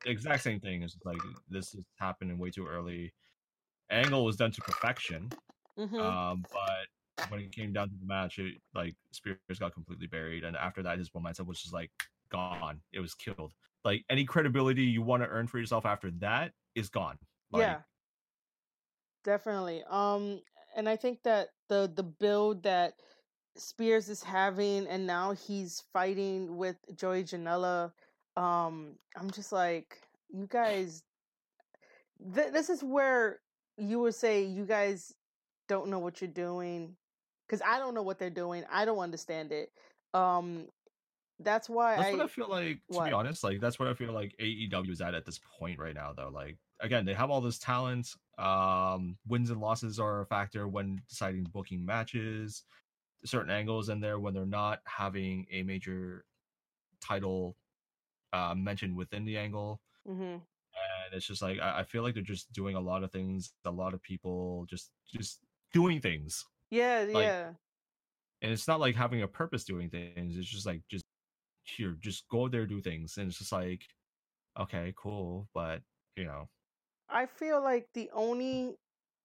[0.05, 3.12] the exact same thing is like this is happening way too early.
[3.90, 5.31] Angle was done to perfection,
[5.77, 6.86] hmm um, but
[7.29, 10.83] when it came down to the match, it like Spears got completely buried, and after
[10.83, 11.91] that, his momentum was just like
[12.31, 12.81] gone.
[12.93, 13.53] It was killed.
[13.85, 17.17] Like any credibility you want to earn for yourself after that is gone.
[17.53, 17.77] Like, yeah
[19.25, 20.41] definitely um
[20.77, 22.95] and i think that the the build that
[23.57, 27.93] spears is having and now he's fighting with joey janela
[28.37, 29.99] um i'm just like
[30.31, 31.03] you guys
[32.35, 33.41] th- this is where
[33.77, 35.13] you would say you guys
[35.69, 36.97] don't know what you're doing
[37.51, 39.72] because i don't know what they're doing i don't understand it
[40.14, 40.66] um
[41.43, 42.77] that's why That's I, what I feel like.
[42.93, 43.06] To what?
[43.06, 45.94] be honest, like that's what I feel like AEW is at at this point right
[45.94, 46.12] now.
[46.14, 48.09] Though, like again, they have all this talent.
[48.36, 52.64] Um, wins and losses are a factor when deciding booking matches.
[53.24, 56.27] Certain angles in there when they're not having a major
[57.01, 57.56] title
[58.35, 60.22] uh, mentioned within the angle, Mm-hmm.
[60.22, 60.43] and
[61.14, 63.52] it's just like I, I feel like they're just doing a lot of things.
[63.64, 65.40] A lot of people just just
[65.72, 67.51] doing things, yeah Like, yeah
[68.43, 70.37] and it's not like having a purpose doing things.
[70.37, 71.05] It's just like just
[71.65, 73.83] here, just go there, do things, and it's just like,
[74.59, 75.83] okay, cool, but
[76.17, 76.49] you know,
[77.09, 78.77] I feel like the only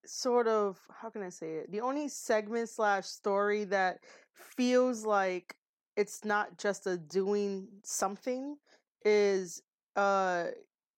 [0.06, 1.72] sort of how can I say it?
[1.72, 4.00] The only segment slash story that
[4.34, 5.56] feels like
[5.96, 8.58] it's not just a doing something
[9.06, 9.62] is
[9.96, 10.48] uh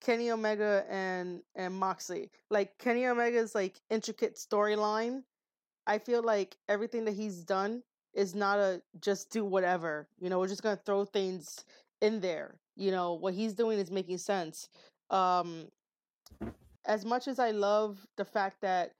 [0.01, 2.31] Kenny Omega and and Moxley.
[2.49, 5.23] Like Kenny Omega's like intricate storyline.
[5.87, 7.81] I feel like everything that he's done
[8.13, 10.07] is not a just do whatever.
[10.19, 11.63] You know, we're just gonna throw things
[12.01, 12.59] in there.
[12.75, 14.67] You know, what he's doing is making sense.
[15.09, 15.69] Um
[16.85, 18.91] as much as I love the fact that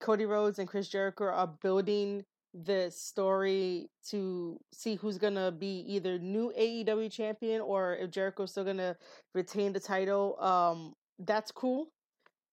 [0.00, 6.18] Cody Rhodes and Chris Jericho are building this story to see who's gonna be either
[6.18, 8.96] new AEW champion or if Jericho's still gonna
[9.34, 10.40] retain the title.
[10.40, 11.88] Um, that's cool.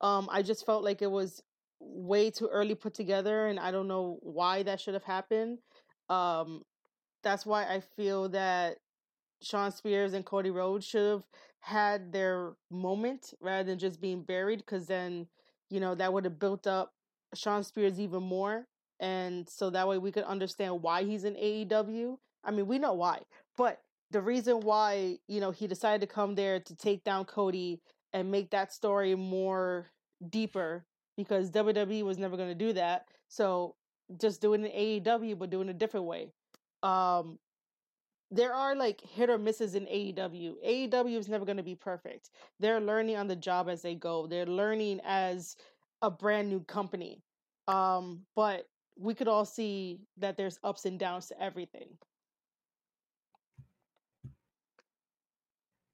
[0.01, 1.41] Um, I just felt like it was
[1.85, 5.59] way too early put together, and I don't know why that should have happened.
[6.09, 6.63] Um,
[7.23, 8.77] that's why I feel that
[9.41, 11.23] Shawn Spears and Cody Rhodes should have
[11.61, 15.27] had their moment rather than just being buried, because then
[15.69, 16.91] you know that would have built up
[17.33, 18.67] Shawn Spears even more,
[18.99, 22.17] and so that way we could understand why he's in AEW.
[22.43, 23.21] I mean, we know why,
[23.57, 23.81] but
[24.11, 27.81] the reason why you know he decided to come there to take down Cody
[28.13, 29.91] and make that story more
[30.29, 30.85] deeper
[31.17, 33.07] because WWE was never going to do that.
[33.27, 33.75] So
[34.19, 36.29] just doing in AEW, but doing a different way.
[36.81, 37.39] Um,
[38.31, 40.53] there are like hit or misses in AEW.
[40.65, 42.31] AEW is never going to be perfect.
[42.59, 44.27] They're learning on the job as they go.
[44.27, 45.55] They're learning as
[46.01, 47.21] a brand new company.
[47.67, 48.67] Um, but
[48.97, 51.89] we could all see that there's ups and downs to everything.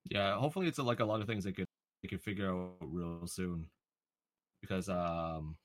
[0.10, 1.68] Yeah, hopefully it's like a lot of things they could
[2.02, 3.68] they could figure out real soon,
[4.61, 5.57] because um,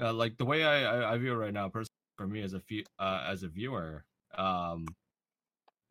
[0.00, 2.52] uh, like the way I, I I view it right now, personally for me as
[2.52, 4.04] a few uh, as a viewer,
[4.36, 4.86] um,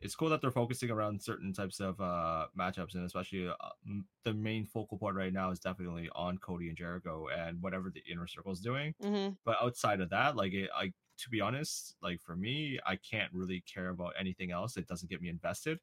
[0.00, 3.54] it's cool that they're focusing around certain types of uh matchups, and especially uh,
[3.86, 7.90] m- the main focal point right now is definitely on Cody and Jericho and whatever
[7.90, 8.94] the inner circle is doing.
[9.00, 12.96] hmm But outside of that, like it, I to be honest, like for me, I
[12.96, 14.76] can't really care about anything else.
[14.76, 15.80] It doesn't get me invested.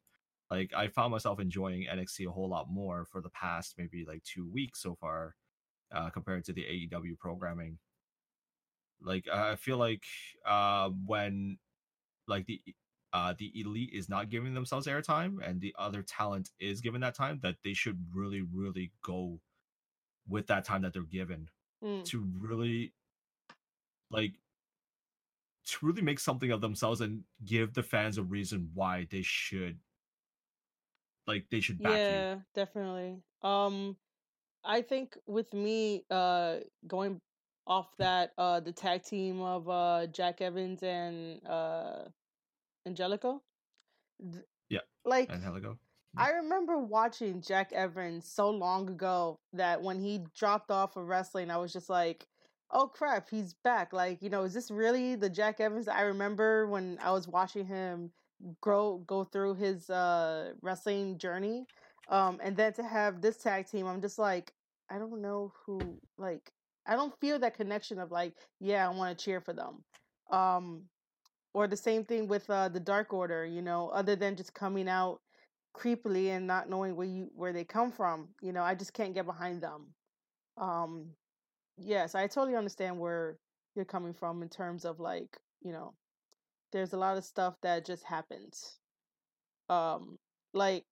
[0.50, 4.22] Like I found myself enjoying NXT a whole lot more for the past maybe like
[4.24, 5.36] two weeks so far,
[5.92, 7.78] uh, compared to the AEW programming.
[9.00, 10.04] Like I feel like
[10.46, 11.58] uh, when
[12.26, 12.60] like the
[13.12, 17.14] uh, the elite is not giving themselves airtime and the other talent is given that
[17.14, 19.40] time, that they should really, really go
[20.28, 21.48] with that time that they're given
[21.82, 22.04] Mm.
[22.06, 22.92] to really
[24.10, 24.34] like
[25.64, 29.78] to really make something of themselves and give the fans a reason why they should
[31.26, 33.22] like they should back Yeah, definitely.
[33.42, 33.96] Um,
[34.66, 37.20] I think with me, uh, going
[37.66, 42.04] off that, uh, the tag team of uh Jack Evans and uh
[42.86, 43.42] Angelico,
[44.20, 45.78] th- Yeah, like Angelico.
[46.16, 51.06] and I remember watching Jack Evans so long ago that when he dropped off of
[51.08, 52.26] wrestling, I was just like,
[52.70, 56.66] "Oh crap, he's back!" Like, you know, is this really the Jack Evans I remember
[56.68, 58.12] when I was watching him
[58.60, 61.66] grow go through his uh wrestling journey?
[62.08, 64.52] Um, and then to have this tag team, I'm just like,
[64.90, 65.80] I don't know who.
[66.18, 66.50] Like,
[66.86, 69.82] I don't feel that connection of like, yeah, I want to cheer for them.
[70.30, 70.82] Um,
[71.54, 73.46] or the same thing with uh the Dark Order.
[73.46, 75.20] You know, other than just coming out
[75.74, 78.28] creepily and not knowing where you where they come from.
[78.42, 79.86] You know, I just can't get behind them.
[80.58, 81.12] Um
[81.78, 83.38] yes, I totally understand where
[83.74, 85.94] you're coming from in terms of like, you know,
[86.72, 88.78] there's a lot of stuff that just happens.
[89.70, 90.18] Um
[90.54, 90.84] like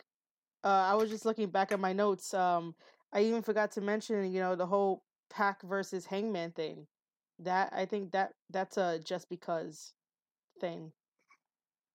[0.64, 2.34] uh I was just looking back at my notes.
[2.34, 2.74] Um
[3.12, 6.86] I even forgot to mention, you know, the whole PAC versus Hangman thing.
[7.38, 9.92] That I think that that's a just because
[10.60, 10.92] thing.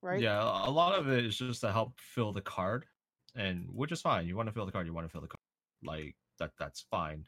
[0.01, 0.21] Right?
[0.21, 2.85] Yeah, a lot of it is just to help fill the card,
[3.35, 4.27] and which is fine.
[4.27, 5.41] You want to fill the card, you want to fill the card,
[5.83, 6.51] like that.
[6.57, 7.25] That's fine.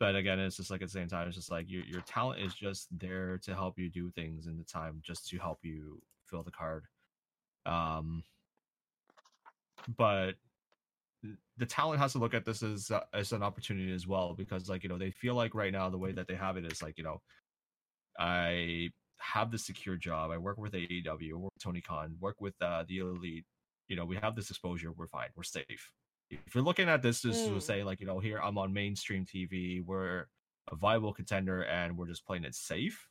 [0.00, 2.40] But again, it's just like at the same time, it's just like your your talent
[2.40, 6.02] is just there to help you do things in the time, just to help you
[6.26, 6.84] fill the card.
[7.66, 8.24] Um,
[9.96, 10.32] but
[11.56, 14.68] the talent has to look at this as uh, as an opportunity as well because
[14.68, 16.82] like you know they feel like right now the way that they have it is
[16.82, 17.20] like you know
[18.18, 20.30] I have the secure job.
[20.30, 23.44] I work with AEW, work with Tony Khan, work with uh, the elite.
[23.88, 24.92] You know, we have this exposure.
[24.92, 25.28] We're fine.
[25.36, 25.92] We're safe.
[26.30, 27.62] If you're looking at this just to Mm.
[27.62, 30.26] say like, you know, here I'm on mainstream TV, we're
[30.70, 33.08] a viable contender, and we're just playing it safe,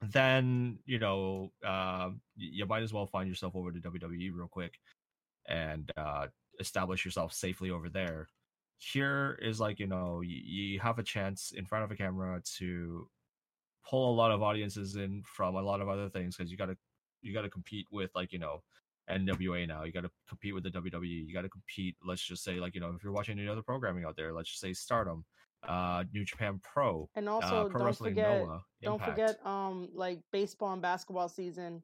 [0.00, 4.74] then you know, y- you might as well find yourself over to WWE real quick
[5.48, 6.26] and uh,
[6.60, 8.28] establish yourself safely over there.
[8.78, 12.40] Here is like, you know, you, you have a chance in front of a camera
[12.58, 13.08] to
[13.88, 16.66] pull a lot of audiences in from a lot of other things because you got
[16.66, 16.76] to
[17.22, 18.62] you got to compete with like you know
[19.10, 19.84] NWA now.
[19.84, 21.26] You got to compete with the WWE.
[21.26, 21.96] You got to compete.
[22.04, 24.48] Let's just say like you know if you're watching any other programming out there, let's
[24.48, 25.24] just say Stardom,
[25.66, 29.88] uh, New Japan Pro, And uh, also Pro don't Wrestling forget Noah, don't forget um
[29.94, 31.82] like baseball and basketball season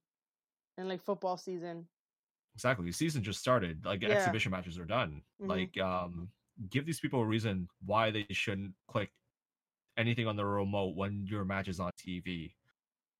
[0.76, 1.86] and like football season.
[2.54, 2.86] Exactly.
[2.86, 3.84] The season just started.
[3.84, 4.10] Like Yeah.
[4.12, 5.22] exhibition matches are done.
[5.40, 5.48] Mhm.
[5.48, 6.32] Like um,
[6.70, 9.12] give these people a reason why they shouldn't click
[9.96, 12.56] anything on the remote when your match is on TV.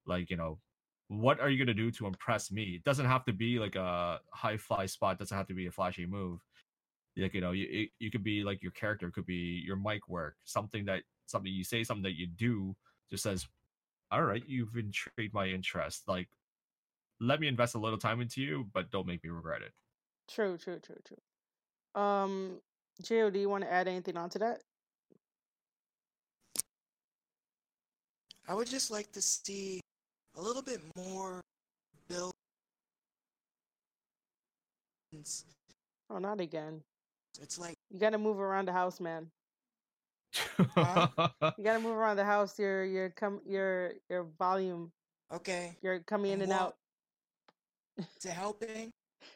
[0.07, 0.61] Like you know,
[1.09, 2.77] what are you gonna do to impress me?
[2.77, 5.19] It doesn't have to be like a high fly spot.
[5.19, 6.41] Doesn't have to be a flashy move.
[7.17, 10.09] Like you know, you it- you could be like your character could be your mic
[10.09, 12.77] work, something that something you say, something that you do,
[13.11, 13.49] just says,
[14.11, 16.09] "All right, you've intrigued my interest.
[16.09, 16.31] Like,
[17.21, 19.73] let me invest a little time into you, but don't make me regret it."
[20.29, 22.01] True, true, true, true.
[22.01, 22.61] Um,
[23.03, 24.63] Jo, do you want to add anything onto that?
[28.47, 29.81] I would just like to see
[30.37, 31.41] a little bit more
[32.09, 32.33] build.
[35.13, 35.45] It's
[36.11, 36.83] Oh, not again.
[37.41, 39.31] it's like You got to move around the house, man.
[40.69, 41.09] Huh?
[41.57, 42.59] You got to move around the house.
[42.59, 44.93] Your your come your your volume.
[45.33, 46.61] okay, You're coming in and What?
[46.61, 46.77] out
[47.99, 48.91] is it helping?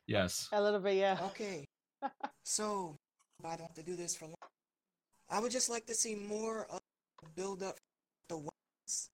[0.07, 0.49] yes.
[0.53, 0.97] a little bit.
[0.97, 1.19] Yeah.
[1.27, 1.65] Okay,
[2.45, 2.97] so
[3.45, 4.35] I don't have to do this for long.
[5.31, 6.81] I would just like to see more of
[7.23, 7.77] the build up
[8.29, 9.11] the women's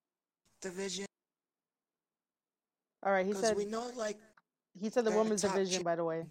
[0.60, 1.06] division
[3.04, 3.26] All right.
[3.26, 4.18] He said we know like
[4.80, 5.82] he said the women's top division.
[5.82, 6.24] By the way.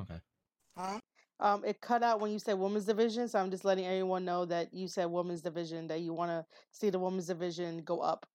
[0.00, 0.20] Okay.
[0.76, 0.98] huh?
[1.38, 3.28] um, it cut out when you said women's division.
[3.28, 5.86] So I'm just letting everyone know that you said women's division.
[5.86, 8.26] That you want to see the women's division go up.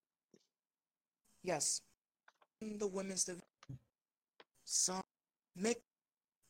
[1.44, 1.82] Yes,
[2.62, 3.47] the women's division.
[4.69, 5.02] Some
[5.56, 5.80] make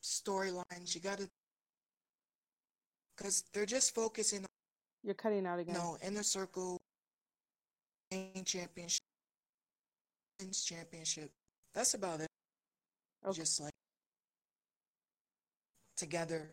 [0.03, 0.95] storylines.
[0.95, 1.29] You gotta,
[3.15, 4.47] cause they're just focusing on
[5.03, 5.75] You're cutting out again.
[5.75, 6.81] no inner circle,
[8.11, 9.03] main championship,
[10.41, 11.29] men's championship.
[11.75, 12.27] That's about it.
[13.23, 13.37] Okay.
[13.37, 13.71] Just like
[15.95, 16.49] together,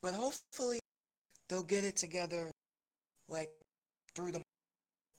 [0.00, 0.78] but hopefully
[1.48, 2.52] they'll get it together,
[3.28, 3.50] like
[4.14, 4.42] through the,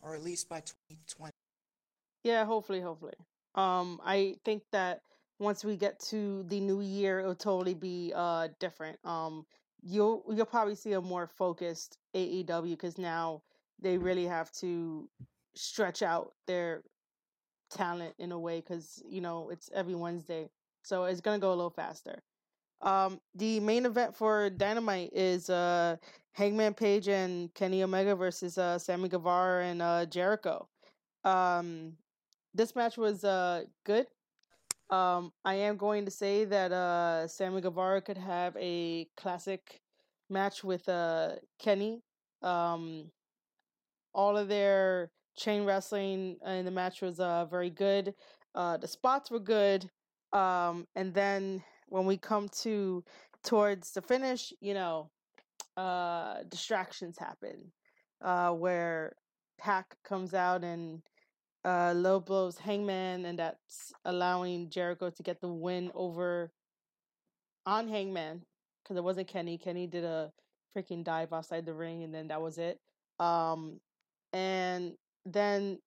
[0.01, 1.31] or at least by 2020.
[2.23, 3.15] Yeah, hopefully, hopefully.
[3.55, 5.01] Um, I think that
[5.39, 8.97] once we get to the new year, it'll totally be uh different.
[9.03, 9.45] Um,
[9.83, 13.41] you'll you'll probably see a more focused AEW because now
[13.81, 15.09] they really have to
[15.55, 16.83] stretch out their
[17.69, 20.49] talent in a way because you know it's every Wednesday,
[20.83, 22.21] so it's gonna go a little faster.
[22.81, 25.97] Um, the main event for Dynamite is uh
[26.33, 30.67] Hangman Page and Kenny Omega versus uh Sammy Guevara and uh Jericho.
[31.23, 31.93] Um,
[32.53, 34.07] this match was uh good.
[34.89, 39.81] Um, I am going to say that uh Sammy Guevara could have a classic
[40.29, 42.01] match with uh Kenny.
[42.41, 43.11] Um,
[44.13, 48.13] all of their chain wrestling in the match was uh very good.
[48.53, 49.89] Uh, the spots were good.
[50.33, 53.03] Um, and then when we come to
[53.43, 55.09] towards the finish, you know,
[55.77, 57.71] uh, distractions happen.
[58.21, 59.13] Uh, where
[59.59, 61.01] PAC comes out and
[61.65, 66.51] uh, low blows Hangman, and that's allowing Jericho to get the win over
[67.65, 68.43] on Hangman
[68.83, 69.57] because it wasn't Kenny.
[69.57, 70.31] Kenny did a
[70.77, 72.79] freaking dive outside the ring, and then that was it.
[73.19, 73.79] Um,
[74.31, 74.93] and
[75.25, 75.79] then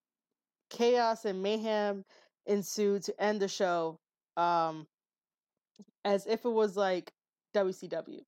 [0.71, 2.05] chaos and mayhem
[2.47, 3.99] ensued to end the show,
[4.37, 4.87] um,
[6.05, 7.13] as if it was like
[7.55, 8.23] WCW.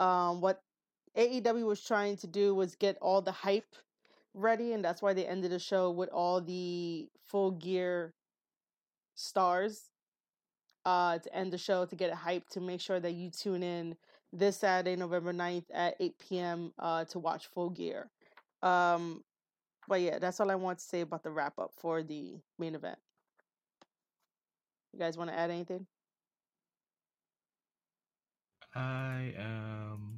[0.00, 0.60] Um, what
[1.16, 3.76] AEW was trying to do was get all the hype
[4.34, 8.14] ready, and that's why they ended the show with all the full gear
[9.14, 9.90] stars
[10.84, 13.62] uh to end the show to get it hyped to make sure that you tune
[13.62, 13.96] in
[14.32, 16.72] this Saturday, November 9th at 8 p.m.
[16.78, 18.10] uh to watch full gear.
[18.62, 19.22] Um
[19.88, 22.74] but yeah, that's all I want to say about the wrap up for the main
[22.74, 22.98] event.
[24.92, 25.86] You guys want to add anything?
[28.74, 30.11] I am.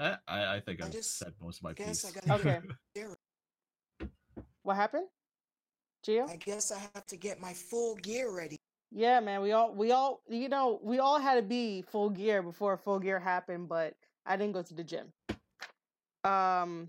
[0.00, 2.16] I I I think I I've just said most of my guess piece.
[2.16, 2.60] I gotta Okay.
[2.94, 3.16] Gear.
[4.62, 5.06] What happened?
[6.06, 6.28] Gio?
[6.28, 8.56] I guess I have to get my full gear ready.
[8.90, 9.42] Yeah, man.
[9.42, 12.98] We all we all you know, we all had to be full gear before full
[12.98, 13.94] gear happened, but
[14.24, 15.12] I didn't go to the gym.
[16.24, 16.88] Um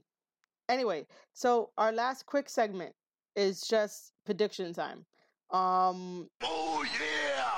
[0.70, 2.94] anyway, so our last quick segment
[3.36, 5.06] is just prediction time.
[5.52, 7.52] Um Oh yeah!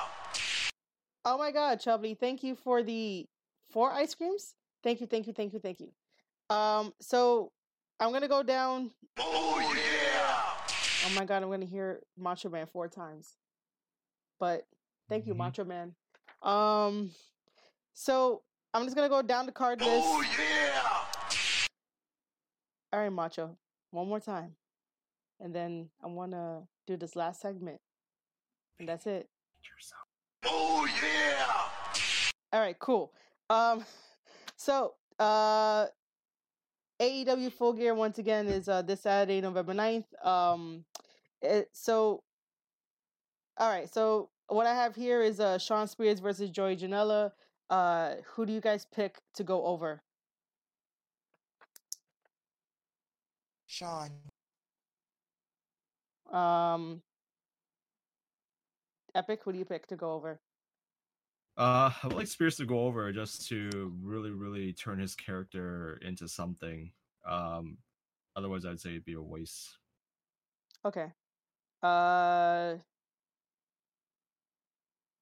[1.26, 3.28] Oh my god, Chubbly, thank you for the
[3.70, 4.56] four ice creams.
[4.84, 5.92] Thank you, thank you, thank you, thank you.
[6.56, 7.52] Um so
[8.00, 10.44] I'm gonna go down Oh yeah!
[11.06, 13.38] Oh my god, I'm gonna hear Macho Man four times.
[14.40, 14.68] But
[15.10, 15.38] thank you, Mhm.
[15.38, 15.96] Macho Man.
[16.42, 17.12] Um,
[17.94, 18.44] so
[18.74, 20.06] I'm just gonna go down the card list.
[20.06, 21.68] Oh yeah!
[22.92, 23.58] All right, Macho,
[23.92, 24.56] one more time,
[25.40, 27.80] and then I wanna do this last segment,
[28.80, 29.30] and that's it.
[30.46, 32.32] Oh yeah!
[32.52, 33.14] All right, cool.
[33.50, 33.86] Um,
[34.64, 35.88] so uh,
[37.02, 40.06] AEW Full Gear once again is uh this Saturday, November 9th.
[40.26, 40.86] Um,
[41.42, 42.24] it, so
[43.58, 47.32] all right, so what I have here is uh Shawn Spears versus Joey Janela.
[47.70, 50.02] Uh, who do you guys pick to go over?
[53.68, 54.12] Shawn.
[56.32, 57.02] Um,
[59.14, 60.40] Epic, who do you pick to go over?
[61.56, 66.00] Uh, I would like Spears to go over just to really, really turn his character
[66.04, 66.92] into something.
[67.28, 67.78] Um,
[68.36, 69.78] otherwise, I'd say it'd be a waste.
[70.86, 71.12] Okay.
[71.82, 72.76] Uh,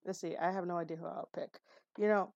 [0.06, 0.38] let's see.
[0.38, 1.60] I have no idea who I'll pick.
[1.98, 2.34] You know,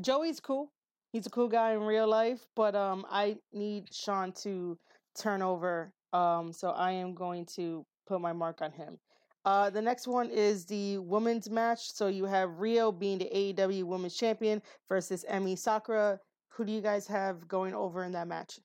[0.00, 0.70] Joey's cool.
[1.12, 4.78] He's a cool guy in real life, but um, I need Shawn to
[5.18, 5.92] turn over.
[6.12, 8.98] Um, so I am going to put my mark on him.
[9.44, 11.92] Uh, the next one is the women's match.
[11.92, 16.20] So you have Riho being the AEW Women's Champion versus Emi Sakura.
[16.48, 18.60] Who do you guys have going over in that match?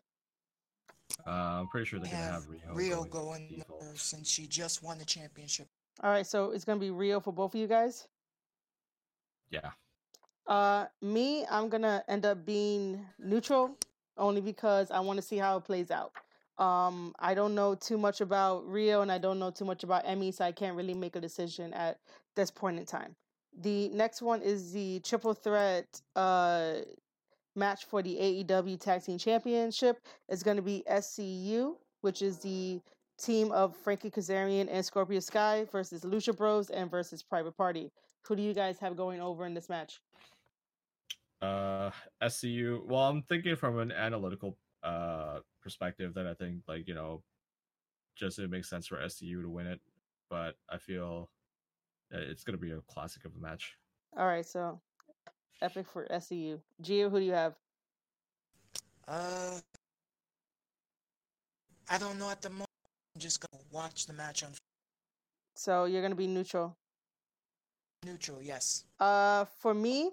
[1.25, 4.47] Uh, I'm pretty sure they're gonna have have Riho, Riho going going over since she
[4.47, 5.67] just won the championship.
[6.03, 8.07] All right, so it's gonna be Riho for both of you guys.
[9.49, 9.71] Yeah.
[10.47, 13.77] Uh, me, I'm gonna end up being neutral
[14.17, 16.11] only because I want to see how it plays out.
[16.57, 20.05] Um, I don't know too much about Riho and I don't know too much about
[20.05, 21.97] Emi, so I can't really make a decision at
[22.35, 23.15] this point in time.
[23.61, 26.75] The next one is the triple threat uh
[27.55, 29.97] match for the AEW Tag Team Championship.
[30.27, 32.81] It's going to be SCU, which is the
[33.17, 37.91] team of Frankie Kazarian and Scorpio Sky versus Lucha Bros and versus Private Party.
[38.27, 40.01] Who do you guys have going over in this match?
[41.41, 41.91] Uh,
[42.21, 42.85] SCU.
[42.85, 47.23] Well, I'm thinking from an analytical uh perspective that I think like you know,
[48.15, 49.81] just it makes sense for SCU to win it,
[50.29, 51.29] but I feel
[52.11, 53.77] it's gonna be a classic of a match.
[54.17, 54.79] All right, so
[55.61, 56.59] epic for SCU.
[56.81, 57.55] Gio, who do you have?
[59.07, 59.59] Uh,
[61.89, 62.69] I don't know at the moment.
[63.15, 64.51] I'm just gonna watch the match on
[65.55, 66.75] So you're gonna be neutral.
[68.05, 68.41] neutral.
[68.41, 68.85] Yes.
[68.99, 70.11] Uh, for me,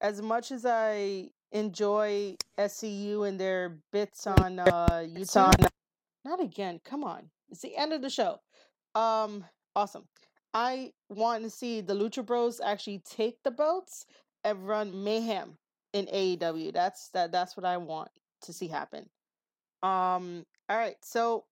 [0.00, 5.68] as much as I enjoy SCU and their bits on uh YouTube,
[6.24, 6.80] not again.
[6.84, 8.40] Come on, it's the end of the show.
[8.94, 9.44] Um,
[9.74, 10.06] awesome.
[10.54, 14.06] I want to see the Lucha Bros actually take the belts
[14.44, 15.58] and run mayhem
[15.92, 16.72] in AEW.
[16.72, 17.32] That's that.
[17.32, 18.10] That's what I want
[18.42, 19.08] to see happen.
[19.82, 20.44] Um.
[20.68, 20.96] All right.
[21.02, 21.44] So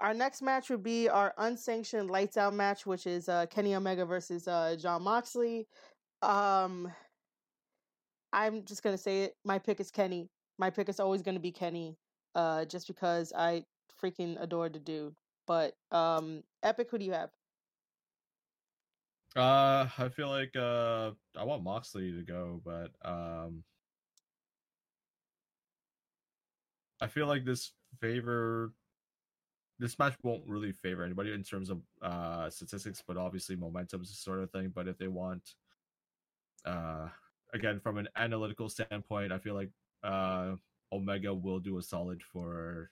[0.00, 4.04] our next match would be our unsanctioned lights out match, which is uh, Kenny Omega
[4.04, 5.66] versus uh, Jon Moxley.
[6.22, 6.92] Um,
[8.32, 9.36] I'm just gonna say it.
[9.44, 10.28] My pick is Kenny.
[10.58, 11.96] My pick is always gonna be Kenny.
[12.34, 13.64] Uh, just because I
[14.02, 15.14] freaking adore the dude.
[15.46, 17.30] But um, Epic, who do you have?
[19.34, 23.62] Uh, I feel like uh, I want Moxley to go, but um,
[27.00, 28.72] I feel like this favor,
[29.78, 34.08] this match won't really favor anybody in terms of uh statistics, but obviously momentum is
[34.08, 34.72] the sort of thing.
[34.74, 35.54] But if they want,
[36.64, 37.08] uh,
[37.54, 39.70] again from an analytical standpoint, I feel like
[40.02, 40.52] uh
[40.92, 42.90] Omega will do a solid for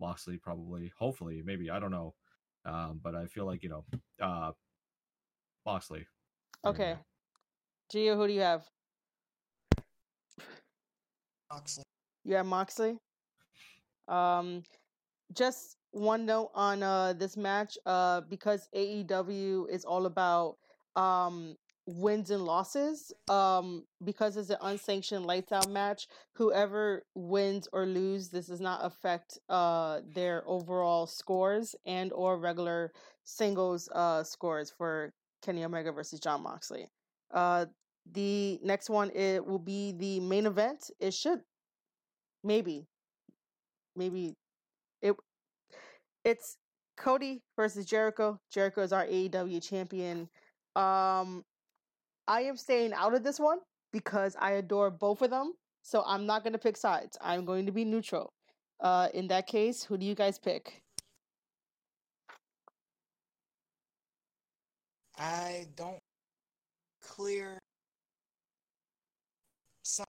[0.00, 2.14] Moxley, probably, hopefully, maybe I don't know,
[2.64, 3.84] um, but I feel like you know,
[4.20, 4.52] uh,
[5.64, 6.06] Moxley.
[6.64, 6.96] Okay.
[7.92, 7.98] go.
[7.98, 8.64] Gio, who do you have?
[11.50, 11.84] Moxley.
[12.24, 12.98] You have Moxley.
[14.08, 14.62] Um,
[15.32, 17.78] just one note on uh this match.
[17.86, 20.56] Uh, because AEW is all about
[20.96, 21.56] um
[21.86, 23.12] wins and losses.
[23.28, 28.84] Um, because it's an unsanctioned lights out match, whoever wins or lose, this does not
[28.84, 32.92] affect uh their overall scores and or regular
[33.24, 35.12] singles uh scores for
[35.42, 36.88] Kenny Omega versus Jon Moxley.
[37.32, 37.66] Uh,
[38.12, 40.90] the next one it will be the main event.
[41.00, 41.40] It should
[42.42, 42.86] maybe
[43.96, 44.36] maybe
[45.02, 45.14] it
[46.24, 46.56] it's
[46.96, 48.38] Cody versus Jericho.
[48.52, 50.28] Jericho is our AEW champion.
[50.76, 51.44] Um
[52.26, 53.58] I am staying out of this one
[53.92, 55.54] because I adore both of them.
[55.82, 57.16] So I'm not going to pick sides.
[57.20, 58.32] I'm going to be neutral.
[58.80, 60.82] Uh in that case, who do you guys pick?
[65.16, 65.98] I don't
[67.02, 67.58] clear
[69.84, 70.06] some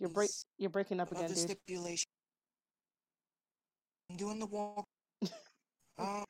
[0.00, 1.38] You're break you're breaking up again, the dude.
[1.38, 2.06] stipulation.
[4.10, 4.84] I'm doing the walk.
[5.98, 6.24] um,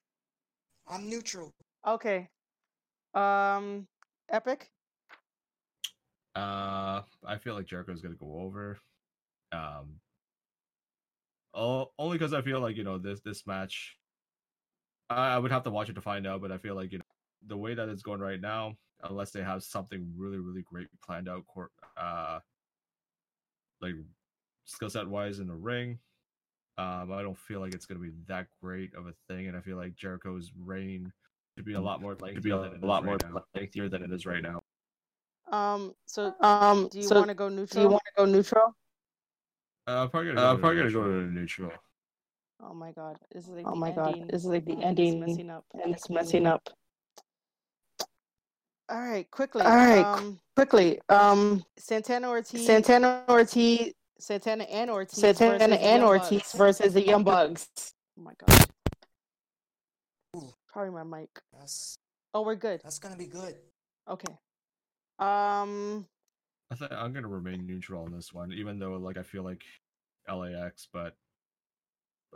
[0.88, 1.50] I'm neutral.
[1.86, 2.28] Okay.
[3.14, 3.86] Um
[4.30, 4.70] Epic?
[6.34, 8.78] Uh, I feel like Jericho's gonna go over.
[9.52, 10.00] Um,
[11.54, 13.96] oh, only because I feel like you know this this match.
[15.10, 16.98] I I would have to watch it to find out, but I feel like you
[16.98, 17.04] know
[17.46, 21.28] the way that it's going right now, unless they have something really really great planned
[21.28, 22.38] out, court uh,
[23.82, 23.94] like
[24.64, 25.98] skill set wise in the ring.
[26.78, 29.60] Um, I don't feel like it's gonna be that great of a thing, and I
[29.60, 31.12] feel like Jericho's reign
[31.56, 33.44] to be a lot more lengthier to be a, a lot right more now.
[33.54, 34.62] lengthier than it is right now.
[35.50, 37.66] Um so Um, do you so want to go neutral?
[37.74, 38.74] do you want to go neutral?
[39.86, 41.26] Uh, I'm probably gonna Uh, go I'm to probably gonna go neutral.
[41.26, 41.72] to neutral.
[42.64, 43.16] Oh my god.
[43.32, 45.64] This is like Oh the my god, this is like the It's ending, messing up.
[45.82, 46.68] and it's messing up.
[48.88, 49.62] All right, quickly.
[49.62, 51.00] All right, Um quickly.
[51.08, 55.18] Um, Santana Ortiz Santana Ortiz Santana and Ortiz.
[55.18, 57.68] Santana and Ortiz versus the Young Bucks.
[58.18, 58.66] Oh my god.
[60.72, 60.78] Ooh.
[60.80, 61.30] Probably my mic.
[61.58, 61.96] That's
[62.34, 62.80] Oh, we're good.
[62.82, 63.56] that's gonna be good.
[64.08, 64.32] Okay.
[65.18, 66.06] Um.
[66.70, 69.62] I think I'm gonna remain neutral on this one, even though like I feel like
[70.28, 71.14] LAX, but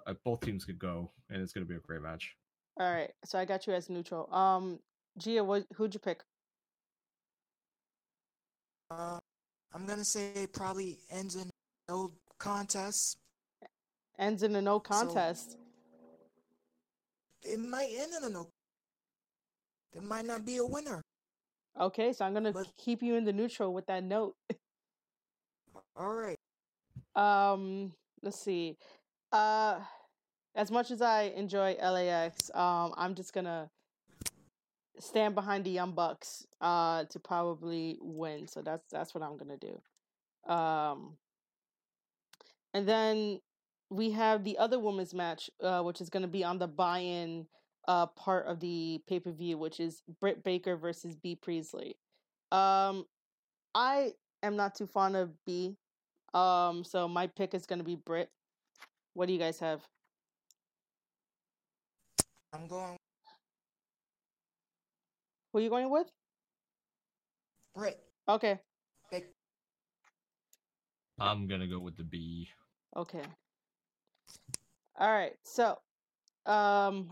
[0.07, 2.37] uh, both teams could go, and it's gonna be a great match.
[2.79, 3.11] All right.
[3.25, 4.33] So I got you as neutral.
[4.35, 4.81] Um.
[5.19, 5.65] Gia, what?
[5.75, 6.23] Who'd you pick?
[8.91, 9.19] Uh,
[9.73, 11.49] I'm gonna say probably ends in
[11.89, 13.17] no contest.
[14.19, 15.57] Ends in a no contest.
[17.47, 18.49] It might end in a no.
[19.93, 21.01] There might not be a winner.
[21.79, 24.37] Okay, so I'm gonna But- keep you in the neutral with that note.
[25.97, 26.37] All right.
[27.15, 28.77] Um, let's see.
[29.33, 29.83] Uh,
[30.55, 33.71] as much as I enjoy LAX, um, I'm just gonna
[34.99, 38.47] stand behind the Young Bucks uh to probably win.
[38.49, 39.81] So that's that's what I'm gonna do.
[40.53, 41.17] Um,
[42.75, 43.41] and then
[43.91, 47.47] we have the other women's match, uh, which is gonna be on the buy-in
[47.89, 51.97] uh part of the pay-per-view, which is Britt Baker versus Bea Priestley.
[52.51, 53.05] Um,
[53.75, 55.77] I am not too fond of Bea.
[56.35, 58.31] Um, so my pick is gonna be Britt.
[59.15, 59.83] What do you guys have?
[62.53, 62.97] I'm going
[65.53, 66.09] Who are you going with?
[67.75, 68.01] Britt.
[68.29, 68.59] Okay,
[69.13, 69.31] Pick.
[71.21, 72.49] I'm gonna go with the Bea.
[72.97, 73.23] okay.
[74.99, 75.77] All right, so
[76.47, 77.11] um,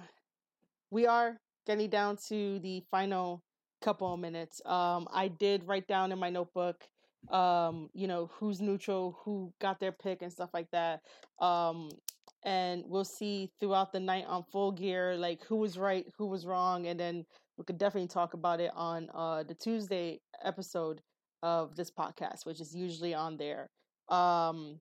[0.91, 3.43] we are getting down to the final
[3.83, 4.63] couple of minutes.
[4.65, 6.77] Um, I did write down in my notebook,
[7.31, 11.03] um, you know, who's neutral, who got their pick, and stuff like that.
[11.41, 11.91] Um,
[12.43, 16.47] and we'll see throughout the night on Full Gear, like who was right, who was
[16.47, 17.27] wrong, and then
[17.59, 21.03] we could definitely talk about it on uh the Tuesday episode
[21.43, 23.69] of this podcast, which is usually on there.
[24.09, 24.81] Um,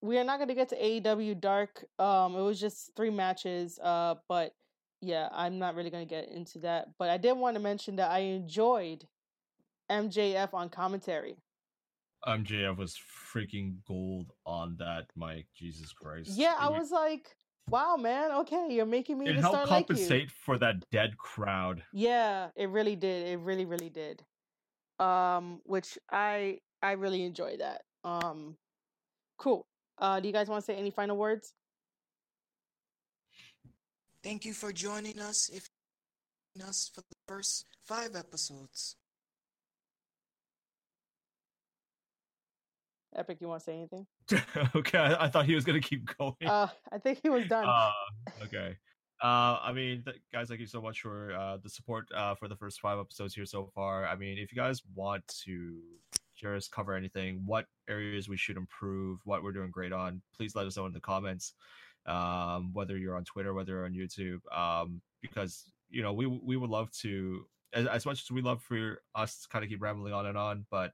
[0.00, 1.84] we are not going to get to AEW Dark.
[1.98, 3.78] Um, it was just three matches.
[3.82, 4.54] Uh, but
[5.00, 6.88] yeah, I'm not really going to get into that.
[6.98, 9.04] But I did want to mention that I enjoyed
[9.90, 11.36] MJF on commentary.
[12.26, 12.98] MJF was
[13.34, 15.46] freaking gold on that mic.
[15.54, 16.30] Jesus Christ.
[16.34, 17.36] Yeah, I was like,
[17.68, 18.32] wow, man.
[18.32, 19.94] Okay, you're making me It helped start like you.
[19.94, 21.82] compensate for that dead crowd.
[21.92, 23.28] Yeah, it really did.
[23.28, 24.24] It really, really did.
[24.98, 27.82] Um, which I I really enjoy that.
[28.02, 28.56] Um,
[29.38, 29.66] cool.
[29.98, 31.54] Uh, do you guys want to say any final words?
[34.22, 35.48] Thank you for joining us.
[35.52, 35.68] If
[36.66, 38.96] us for the first five episodes.
[43.16, 44.06] Epic, you want to say anything?
[44.76, 46.34] okay, I, I thought he was gonna keep going.
[46.44, 47.66] Uh, I think he was done.
[47.66, 47.90] Uh,
[48.44, 48.76] okay.
[49.20, 52.46] Uh, I mean, th- guys, thank you so much for uh, the support uh, for
[52.46, 54.06] the first five episodes here so far.
[54.06, 55.78] I mean, if you guys want to
[56.44, 60.66] us cover anything, what areas we should improve, what we're doing great on, please let
[60.66, 61.54] us know in the comments.
[62.06, 66.56] Um, whether you're on Twitter, whether you're on YouTube, um, because you know we we
[66.56, 69.82] would love to as, as much as we love for us to kind of keep
[69.82, 70.92] rambling on and on, but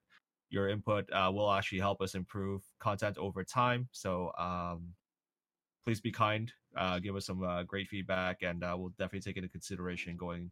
[0.51, 3.89] your input uh, will actually help us improve content over time.
[3.93, 4.95] So um,
[5.85, 6.53] please be kind.
[6.77, 10.51] Uh, give us some uh, great feedback, and uh, we'll definitely take into consideration going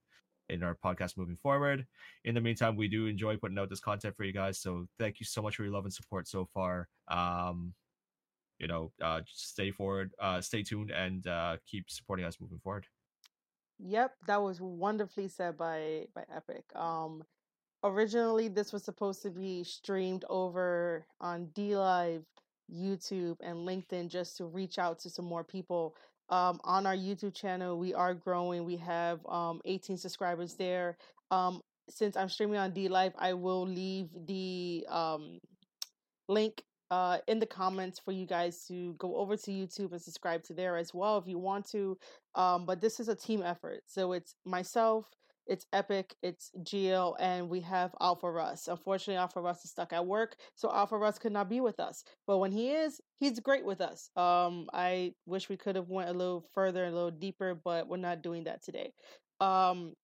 [0.53, 1.87] in our podcast moving forward.
[2.25, 4.61] In the meantime, we do enjoy putting out this content for you guys.
[4.61, 6.89] So thank you so much for your love and support so far.
[7.09, 7.75] Um,
[8.59, 12.87] you know, uh, stay forward, uh, stay tuned, and uh, keep supporting us moving forward.
[13.85, 16.65] Yep, that was wonderfully said by by Epic.
[16.77, 17.25] Um
[17.83, 22.25] originally this was supposed to be streamed over on D Live,
[22.73, 25.97] YouTube, and LinkedIn just to reach out to some more people.
[26.29, 28.65] Um on our YouTube channel, we are growing.
[28.65, 30.97] We have um 18 subscribers there.
[31.31, 35.41] Um since I'm streaming on D Live, I will leave the um
[36.29, 36.63] link
[36.93, 40.53] uh, in the comments for you guys to go over to YouTube and subscribe to
[40.53, 41.97] there as well if you want to.
[42.35, 43.81] Um, but this is a team effort.
[43.87, 45.07] So it's myself,
[45.47, 48.69] it's Epic, it's Geo, and we have Alpha Russ.
[48.69, 52.05] Unfortunately, Alpha Russ is stuck at work, so Alpha Russ could not be with us.
[52.27, 54.11] But when he is, he's great with us.
[54.17, 57.89] Um, I wish we could have went a little further, and a little deeper, but
[57.89, 58.93] we're not doing that today.
[59.41, 59.95] Um,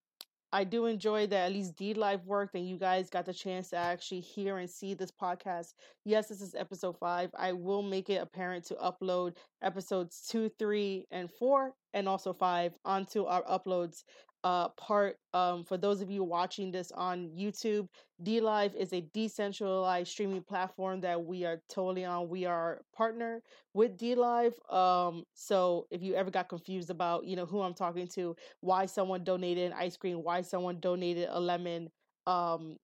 [0.50, 3.68] I do enjoy that at least D Live worked and you guys got the chance
[3.70, 5.74] to actually hear and see this podcast.
[6.06, 7.30] Yes, this is episode five.
[7.38, 12.72] I will make it apparent to upload episodes two, three, and four, and also five
[12.84, 14.04] onto our uploads
[14.44, 17.88] uh part um for those of you watching this on YouTube
[18.22, 23.42] D Live is a decentralized streaming platform that we are totally on we are partner
[23.74, 27.74] with D Live um so if you ever got confused about you know who I'm
[27.74, 31.90] talking to why someone donated an ice cream why someone donated a lemon
[32.26, 32.76] um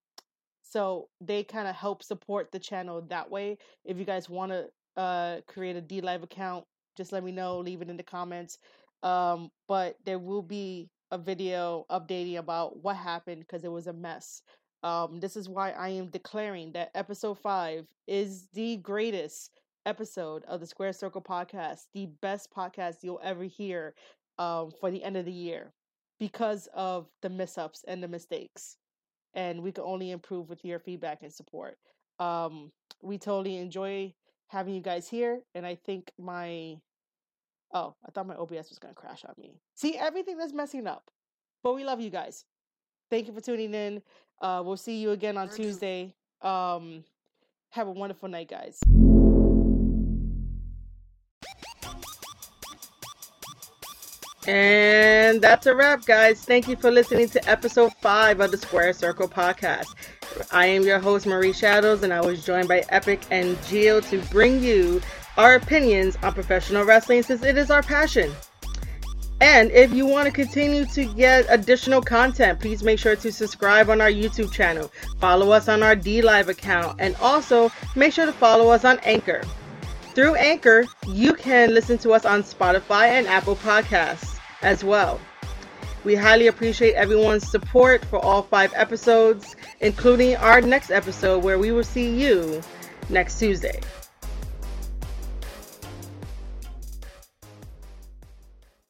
[0.62, 3.58] So they kind of help support the channel that way.
[3.84, 6.64] If you guys want to uh, create a D Live account,
[6.96, 7.58] just let me know.
[7.58, 8.58] Leave it in the comments.
[9.02, 13.92] Um, but there will be a video updating about what happened because it was a
[13.92, 14.42] mess.
[14.82, 19.50] Um, this is why I am declaring that episode five is the greatest
[19.86, 23.94] episode of the Squared Circle podcast, the best podcast you'll ever hear
[24.38, 25.72] um, for the end of the year
[26.18, 28.76] because of the mess-ups and the mistakes.
[29.34, 31.78] And we can only improve with your feedback and support.
[32.18, 32.70] Um,
[33.02, 34.14] we totally enjoy
[34.48, 36.76] having you guys here, and I think my
[37.74, 39.60] oh, I thought my OBS was gonna crash on me.
[39.74, 41.10] See, everything is messing up,
[41.62, 42.44] but we love you guys.
[43.10, 44.02] Thank you for tuning in.
[44.40, 45.64] Uh, we'll see you again on Thank you.
[45.66, 46.14] Tuesday.
[46.40, 47.04] Um,
[47.70, 48.78] have a wonderful night, guys.
[54.46, 56.44] And that's a wrap, guys.
[56.44, 59.94] Thank you for listening to episode five of the Squared Circle podcast.
[60.52, 64.20] I am your host, Marie Shadows, and I was joined by Epic and Geo to
[64.30, 65.00] bring you
[65.36, 68.32] our opinions on professional wrestling since it is our passion.
[69.40, 73.90] And if you want to continue to get additional content, please make sure to subscribe
[73.90, 78.26] on our YouTube channel, follow us on our D Live account, and also make sure
[78.26, 79.42] to follow us on Anchor.
[80.14, 85.20] Through Anchor, you can listen to us on Spotify and Apple Podcasts as well.
[86.04, 91.72] We highly appreciate everyone's support for all five episodes, including our next episode where we
[91.72, 92.62] will see you
[93.08, 93.80] next Tuesday.